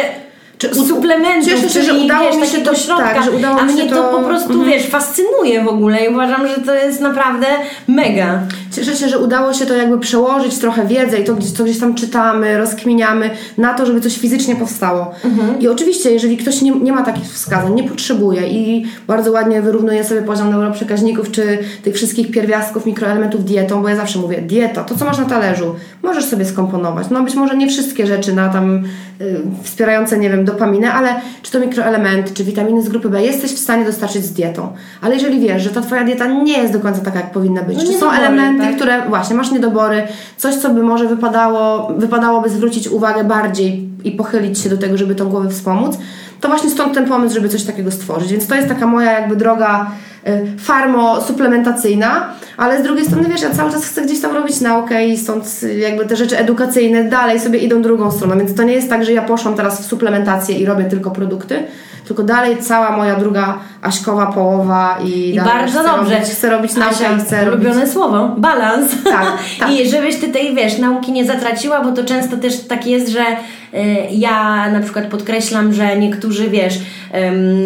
Czy 0.57 0.69
u- 0.69 0.85
suplementów, 0.87 1.49
cieszę 1.49 1.69
się, 1.69 1.81
że 1.83 1.93
udało 1.93 2.31
wiesz, 2.31 2.41
mi 2.41 2.47
się 2.47 2.57
to- 2.61 2.75
środka, 2.75 3.13
tak, 3.13 3.23
że 3.23 3.31
udało 3.31 3.59
a 3.59 3.63
mnie 3.63 3.83
to, 3.85 3.95
to- 3.95 4.17
po 4.17 4.23
prostu, 4.23 4.63
wiesz, 4.63 4.85
fascynuje 4.87 5.63
w 5.63 5.67
ogóle 5.67 6.05
i 6.05 6.09
uważam, 6.09 6.47
że 6.47 6.55
to 6.61 6.73
jest 6.75 7.01
naprawdę 7.01 7.47
mega. 7.87 8.39
Cieszę 8.79 8.95
się, 8.95 9.09
że 9.09 9.19
udało 9.19 9.53
się 9.53 9.65
to 9.65 9.75
jakby 9.75 9.99
przełożyć 9.99 10.57
trochę 10.57 10.87
wiedzę 10.87 11.17
i 11.19 11.23
to, 11.23 11.33
gdzieś- 11.35 11.51
co 11.51 11.63
gdzieś 11.63 11.79
tam 11.79 11.95
czytamy, 11.95 12.57
rozkminiamy, 12.57 13.29
na 13.57 13.73
to, 13.73 13.85
żeby 13.85 14.01
coś 14.01 14.17
fizycznie 14.17 14.55
powstało. 14.55 15.11
I 15.59 15.67
oczywiście, 15.67 16.11
jeżeli 16.11 16.37
ktoś 16.37 16.61
nie, 16.61 16.71
nie 16.71 16.91
ma 16.91 17.01
takich 17.03 17.23
wskazań, 17.25 17.73
nie 17.73 17.83
potrzebuje 17.83 18.47
i 18.47 18.85
bardzo 19.07 19.31
ładnie 19.31 19.61
wyrównuje 19.61 20.03
sobie 20.03 20.21
poziom 20.21 20.49
neuroprzekaźników 20.51 21.31
czy 21.31 21.57
tych 21.83 21.95
wszystkich 21.95 22.31
pierwiastków, 22.31 22.85
mikroelementów 22.85 23.45
dietą, 23.45 23.81
bo 23.81 23.89
ja 23.89 23.95
zawsze 23.95 24.19
mówię, 24.19 24.41
dieta, 24.41 24.83
to 24.83 24.95
co 24.95 25.05
masz 25.05 25.17
na 25.17 25.25
talerzu, 25.25 25.75
możesz 26.03 26.25
sobie 26.25 26.45
skomponować. 26.45 27.07
No 27.11 27.23
być 27.23 27.35
może 27.35 27.57
nie 27.57 27.67
wszystkie 27.67 28.07
rzeczy 28.07 28.33
na 28.33 28.49
tam 28.49 28.75
y, 29.21 29.41
wspierające, 29.63 30.17
nie 30.17 30.29
wiem, 30.29 30.45
dopaminę, 30.45 30.93
ale 30.93 31.09
czy 31.41 31.51
to 31.51 31.59
mikroelementy, 31.59 32.33
czy 32.33 32.43
witaminy 32.43 32.81
z 32.81 32.89
grupy 32.89 33.09
B 33.09 33.23
jesteś 33.23 33.51
w 33.51 33.59
stanie 33.59 33.85
dostarczyć 33.85 34.25
z 34.25 34.31
dietą. 34.33 34.67
Ale 35.01 35.15
jeżeli 35.15 35.39
wiesz, 35.39 35.63
że 35.63 35.69
ta 35.69 35.81
twoja 35.81 36.03
dieta 36.03 36.27
nie 36.27 36.57
jest 36.57 36.73
do 36.73 36.79
końca 36.79 37.01
taka, 37.01 37.19
jak 37.19 37.31
powinna 37.31 37.61
być, 37.61 37.77
No 37.77 37.83
czy 37.83 37.93
są 37.99 38.11
elementy, 38.11 38.68
tak? 38.69 38.75
które 38.75 39.09
właśnie 39.09 39.35
masz 39.35 39.51
niedobory, 39.51 40.03
coś, 40.37 40.55
co 40.55 40.69
by 40.69 40.83
może 40.83 41.07
wypadało, 41.07 41.93
wypadałoby 41.97 42.49
zwrócić 42.49 42.87
uwagę 42.87 43.23
bardziej 43.23 43.89
i 44.03 44.11
pochylić 44.11 44.59
się 44.59 44.69
do 44.69 44.77
tego, 44.77 44.97
żeby 44.97 45.15
tą 45.15 45.29
głowę 45.29 45.49
wspomóc, 45.49 45.97
to 46.41 46.47
właśnie 46.47 46.69
stąd 46.69 46.93
ten 46.93 47.05
pomysł, 47.05 47.35
żeby 47.35 47.49
coś 47.49 47.63
takiego 47.63 47.91
stworzyć. 47.91 48.31
Więc 48.31 48.47
to 48.47 48.55
jest 48.55 48.67
taka 48.67 48.87
moja 48.87 49.11
jakby 49.11 49.35
droga 49.35 49.91
y, 50.27 50.57
farmo-suplementacyjna, 50.57 52.09
ale 52.57 52.79
z 52.79 52.83
drugiej 52.83 53.05
strony, 53.05 53.29
wiesz, 53.29 53.41
ja 53.41 53.49
cały 53.49 53.71
czas 53.71 53.85
chcę 53.85 54.01
gdzieś 54.01 54.21
tam 54.21 54.35
robić 54.35 54.61
naukę 54.61 55.07
i 55.07 55.17
stąd 55.17 55.59
y, 55.63 55.73
jakby 55.73 56.05
te 56.05 56.15
rzeczy 56.15 56.37
edukacyjne 56.37 57.03
dalej 57.03 57.39
sobie 57.39 57.59
idą 57.59 57.81
drugą 57.81 58.11
stroną, 58.11 58.37
więc 58.37 58.55
to 58.55 58.63
nie 58.63 58.73
jest 58.73 58.89
tak, 58.89 59.05
że 59.05 59.13
ja 59.13 59.21
poszłam 59.21 59.55
teraz 59.55 59.81
w 59.81 59.85
suplementację 59.85 60.59
i 60.59 60.65
robię 60.65 60.85
tylko 60.85 61.11
produkty, 61.11 61.63
tylko 62.05 62.23
dalej 62.23 62.57
cała 62.57 62.97
moja 62.97 63.15
druga 63.15 63.59
Aśkowa 63.81 64.25
połowa 64.25 64.97
i, 65.05 65.29
I 65.29 65.35
dalej 65.35 65.53
bardzo 65.53 65.79
chcę 65.79 65.89
dobrze. 65.89 66.15
Robić, 66.15 66.29
chcę 66.29 66.49
robić 66.49 66.75
naukę 66.75 66.95
Asia, 66.95 67.17
chcę 67.17 67.45
robić... 67.45 67.65
ulubione 67.65 67.87
słowo, 67.87 68.35
balans. 68.37 68.91
Tak, 69.03 69.33
tak. 69.59 69.71
I 69.73 69.89
żebyś 69.89 70.15
ty 70.15 70.27
tej, 70.27 70.55
wiesz, 70.55 70.77
nauki 70.77 71.11
nie 71.11 71.25
zatraciła, 71.25 71.83
bo 71.83 71.91
to 71.91 72.03
często 72.03 72.37
też 72.37 72.59
tak 72.59 72.87
jest, 72.87 73.09
że 73.09 73.21
y, 73.21 73.77
ja 74.11 74.69
na 74.71 74.79
przykład 74.79 75.05
podkreślam, 75.05 75.73
że 75.73 75.97
niektórzy, 75.97 76.49
wiesz, 76.49 76.79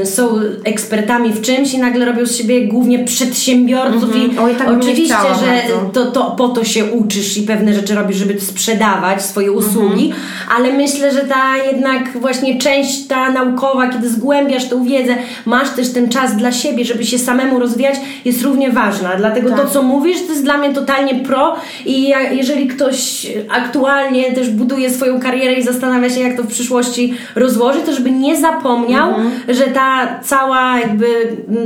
są 0.04 0.40
ekspertami 0.64 1.34
w 1.34 1.42
czymś 1.42 1.74
i 1.74 1.80
nagle 1.80 2.06
robią 2.06 2.26
z 2.26 2.36
siebie 2.36 2.68
głównie 2.68 3.06
przedsiębiorców 3.06 4.16
i 4.16 4.40
Oj, 4.40 4.56
tak 4.56 4.70
oczywiście, 4.70 5.16
że 5.40 5.74
to, 5.94 6.06
to 6.06 6.32
po 6.32 6.50
to 6.50 6.64
się 6.64 6.86
uczysz 6.86 7.38
i 7.38 7.42
pewne 7.42 7.74
rzeczy 7.74 7.96
robisz, 7.96 8.18
żeby 8.18 8.42
sprzedawać 8.42 9.22
swoje 9.22 9.52
usługi, 9.52 10.14
ale 10.58 10.74
myślę, 10.74 11.14
że 11.14 11.20
ta 11.20 11.58
jednak 11.72 12.18
właśnie 12.22 12.58
część 12.58 13.08
ta 13.08 13.32
naukowa, 13.32 13.90
kiedy 13.90 14.10
zgłębiasz 14.10 14.70
tą 14.70 14.84
wiedzę, 14.84 15.16
masz 15.46 15.70
też 15.70 15.94
ten 15.94 16.03
czas 16.10 16.36
dla 16.36 16.52
siebie, 16.52 16.86
żeby 16.86 17.06
się 17.06 17.20
samemu 17.20 17.60
rozwijać, 17.60 17.96
jest 18.26 18.42
równie 18.42 18.72
ważna. 18.72 19.10
Dlatego 19.18 19.50
Tak. 19.50 19.62
to, 19.62 19.68
co 19.68 19.84
mówisz, 19.84 20.18
to 20.22 20.30
jest 20.32 20.44
dla 20.44 20.58
mnie 20.58 20.74
totalnie 20.74 21.16
pro 21.16 21.56
i 21.86 22.08
ja, 22.08 22.22
jeżeli 22.32 22.68
ktoś 22.68 23.28
aktualnie 23.50 24.32
też 24.32 24.50
buduje 24.50 24.90
swoją 24.90 25.20
karierę 25.20 25.54
i 25.54 25.64
zastanawia 25.64 26.10
się, 26.10 26.20
jak 26.22 26.38
to 26.38 26.44
w 26.44 26.48
przyszłości 26.48 27.14
rozłoży, 27.36 27.80
to 27.86 27.94
żeby 27.94 28.12
nie 28.12 28.38
zapomniał, 28.42 29.10
Mhm. 29.10 29.32
że 29.50 29.64
ta 29.64 30.20
cała 30.24 30.80
jakby 30.80 31.06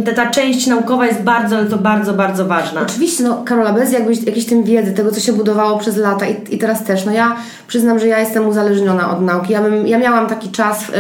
ta, 0.06 0.12
ta 0.14 0.30
część 0.32 0.68
naukowa 0.68 1.06
jest 1.08 1.22
bardzo, 1.22 1.66
to 1.66 1.78
bardzo, 1.78 2.14
bardzo 2.14 2.46
ważna. 2.46 2.82
Oczywiście, 2.82 3.24
no 3.24 3.44
Karola, 3.46 3.74
bez 3.74 3.92
jakbyś, 3.92 4.24
jakiejś 4.24 4.46
tym 4.46 4.64
wiedzy, 4.64 4.94
tego 4.94 5.12
co 5.12 5.20
się 5.20 5.34
budowało 5.34 5.78
przez 5.80 5.98
lata 5.98 6.26
i, 6.26 6.56
i 6.56 6.58
teraz 6.58 6.84
też, 6.84 7.06
no 7.06 7.12
ja 7.12 7.36
przyznam, 7.68 8.00
że 8.00 8.08
ja 8.08 8.20
jestem 8.20 8.48
uzależniona 8.48 9.12
od 9.12 9.22
nauki. 9.22 9.54
Ja, 9.54 9.62
bym, 9.62 9.88
ja 9.88 9.98
miałam 10.00 10.28
taki 10.28 10.50
czas 10.50 10.90
y, 10.90 10.94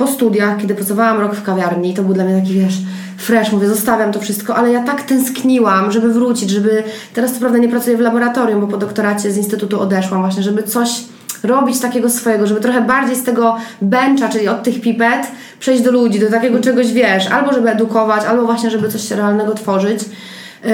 po 0.00 0.06
studiach, 0.06 0.56
kiedy 0.60 0.74
pracowałam 0.74 1.20
rok 1.20 1.34
w 1.34 1.42
kawiarni 1.42 1.94
to 1.94 2.02
był 2.02 2.14
dla 2.14 2.24
mnie 2.24 2.40
taki, 2.40 2.52
wiesz, 2.52 2.74
fresh, 3.16 3.52
mówię, 3.52 3.68
zostawiam 3.68 4.12
to 4.12 4.20
wszystko, 4.20 4.56
ale 4.56 4.72
ja 4.72 4.82
tak 4.82 5.02
tęskniłam, 5.02 5.92
żeby 5.92 6.12
wrócić, 6.12 6.50
żeby, 6.50 6.82
teraz 7.14 7.32
co 7.32 7.40
prawda 7.40 7.58
nie 7.58 7.68
pracuję 7.68 7.96
w 7.96 8.00
laboratorium, 8.00 8.60
bo 8.60 8.66
po 8.66 8.76
doktoracie 8.76 9.32
z 9.32 9.36
instytutu 9.36 9.80
odeszłam 9.80 10.20
właśnie, 10.20 10.42
żeby 10.42 10.62
coś 10.62 10.90
robić 11.42 11.80
takiego 11.80 12.10
swojego, 12.10 12.46
żeby 12.46 12.60
trochę 12.60 12.80
bardziej 12.80 13.16
z 13.16 13.24
tego 13.24 13.56
bencha, 13.82 14.28
czyli 14.28 14.48
od 14.48 14.62
tych 14.62 14.80
pipet, 14.80 15.26
przejść 15.58 15.82
do 15.82 15.92
ludzi, 15.92 16.20
do 16.20 16.30
takiego 16.30 16.60
czegoś, 16.60 16.92
wiesz, 16.92 17.26
albo 17.26 17.52
żeby 17.52 17.70
edukować, 17.70 18.24
albo 18.24 18.46
właśnie, 18.46 18.70
żeby 18.70 18.88
coś 18.88 19.10
realnego 19.10 19.54
tworzyć. 19.54 20.00
Yy, 20.64 20.70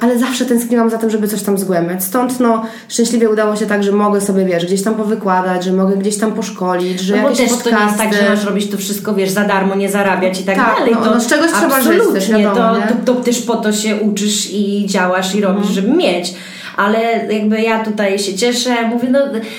ale 0.00 0.18
zawsze 0.18 0.44
tęskniłam 0.44 0.90
za 0.90 0.98
tym, 0.98 1.10
żeby 1.10 1.28
coś 1.28 1.42
tam 1.42 1.58
zgłębiać. 1.58 2.04
Stąd 2.04 2.40
no, 2.40 2.62
szczęśliwie 2.88 3.30
udało 3.30 3.56
się 3.56 3.66
tak, 3.66 3.82
że 3.82 3.92
mogę 3.92 4.20
sobie, 4.20 4.44
wiesz, 4.44 4.66
gdzieś 4.66 4.82
tam 4.82 4.94
powykładać, 4.94 5.64
że 5.64 5.72
mogę 5.72 5.96
gdzieś 5.96 6.18
tam 6.18 6.32
poszkolić, 6.32 7.00
że 7.00 7.16
No 7.16 7.22
bo 7.22 7.30
jakieś 7.30 7.48
też 7.48 7.58
podcasty... 7.58 7.70
to 7.70 7.78
nie 7.80 7.86
jest 7.86 7.98
tak, 7.98 8.14
że 8.14 8.28
masz 8.30 8.44
robić 8.44 8.70
to 8.70 8.76
wszystko, 8.78 9.14
wiesz, 9.14 9.30
za 9.30 9.44
darmo, 9.44 9.74
nie 9.74 9.90
zarabiać 9.90 10.40
i 10.40 10.44
tak, 10.44 10.56
Tak, 10.56 10.76
dalej. 10.78 10.94
no, 10.94 11.04
to 11.04 11.14
no 11.14 11.20
z 11.20 11.26
czegoś 11.26 11.50
trzeba 11.52 11.80
żyć 11.82 12.02
też, 12.14 12.30
wiadomo, 12.30 12.74
to, 12.88 12.94
to, 13.04 13.14
to 13.14 13.20
też 13.20 13.42
po 13.42 13.56
to 13.56 13.72
się 13.72 13.96
uczysz 13.96 14.50
i 14.52 14.86
działasz 14.86 15.34
i 15.34 15.40
robisz, 15.40 15.66
Mhm. 15.68 15.74
żeby 15.74 15.96
mieć. 15.96 16.34
Ale 16.76 17.26
jakby 17.30 17.60
ja 17.60 17.84
tutaj 17.84 18.18
się 18.18 18.34
cieszę, 18.34 18.88
mówię, 18.88 19.08
no 19.10 19.18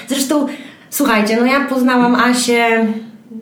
zresztą 0.09 0.47
słuchajcie, 0.89 1.37
no 1.39 1.45
ja 1.45 1.67
poznałam 1.67 2.15
Asię 2.15 2.85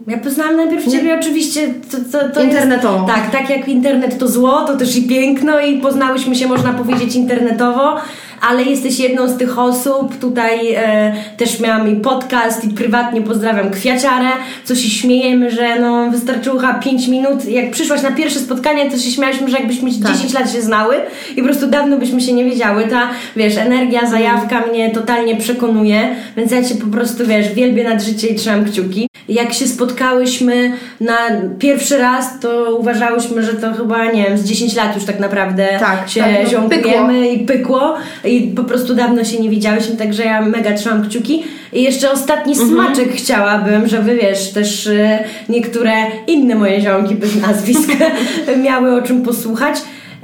ja 0.07 0.17
poznałam 0.17 0.55
najpierw 0.55 0.85
Nie- 0.87 0.91
Ciebie 0.91 1.17
oczywiście 1.19 1.73
to, 1.91 1.97
to, 2.11 2.29
to 2.29 2.43
Internetowo. 2.43 2.95
Jest, 3.07 3.07
tak, 3.07 3.31
tak 3.31 3.49
jak 3.49 3.67
internet 3.67 4.17
to 4.19 4.27
zło, 4.27 4.63
to 4.67 4.77
też 4.77 4.95
i 4.97 5.03
piękno 5.07 5.59
i 5.59 5.77
poznałyśmy 5.77 6.35
się, 6.35 6.47
można 6.47 6.73
powiedzieć, 6.73 7.15
internetowo, 7.15 7.95
ale 8.41 8.63
jesteś 8.63 8.99
jedną 8.99 9.27
z 9.27 9.37
tych 9.37 9.59
osób. 9.59 10.19
Tutaj 10.19 10.73
e, 10.73 11.13
też 11.37 11.59
miałam 11.59 11.91
i 11.91 11.95
podcast 11.95 12.65
i 12.65 12.69
prywatnie 12.69 13.21
pozdrawiam 13.21 13.71
Kwiaciarę, 13.71 14.27
co 14.63 14.75
się 14.75 14.89
śmiejemy, 14.89 15.51
że 15.51 15.79
no 15.79 16.11
wystarczyło 16.11 16.59
chyba 16.59 16.73
5 16.73 17.07
minut. 17.07 17.45
Jak 17.45 17.71
przyszłaś 17.71 18.01
na 18.01 18.11
pierwsze 18.11 18.39
spotkanie, 18.39 18.91
to 18.91 18.97
się 18.97 19.11
śmialiśmy, 19.11 19.49
że 19.49 19.57
jakbyśmy 19.57 19.89
Tak. 20.03 20.13
10 20.13 20.33
lat 20.33 20.51
się 20.53 20.61
znały 20.61 20.95
i 21.31 21.35
po 21.35 21.43
prostu 21.43 21.67
dawno 21.67 21.97
byśmy 21.97 22.21
się 22.21 22.33
nie 22.33 22.45
wiedziały. 22.45 22.83
Ta, 22.83 23.09
wiesz, 23.35 23.57
energia, 23.57 24.09
zajawka 24.09 24.61
mnie 24.67 24.91
totalnie 24.91 25.35
przekonuje, 25.35 26.15
więc 26.37 26.51
ja 26.51 26.63
Cię 26.63 26.75
po 26.75 26.87
prostu, 26.87 27.25
wiesz, 27.27 27.53
wielbię 27.53 27.83
nad 27.83 28.03
życie 28.03 28.27
i 28.27 28.35
trzymam 28.35 28.65
kciuki. 28.65 29.07
Jak 29.29 29.53
się 29.53 29.67
spotkałyśmy 29.67 30.71
na 30.99 31.17
pierwszy 31.59 31.97
raz, 31.97 32.39
to 32.39 32.75
uważałyśmy, 32.79 33.43
że 33.43 33.53
to 33.53 33.73
chyba, 33.73 34.11
nie 34.11 34.23
wiem, 34.23 34.37
z 34.37 34.43
10 34.43 34.75
lat 34.75 34.95
już 34.95 35.05
tak 35.05 35.19
naprawdę 35.19 35.67
Tak, 35.79 36.09
się 36.09 36.21
tak, 36.21 36.31
no, 36.43 36.49
ziąkujemy 36.49 37.29
i 37.29 37.45
pykło 37.45 37.93
i 38.31 38.47
po 38.47 38.63
prostu 38.63 38.95
dawno 38.95 39.23
się 39.23 39.39
nie 39.39 39.49
widziałyśmy, 39.49 39.95
także 39.97 40.23
ja 40.23 40.41
mega 40.41 40.73
trzymam 40.73 41.03
kciuki. 41.09 41.43
I 41.73 41.83
jeszcze 41.83 42.11
ostatni 42.11 42.53
Mhm. 42.53 42.69
smaczek 42.69 43.11
chciałabym, 43.11 43.87
żeby 43.87 44.15
wiesz, 44.15 44.51
też 44.51 44.87
e, 44.87 45.23
niektóre 45.49 45.91
inne 46.27 46.55
moje 46.55 46.81
ziomki 46.81 47.15
bez 47.15 47.41
nazwisk 47.41 47.89
miały 48.63 48.93
o 48.95 49.01
czym 49.01 49.21
posłuchać. 49.21 49.75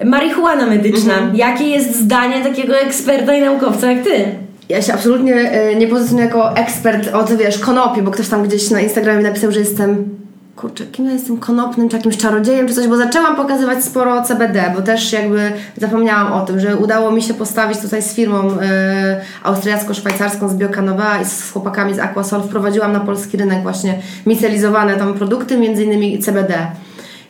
Marihuana 0.06 0.66
medyczna. 0.66 1.14
Mhm. 1.14 1.36
Jakie 1.36 1.64
jest 1.64 1.96
zdanie 2.00 2.44
takiego 2.44 2.80
eksperta 2.80 3.36
i 3.36 3.42
naukowca 3.42 3.92
jak 3.92 4.04
ty? 4.04 4.26
Ja 4.70 4.82
się 4.82 4.94
absolutnie 4.94 5.36
e, 5.36 5.76
nie 5.76 5.88
pozycjonuję 5.88 6.26
jako 6.26 6.56
ekspert 6.56 7.14
od, 7.14 7.34
wiesz, 7.34 7.60
konopi, 7.60 8.02
bo 8.02 8.12
ktoś 8.12 8.28
tam 8.28 8.44
gdzieś 8.44 8.70
na 8.70 8.82
Instagramie 8.82 9.24
napisał, 9.24 9.52
że 9.52 9.60
jestem 9.60 10.10
kurczę, 10.58 10.86
kim 10.86 11.06
ja 11.06 11.12
jestem 11.12 11.38
konopnym, 11.38 11.90
czy 11.90 11.98
jakimś 11.98 12.18
czarodziejem, 12.18 12.68
czy 12.68 12.74
coś, 12.74 12.88
bo 12.88 12.98
zaczęłam 12.98 13.36
pokazywać 13.36 13.84
sporo 13.84 14.24
CBD, 14.24 14.74
bo 14.76 14.82
też 14.82 15.14
jakby 15.14 15.52
zapomniałam 15.78 16.34
o 16.34 16.46
tym, 16.46 16.60
że 16.60 16.78
udało 16.78 17.12
mi 17.12 17.22
się 17.22 17.34
postawić 17.34 17.80
tutaj 17.80 18.02
z 18.02 18.14
firmą 18.14 18.60
e, 18.62 19.22
austriacko-szwajcarską 19.44 20.50
z 20.50 20.56
Biokanowa 20.56 21.22
i 21.22 21.26
z 21.26 21.52
chłopakami 21.52 21.94
z 21.94 22.00
Aquasol 22.00 22.44
wprowadziłam 22.44 22.94
na 22.94 23.00
polski 23.00 23.38
rynek 23.38 23.64
właśnie 23.64 24.00
micelizowane 24.26 24.96
tam 24.96 25.14
produkty, 25.14 25.58
między 25.58 25.84
innymi 25.84 26.20
CBD. 26.20 26.68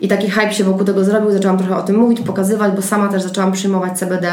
I 0.02 0.08
taki 0.08 0.30
hype 0.30 0.54
się 0.54 0.64
wokół 0.64 0.86
tego 0.86 1.04
zrobił, 1.04 1.32
zaczęłam 1.32 1.58
trochę 1.58 1.78
o 1.78 1.82
tym 1.82 1.96
mówić, 1.96 2.22
pokazywać, 2.22 2.72
bo 2.76 2.82
sama 2.82 3.08
też 3.08 3.24
zaczęłam 3.24 3.52
przyjmować 3.52 4.00
CBD, 4.00 4.32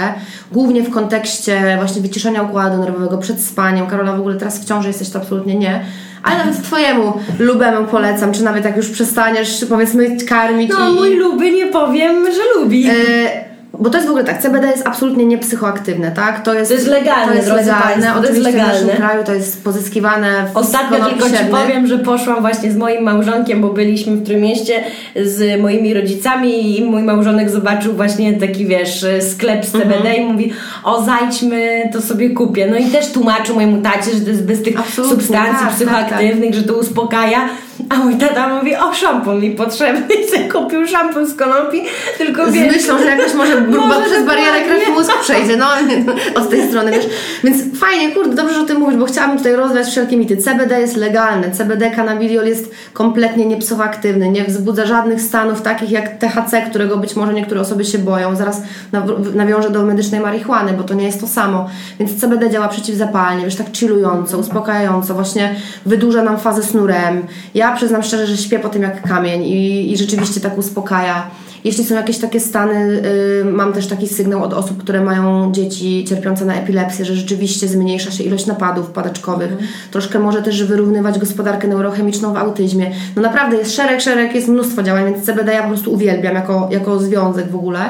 głównie 0.53 0.83
w 0.83 0.91
kontekście 0.91 1.77
właśnie 1.77 2.03
wyciszenia 2.03 2.43
układu 2.43 2.79
nerwowego 2.79 3.19
przed 3.19 3.41
spaniem. 3.41 3.87
Karola, 3.87 4.13
w 4.13 4.21
ogóle 4.21 4.37
teraz 4.37 4.59
w 4.59 4.65
ciąży 4.65 4.89
jesteś, 4.89 5.11
to 5.11 5.19
absolutnie 5.19 5.55
nie. 5.55 5.85
Ale 6.23 6.39
nawet 6.39 6.63
twojemu 6.63 7.13
lubemu 7.39 7.87
polecam, 7.87 8.33
czy 8.33 8.45
nawet 8.45 8.65
jak 8.65 8.77
już 8.77 8.91
przestaniesz, 8.91 9.65
powiedzmy, 9.69 10.17
karmić 10.29 10.71
No, 10.71 10.91
i... 10.91 10.95
mój 10.95 11.17
luby 11.17 11.51
nie 11.51 11.67
powiem, 11.67 12.25
że 12.25 12.61
lubi. 12.61 12.87
E, 12.89 13.44
bo 13.79 13.91
to 13.91 13.97
jest 13.97 14.07
w 14.07 14.11
ogóle 14.11 14.25
tak, 14.25 14.43
CBD 14.43 14.67
jest 14.67 14.87
absolutnie 14.87 15.27
niepsychoaktywne, 15.27 16.11
tak? 16.13 16.43
To 16.45 16.55
jest, 16.55 16.71
To 16.71 16.75
jest 16.75 16.87
legalne, 16.87 17.33
to 17.33 17.35
jest 17.35 17.49
legalne. 17.49 17.83
państwo, 17.83 18.13
to 18.15 18.21
jest 18.21 18.31
Oczywiście 18.31 18.53
w 18.53 18.55
legalne. 18.55 18.73
naszym 18.83 18.97
kraju 18.97 19.25
to 19.25 19.35
jest 19.35 19.65
pozyskiwane 19.65 20.47
w 20.53 20.57
Ostatnio 20.57 21.05
tylko 21.09 21.29
Ci 21.31 21.45
powiem, 21.51 21.87
że 21.87 21.99
poszłam 21.99 22.41
właśnie 22.41 22.73
z 22.73 22.77
moim 22.77 23.03
małżonkiem, 23.03 23.61
bo 23.61 23.69
byliśmy 23.69 24.17
w 24.17 24.25
Trójmieście 24.27 24.85
z 25.25 25.61
moimi 25.61 25.95
rodzicami 25.95 26.79
i 26.79 26.85
mój 26.85 27.03
małżonek 27.03 27.51
zobaczył 27.51 27.93
właśnie 27.95 28.33
taki, 28.33 28.67
wiesz, 28.67 29.07
sklep 29.33 29.65
z 29.67 29.73
CBD 29.73 29.95
Mhm. 29.95 30.17
i 30.17 30.33
mówi, 30.33 30.53
o 30.85 31.03
zajdźmy, 31.03 31.91
to 31.93 32.01
sobie 32.03 32.31
kupię. 32.31 32.67
No 32.71 32.77
i 32.77 32.85
też 32.87 33.13
tłumaczył 33.13 33.55
mojemu 33.55 33.83
tacie, 33.83 34.11
że 34.15 34.21
to 34.21 34.29
jest 34.31 34.45
bez 34.45 34.63
tych 34.63 34.81
Absolutnie, 34.81 35.17
substancji 35.17 35.53
tak, 35.55 35.67
tak, 35.69 35.75
psychoaktywnych, 35.77 36.55
że 36.55 36.63
to 36.63 36.75
uspokaja. 36.75 37.49
A 37.89 37.97
mój 37.97 38.17
tata 38.17 38.49
mówi, 38.49 38.77
o 38.77 38.95
szampon 38.95 39.41
mi 39.41 39.51
potrzebny 39.51 40.15
i 40.25 40.29
sobie 40.31 40.49
kupił 40.49 40.87
szampon 40.87 41.27
z 41.27 41.35
konopi, 41.35 41.83
tylko 42.19 42.51
Z 42.51 42.53
wiesz... 42.53 42.73
myślą, 42.73 42.99
że 42.99 43.05
jakoś 43.05 43.35
może, 43.35 43.61
Może 43.89 44.03
przez 44.03 44.27
barierę 44.27 44.61
krew 44.61 44.89
mózg 44.89 45.13
przejdzie, 45.23 45.57
no 45.57 45.67
od 46.41 46.51
tej 46.51 46.69
strony, 46.69 46.91
wiesz. 46.91 47.07
Więc 47.45 47.79
fajnie, 47.79 48.15
kurde, 48.15 48.35
dobrze, 48.35 48.55
że 48.55 48.61
o 48.61 48.65
tym 48.65 48.81
mówisz, 48.81 48.97
bo 48.97 49.07
chciałabym 49.07 49.39
tutaj 49.39 49.57
rozwiać 49.57 49.89
wszelkie 49.89 50.17
mity. 50.17 50.37
CBD 50.37 50.81
jest 50.81 50.97
legalne, 50.97 51.51
CBD 51.51 51.91
cannabidiol 51.91 52.47
jest 52.47 52.71
kompletnie 52.93 53.47
niepsychoaktywny, 53.47 54.29
nie 54.29 54.45
wzbudza 54.45 54.87
żadnych 54.87 55.21
stanów 55.21 55.63
takich 55.63 55.91
jak 55.91 56.19
THC, 56.19 56.63
którego 56.71 56.97
być 56.97 57.17
może 57.17 57.35
niektóre 57.35 57.61
osoby 57.61 57.85
się 57.85 57.99
boją. 57.99 58.37
Zaraz 58.37 58.63
naw- 58.93 59.35
nawiążę 59.35 59.71
do 59.71 59.83
medycznej 59.83 60.21
marihuany, 60.21 60.73
bo 60.73 60.85
to 60.85 60.95
nie 60.95 61.07
jest 61.07 61.21
to 61.21 61.27
samo. 61.27 61.71
Więc 62.01 62.21
CBD 62.21 62.51
działa 62.51 62.69
przeciwzapalnie, 62.69 63.45
wiesz, 63.45 63.57
tak 63.57 63.67
chillująco, 63.77 64.39
uspokajająco, 64.39 65.15
właśnie 65.15 65.55
wydłuża 65.87 66.23
nam 66.23 66.39
fazę 66.39 66.63
snu 66.63 66.87
REM. 66.87 67.23
Ja 67.65 67.77
przyznam 67.77 68.03
szczerze, 68.03 68.27
że 68.27 68.37
śpię 68.37 68.59
po 68.59 68.69
tym 68.69 68.83
jak 68.83 69.03
kamień 69.03 69.43
i, 69.43 69.93
i 69.93 69.97
rzeczywiście 69.97 70.41
tak 70.41 70.59
uspokaja. 70.59 71.31
Jeśli 71.65 71.85
są 71.85 71.95
jakieś 71.95 72.19
takie 72.19 72.41
stany, 72.41 73.03
y, 73.43 73.45
mam 73.45 73.73
też 73.73 73.87
taki 73.87 74.09
sygnał 74.09 74.43
od 74.43 74.53
osób, 74.53 74.83
które 74.83 75.01
mają 75.01 75.53
dzieci 75.53 76.05
cierpiące 76.09 76.45
na 76.45 76.55
epilepsję, 76.55 77.05
że 77.05 77.15
rzeczywiście 77.15 77.69
zmniejsza 77.69 78.11
się 78.11 78.25
ilość 78.25 78.47
napadów 78.47 78.91
padaczkowych. 78.91 79.51
Troszkę 79.91 80.19
może 80.19 80.43
też 80.43 80.65
wyrównywać 80.65 81.19
gospodarkę 81.19 81.69
neurochemiczną 81.69 82.33
w 82.33 82.37
autyzmie. 82.37 82.91
No 83.17 83.23
naprawdę 83.23 83.57
jest 83.57 83.77
szereg, 83.77 84.01
szereg, 84.01 84.35
jest 84.35 84.49
mnóstwo 84.49 84.83
działań, 84.83 85.05
więc 85.13 85.27
CBD 85.27 85.53
ja 85.55 85.63
po 85.63 85.69
prostu 85.69 85.93
uwielbiam 85.93 86.35
jako, 86.35 86.69
jako 86.73 86.99
związek 86.99 87.51
w 87.51 87.57
ogóle. 87.57 87.81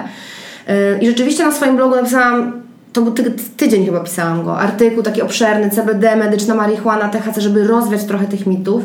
Y, 0.69 0.99
I 1.01 1.07
rzeczywiście 1.07 1.45
na 1.45 1.53
swoim 1.53 1.77
blogu 1.77 1.97
napisałam 1.97 2.63
to 2.93 3.03
był 3.03 3.13
ty, 3.13 3.31
tydzień 3.57 3.87
chyba 3.87 4.01
pisałam 4.01 4.45
go, 4.45 4.59
artykuł 4.59 5.03
taki 5.03 5.23
obszerny, 5.23 5.71
CBD, 5.71 6.17
medyczna 6.17 6.55
marihuana, 6.55 7.09
THC, 7.09 7.41
żeby 7.41 7.65
rozwiać 7.65 8.05
trochę 8.05 8.27
tych 8.27 8.47
mitów, 8.47 8.85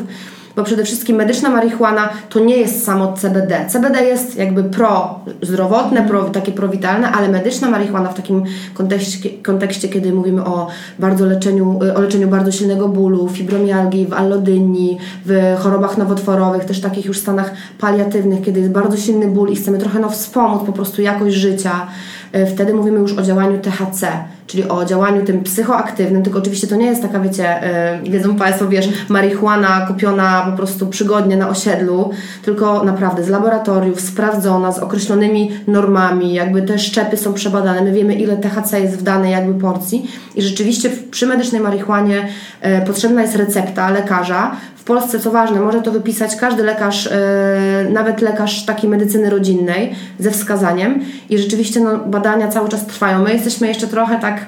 bo 0.56 0.64
przede 0.64 0.84
wszystkim 0.84 1.16
medyczna 1.16 1.50
marihuana 1.50 2.08
to 2.28 2.40
nie 2.40 2.56
jest 2.56 2.84
samo 2.84 3.12
CBD. 3.12 3.66
CBD 3.68 4.04
jest 4.04 4.36
jakby 4.36 4.64
pro-zdrowotne, 4.64 6.02
pro, 6.02 6.24
takie 6.24 6.52
prowitalne, 6.52 7.12
ale 7.12 7.28
medyczna 7.28 7.70
marihuana 7.70 8.08
w 8.08 8.14
takim 8.14 8.44
kontekście, 8.74 9.30
kontekście, 9.42 9.88
kiedy 9.88 10.12
mówimy 10.12 10.44
o 10.44 10.68
bardzo 10.98 11.26
leczeniu, 11.26 11.78
o 11.96 12.00
leczeniu 12.00 12.28
bardzo 12.28 12.52
silnego 12.52 12.88
bólu, 12.88 13.28
fibromialgii, 13.28 14.06
w 14.06 14.12
allodynii, 14.12 14.98
w 15.26 15.56
chorobach 15.58 15.98
nowotworowych, 15.98 16.64
też 16.64 16.80
takich 16.80 17.06
już 17.06 17.18
stanach 17.18 17.52
paliatywnych, 17.78 18.42
kiedy 18.42 18.60
jest 18.60 18.72
bardzo 18.72 18.96
silny 18.96 19.28
ból 19.28 19.48
i 19.48 19.56
chcemy 19.56 19.78
trochę 19.78 19.98
no, 19.98 20.10
wspomóc 20.10 20.62
po 20.66 20.72
prostu 20.72 21.02
jakość 21.02 21.36
życia, 21.36 21.86
y, 22.34 22.46
wtedy 22.46 22.74
mówimy 22.74 22.98
już 22.98 23.18
o 23.18 23.22
działaniu 23.22 23.58
THC, 23.58 24.24
czyli 24.50 24.68
o 24.68 24.84
działaniu 24.84 25.24
tym 25.24 25.42
psychoaktywnym, 25.42 26.22
tylko 26.22 26.38
oczywiście 26.38 26.66
to 26.66 26.76
nie 26.76 26.86
jest 26.86 27.02
taka, 27.02 27.20
wiecie, 27.20 27.60
yy, 28.02 28.10
wiedzą 28.10 28.36
Państwo, 28.36 28.68
wiesz, 28.68 28.88
marihuana 29.08 29.86
kupiona 29.86 30.46
po 30.50 30.56
prostu 30.56 30.86
przygodnie 30.86 31.36
na 31.36 31.48
osiedlu, 31.48 32.10
tylko 32.42 32.84
naprawdę 32.84 33.24
z 33.24 33.28
laboratoriów, 33.28 34.00
sprawdzona, 34.00 34.72
z 34.72 34.78
określonymi 34.78 35.50
normami, 35.66 36.34
jakby 36.34 36.62
te 36.62 36.78
szczepy 36.78 37.16
są 37.16 37.34
przebadane, 37.34 37.82
my 37.82 37.92
wiemy 37.92 38.14
ile 38.14 38.36
THC 38.36 38.80
jest 38.80 38.98
w 38.98 39.02
danej 39.02 39.32
jakby 39.32 39.60
porcji 39.60 40.10
i 40.34 40.42
rzeczywiście 40.42 40.90
przy 41.10 41.26
medycznej 41.26 41.60
marihuanie 41.60 42.28
yy, 42.62 42.80
potrzebna 42.86 43.22
jest 43.22 43.36
recepta 43.36 43.90
lekarza, 43.90 44.56
w 44.80 44.84
Polsce, 44.84 45.20
co 45.20 45.30
ważne, 45.30 45.60
może 45.60 45.82
to 45.82 45.92
wypisać 45.92 46.36
każdy 46.36 46.62
lekarz, 46.62 47.04
yy, 47.04 47.90
nawet 47.90 48.20
lekarz 48.20 48.64
takiej 48.64 48.90
medycyny 48.90 49.30
rodzinnej 49.30 49.94
ze 50.18 50.30
wskazaniem 50.30 51.00
i 51.30 51.38
rzeczywiście 51.38 51.80
no, 51.80 51.98
badania 51.98 52.48
cały 52.48 52.68
czas 52.68 52.86
trwają. 52.86 53.22
My 53.22 53.32
jesteśmy 53.32 53.68
jeszcze 53.68 53.86
trochę 53.86 54.18
tak, 54.18 54.46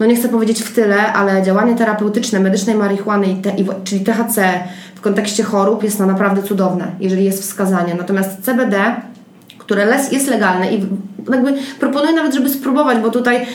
no 0.00 0.06
nie 0.06 0.16
chcę 0.16 0.28
powiedzieć 0.28 0.62
w 0.62 0.74
tyle, 0.74 1.12
ale 1.12 1.42
działanie 1.42 1.74
terapeutyczne 1.74 2.40
medycznej 2.40 2.76
marihuany, 2.76 3.36
czyli 3.84 4.04
THC 4.04 4.60
w 4.94 5.00
kontekście 5.00 5.42
chorób 5.42 5.82
jest 5.82 5.98
no 5.98 6.06
naprawdę 6.06 6.42
cudowne, 6.42 6.86
jeżeli 7.00 7.24
jest 7.24 7.42
wskazanie. 7.42 7.94
Natomiast 7.94 8.44
CBD 8.44 8.96
które 9.72 9.98
jest 10.12 10.28
legalne 10.28 10.72
i 10.72 10.86
jakby 11.32 11.54
proponuję 11.80 12.12
nawet, 12.12 12.34
żeby 12.34 12.48
spróbować, 12.48 12.98
bo 12.98 13.10
tutaj 13.10 13.46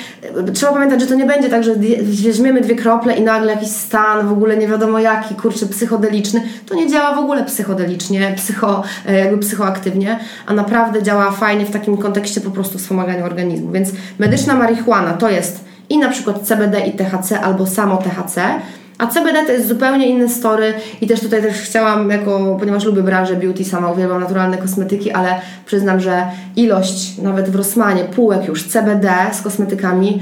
e, 0.47 0.51
trzeba 0.51 0.73
pamiętać, 0.73 1.01
że 1.01 1.07
to 1.07 1.15
nie 1.15 1.25
będzie 1.25 1.49
tak, 1.49 1.63
że 1.63 1.75
weźmiemy 2.01 2.61
dwie 2.61 2.75
krople 2.75 3.17
i 3.17 3.21
nagle 3.21 3.53
jakiś 3.53 3.69
stan 3.69 4.27
w 4.27 4.31
ogóle 4.31 4.57
nie 4.57 4.67
wiadomo 4.67 4.99
jaki, 4.99 5.35
kurczę, 5.35 5.65
psychodeliczny. 5.65 6.41
To 6.65 6.75
nie 6.75 6.89
działa 6.89 7.15
w 7.15 7.19
ogóle 7.19 7.45
psychodelicznie, 7.45 8.33
psycho, 8.37 8.83
e, 9.07 9.19
jakby 9.19 9.37
psychoaktywnie, 9.37 10.19
a 10.45 10.53
naprawdę 10.53 11.03
działa 11.03 11.31
fajnie 11.31 11.65
w 11.65 11.71
takim 11.71 11.97
kontekście 11.97 12.41
po 12.41 12.51
prostu 12.51 12.77
wspomagania 12.77 13.25
organizmu. 13.25 13.71
Więc 13.71 13.89
medyczna 14.19 14.55
marihuana 14.55 15.13
to 15.13 15.29
jest 15.29 15.65
i 15.89 15.97
na 15.97 16.09
przykład 16.09 16.41
CBD 16.41 16.79
i 16.79 16.91
THC 16.91 17.39
albo 17.41 17.67
samo 17.67 17.97
THC, 17.97 18.41
a 18.97 19.07
CBD 19.07 19.45
to 19.45 19.51
jest 19.51 19.67
zupełnie 19.67 20.07
inny 20.07 20.29
story 20.29 20.73
i 21.01 21.07
też 21.07 21.19
tutaj 21.19 21.41
też 21.41 21.55
chciałam, 21.55 22.09
jako, 22.09 22.57
ponieważ 22.59 22.83
lubię 22.85 23.03
branżę 23.03 23.35
beauty, 23.35 23.65
sama 23.65 23.91
uwielbiam 23.91 24.21
naturalne 24.21 24.57
kosmetyki, 24.57 25.11
ale 25.11 25.41
przyznam, 25.65 25.99
że 25.99 26.23
ilość 26.55 27.17
nawet 27.17 27.49
w 27.49 27.55
Rossmanie 27.55 28.03
półek 28.03 28.47
już 28.47 28.67
CBD 28.67 29.13
z 29.31 29.41
kosmetykami 29.41 30.21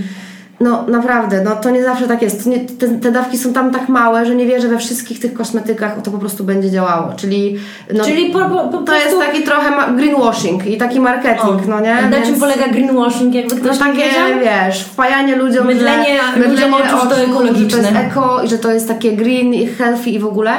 no 0.60 0.86
naprawdę, 0.88 1.44
no 1.44 1.56
to 1.56 1.70
nie 1.70 1.84
zawsze 1.84 2.08
tak 2.08 2.22
jest. 2.22 2.46
Nie, 2.46 2.60
te, 2.60 2.88
te, 2.90 3.12
dawki 3.12 3.38
są 3.38 3.54
tam 3.54 3.72
tak 3.72 3.90
małe, 3.90 4.26
że 4.26 4.36
nie 4.36 4.46
wierzę 4.46 4.68
we 4.68 4.78
wszystkich 4.78 5.20
tych 5.20 5.34
kosmetykach 5.34 6.02
to 6.02 6.12
po 6.12 6.18
prostu 6.18 6.44
będzie 6.44 6.72
działało. 6.72 7.14
Czyli, 7.18 7.60
no, 7.94 8.04
Czyli 8.04 8.30
po, 8.30 8.40
po, 8.40 8.50
po 8.50 8.78
to 8.78 8.84
prostu... 8.84 8.94
jest 9.06 9.20
taki 9.20 9.44
trochę 9.44 9.96
greenwashing 9.96 10.68
i 10.68 10.78
taki 10.78 11.00
marketing, 11.00 11.44
o, 11.44 11.68
no 11.68 11.80
nie? 11.80 11.96
Na 11.96 12.10
Więc... 12.10 12.28
czym 12.28 12.40
polega 12.40 12.68
greenwashing, 12.68 13.36
jakby 13.36 13.56
ktoś 13.56 13.80
no 13.80 13.86
takie, 13.86 13.98
wiedział? 13.98 14.40
wiesz, 14.44 14.84
wpajanie 14.84 15.36
ludziom, 15.36 15.68
mydlenie, 15.68 16.20
że, 16.34 16.40
mydlenie 16.40 16.66
ludziom 16.66 16.74
oczu, 16.74 17.08
to 17.10 17.18
ekologiczne. 17.18 17.84
Że 17.84 17.88
to 17.88 17.94
jest 17.94 18.08
eko 18.08 18.42
i 18.44 18.48
że 18.48 18.58
to 18.58 18.72
jest 18.72 18.88
takie 18.88 19.12
green 19.12 19.54
i 19.54 19.68
healthy 19.68 20.10
i 20.10 20.20
w 20.20 20.26
ogóle. 20.26 20.52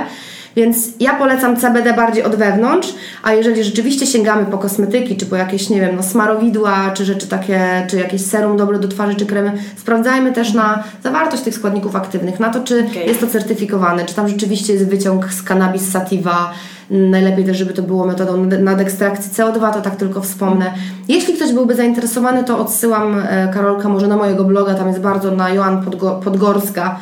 Więc 0.56 0.88
ja 1.00 1.14
polecam 1.14 1.56
CBD 1.56 1.92
bardziej 1.92 2.24
od 2.24 2.36
wewnątrz, 2.36 2.94
a 3.22 3.32
jeżeli 3.32 3.64
rzeczywiście 3.64 4.06
sięgamy 4.06 4.46
po 4.46 4.58
kosmetyki, 4.58 5.16
czy 5.16 5.26
po 5.26 5.36
jakieś, 5.36 5.70
nie 5.70 5.80
wiem, 5.80 5.96
no 5.96 6.02
smarowidła, 6.02 6.90
czy 6.94 7.04
rzeczy 7.04 7.26
takie, 7.26 7.86
czy 7.90 7.96
jakieś 7.96 8.22
serum 8.22 8.56
dobre 8.56 8.78
do 8.78 8.88
twarzy, 8.88 9.14
czy 9.14 9.26
kremy, 9.26 9.52
sprawdzajmy 9.76 10.32
też 10.32 10.54
na 10.54 10.84
zawartość 11.02 11.42
tych 11.42 11.54
składników 11.54 11.96
aktywnych, 11.96 12.40
na 12.40 12.50
to, 12.50 12.64
czy 12.64 12.86
okay. 12.90 13.04
jest 13.04 13.20
to 13.20 13.26
certyfikowane, 13.26 14.04
czy 14.04 14.14
tam 14.14 14.28
rzeczywiście 14.28 14.72
jest 14.72 14.88
wyciąg 14.88 15.32
z 15.32 15.42
cannabis 15.42 15.90
sativa, 15.90 16.52
Najlepiej 16.90 17.44
też, 17.44 17.56
żeby 17.56 17.72
to 17.72 17.82
było 17.82 18.06
metodą 18.06 18.44
nadekstrakcji 18.44 19.30
CO2, 19.32 19.72
to 19.72 19.80
tak 19.80 19.96
tylko 19.96 20.20
wspomnę. 20.20 20.72
Jeśli 21.08 21.34
ktoś 21.34 21.52
byłby 21.52 21.74
zainteresowany, 21.74 22.44
to 22.44 22.58
odsyłam 22.58 23.18
e, 23.18 23.48
Karolka 23.54 23.88
może 23.88 24.08
na 24.08 24.16
mojego 24.16 24.44
bloga, 24.44 24.74
tam 24.74 24.88
jest 24.88 25.00
bardzo 25.00 25.30
na 25.30 25.50
Joan 25.50 25.84
Podgorska 26.24 27.00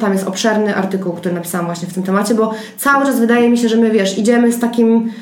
Tam 0.00 0.12
jest 0.12 0.26
obszerny 0.26 0.76
artykuł, 0.76 1.12
który 1.12 1.34
napisałam 1.34 1.66
właśnie 1.66 1.88
w 1.88 1.94
tym 1.94 2.02
temacie, 2.02 2.34
bo 2.34 2.54
cały 2.76 3.06
czas 3.06 3.20
wydaje 3.20 3.50
mi 3.50 3.58
się, 3.58 3.68
że 3.68 3.76
my 3.76 3.90
wiesz, 3.90 4.18
idziemy 4.18 4.52
z 4.52 4.60
takim 4.60 5.12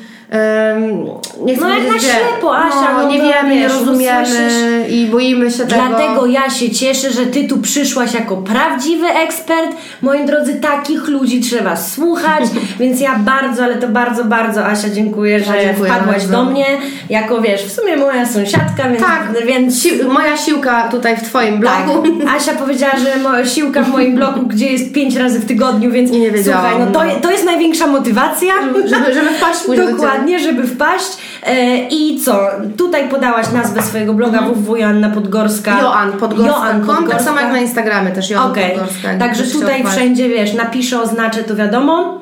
nie 1.45 1.55
chcę 1.55 1.65
no 1.67 1.69
jak 1.69 1.87
na 1.87 1.99
ślepo, 1.99 2.57
Asia. 2.57 2.93
No, 2.93 3.03
no 3.03 3.09
nie 3.09 3.21
wiemy, 3.21 3.55
wiesz, 3.55 3.73
nie 3.73 3.79
rozumiemy 3.79 4.85
i 4.89 5.05
boimy 5.05 5.51
się 5.51 5.57
tego. 5.67 5.83
Dlatego 5.87 6.25
ja 6.25 6.49
się 6.49 6.69
cieszę, 6.69 7.11
że 7.11 7.25
Ty 7.25 7.47
tu 7.47 7.57
przyszłaś 7.57 8.13
jako 8.13 8.37
prawdziwy 8.37 9.07
ekspert. 9.07 9.75
Moi 10.01 10.25
drodzy, 10.25 10.55
takich 10.55 11.07
ludzi 11.07 11.41
trzeba 11.41 11.75
słuchać, 11.75 12.43
więc 12.79 12.99
ja 12.99 13.15
bardzo, 13.19 13.63
ale 13.63 13.75
to 13.75 13.87
bardzo, 13.87 14.23
bardzo 14.23 14.65
Asia 14.65 14.89
dziękuję, 14.89 15.39
że 15.39 15.55
ja 15.57 15.63
dziękuję 15.63 15.91
wpadłaś 15.91 16.17
bardzo. 16.17 16.31
do 16.31 16.45
mnie. 16.45 16.65
Jako 17.09 17.41
wiesz, 17.41 17.63
w 17.63 17.71
sumie 17.71 17.97
moja 17.97 18.25
sąsiadka, 18.25 18.89
więc... 18.89 18.99
Tak, 18.99 19.45
więc... 19.45 19.83
Si 19.83 20.03
moja 20.03 20.37
siłka 20.37 20.89
tutaj 20.91 21.17
w 21.17 21.21
Twoim 21.23 21.59
blogu. 21.59 22.03
Tak. 22.19 22.35
Asia 22.35 22.51
powiedziała, 22.51 22.93
że 22.97 23.19
moja 23.23 23.45
siłka 23.45 23.83
w 23.83 23.89
moim 23.89 24.15
blogu, 24.15 24.41
gdzie 24.41 24.67
jest 24.67 24.93
pięć 24.93 25.15
razy 25.15 25.39
w 25.39 25.45
tygodniu, 25.45 25.91
więc 25.91 26.11
I 26.11 26.19
nie 26.19 26.31
wiedziałam. 26.31 26.61
słuchaj, 26.61 26.85
no 26.85 26.91
to, 26.91 27.21
to 27.21 27.31
jest 27.31 27.45
największa 27.45 27.87
motywacja. 27.87 28.53
Żeby, 28.73 29.13
żeby 29.13 29.29
wpaść 29.29 29.59
później 29.59 29.87
Dokładnie 29.87 30.16
dokładnie, 30.17 30.39
żeby 30.39 30.67
wpaść. 30.67 31.17
E, 31.43 31.77
I 31.89 32.19
co? 32.19 32.39
Tutaj 32.77 33.09
podałaś 33.09 33.51
nazwę 33.51 33.81
swojego 33.81 34.13
bloga 34.13 34.37
mhm. 34.37 34.55
www.joanna 34.55 35.09
Podgorska. 35.09 35.81
Joan 35.81 36.11
Podgorska. 36.11 36.57
Joan 36.57 36.85
Podgorska. 36.85 37.13
Tak 37.13 37.21
samo 37.21 37.39
jak 37.39 37.51
na 37.51 37.59
Instagramie 37.59 38.11
też 38.11 38.29
Joan 38.29 38.51
okay. 38.51 38.69
Podgorska. 38.69 39.17
Także 39.19 39.43
tutaj 39.43 39.83
wszędzie, 39.85 40.29
wiesz, 40.29 40.53
napiszę, 40.53 41.01
oznaczę, 41.01 41.43
to 41.43 41.55
wiadomo. 41.55 42.21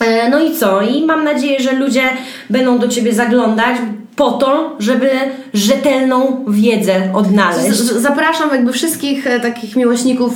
E, 0.00 0.30
no 0.30 0.40
i 0.40 0.56
co? 0.56 0.82
I 0.82 1.06
mam 1.06 1.24
nadzieję, 1.24 1.60
że 1.60 1.72
ludzie 1.72 2.02
będą 2.50 2.78
do 2.78 2.88
Ciebie 2.88 3.12
zaglądać 3.12 3.76
po 4.16 4.30
to, 4.30 4.76
żeby 4.78 5.10
rzetelną 5.54 6.44
wiedzę 6.48 6.94
odnaleźć. 7.14 7.78
Zapraszam 7.78 8.50
jakby 8.50 8.72
wszystkich 8.72 9.26
e, 9.26 9.40
takich 9.40 9.76
miłośników 9.76 10.34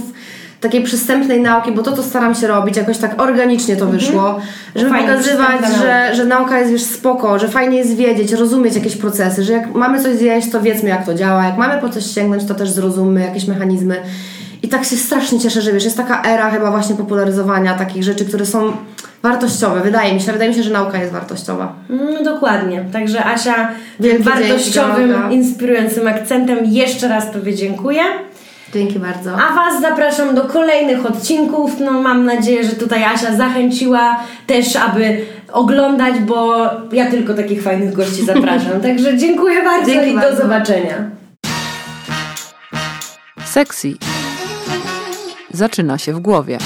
takiej 0.60 0.82
przystępnej 0.82 1.40
nauki, 1.40 1.72
bo 1.72 1.82
to, 1.82 1.92
co 1.92 2.02
staram 2.02 2.34
się 2.34 2.46
robić, 2.46 2.76
jakoś 2.76 2.98
tak 2.98 3.22
organicznie 3.22 3.76
to 3.76 3.84
mhm. 3.84 3.98
wyszło, 4.00 4.40
żeby 4.76 4.90
fajnie, 4.90 5.08
pokazywać, 5.08 5.60
że, 5.82 6.14
że 6.14 6.24
nauka 6.24 6.58
jest 6.58 6.72
już 6.72 6.82
spoko, 6.82 7.38
że 7.38 7.48
fajnie 7.48 7.78
jest 7.78 7.96
wiedzieć, 7.96 8.32
rozumieć 8.32 8.74
jakieś 8.74 8.96
procesy, 8.96 9.42
że 9.42 9.52
jak 9.52 9.74
mamy 9.74 10.02
coś 10.02 10.16
zjeść, 10.16 10.50
to 10.50 10.60
wiedzmy, 10.60 10.88
jak 10.88 11.06
to 11.06 11.14
działa, 11.14 11.44
jak 11.44 11.56
mamy 11.56 11.80
po 11.80 11.88
coś 11.88 12.06
sięgnąć, 12.06 12.44
to 12.44 12.54
też 12.54 12.70
zrozummy 12.70 13.20
jakieś 13.20 13.46
mechanizmy. 13.46 14.02
I 14.62 14.68
tak 14.68 14.84
się 14.84 14.96
strasznie 14.96 15.40
cieszę, 15.40 15.60
że 15.60 15.72
wiesz, 15.72 15.84
jest 15.84 15.96
taka 15.96 16.22
era 16.22 16.50
chyba 16.50 16.70
właśnie 16.70 16.96
popularyzowania 16.96 17.74
takich 17.74 18.04
rzeczy, 18.04 18.24
które 18.24 18.46
są 18.46 18.72
wartościowe. 19.22 19.80
Wydaje 19.80 20.14
mi 20.14 20.20
się, 20.20 20.32
wydaje 20.32 20.50
mi 20.50 20.56
się, 20.56 20.62
że 20.62 20.70
nauka 20.70 20.98
jest 20.98 21.12
wartościowa. 21.12 21.72
Mm, 21.90 22.24
dokładnie. 22.24 22.84
Także 22.92 23.24
Asia 23.24 23.68
Wielkie 24.00 24.24
wartościowym, 24.24 25.12
dzięki, 25.12 25.34
inspirującym 25.34 26.06
akcentem 26.06 26.58
jeszcze 26.64 27.08
raz 27.08 27.32
Tobie 27.32 27.54
dziękuję. 27.54 28.02
Dzięki 28.74 28.98
bardzo. 28.98 29.34
A 29.34 29.52
Was 29.54 29.80
zapraszam 29.80 30.34
do 30.34 30.44
kolejnych 30.44 31.06
odcinków. 31.06 31.80
No, 31.80 31.92
mam 31.92 32.24
nadzieję, 32.24 32.64
że 32.64 32.72
tutaj 32.72 33.04
Asia 33.04 33.36
zachęciła 33.36 34.20
też, 34.46 34.76
aby 34.76 35.26
oglądać, 35.52 36.18
bo 36.18 36.70
ja 36.92 37.10
tylko 37.10 37.34
takich 37.34 37.62
fajnych 37.62 37.92
gości 37.92 38.24
zapraszam. 38.24 38.80
Także 38.82 39.16
dziękuję 39.18 39.62
bardzo 39.64 39.90
Dzięki 39.90 40.10
i 40.10 40.14
bardzo. 40.14 40.30
do 40.30 40.42
zobaczenia. 40.42 41.10
Sexy 43.44 43.94
zaczyna 45.50 45.98
się 45.98 46.12
w 46.12 46.20
głowie. 46.20 46.58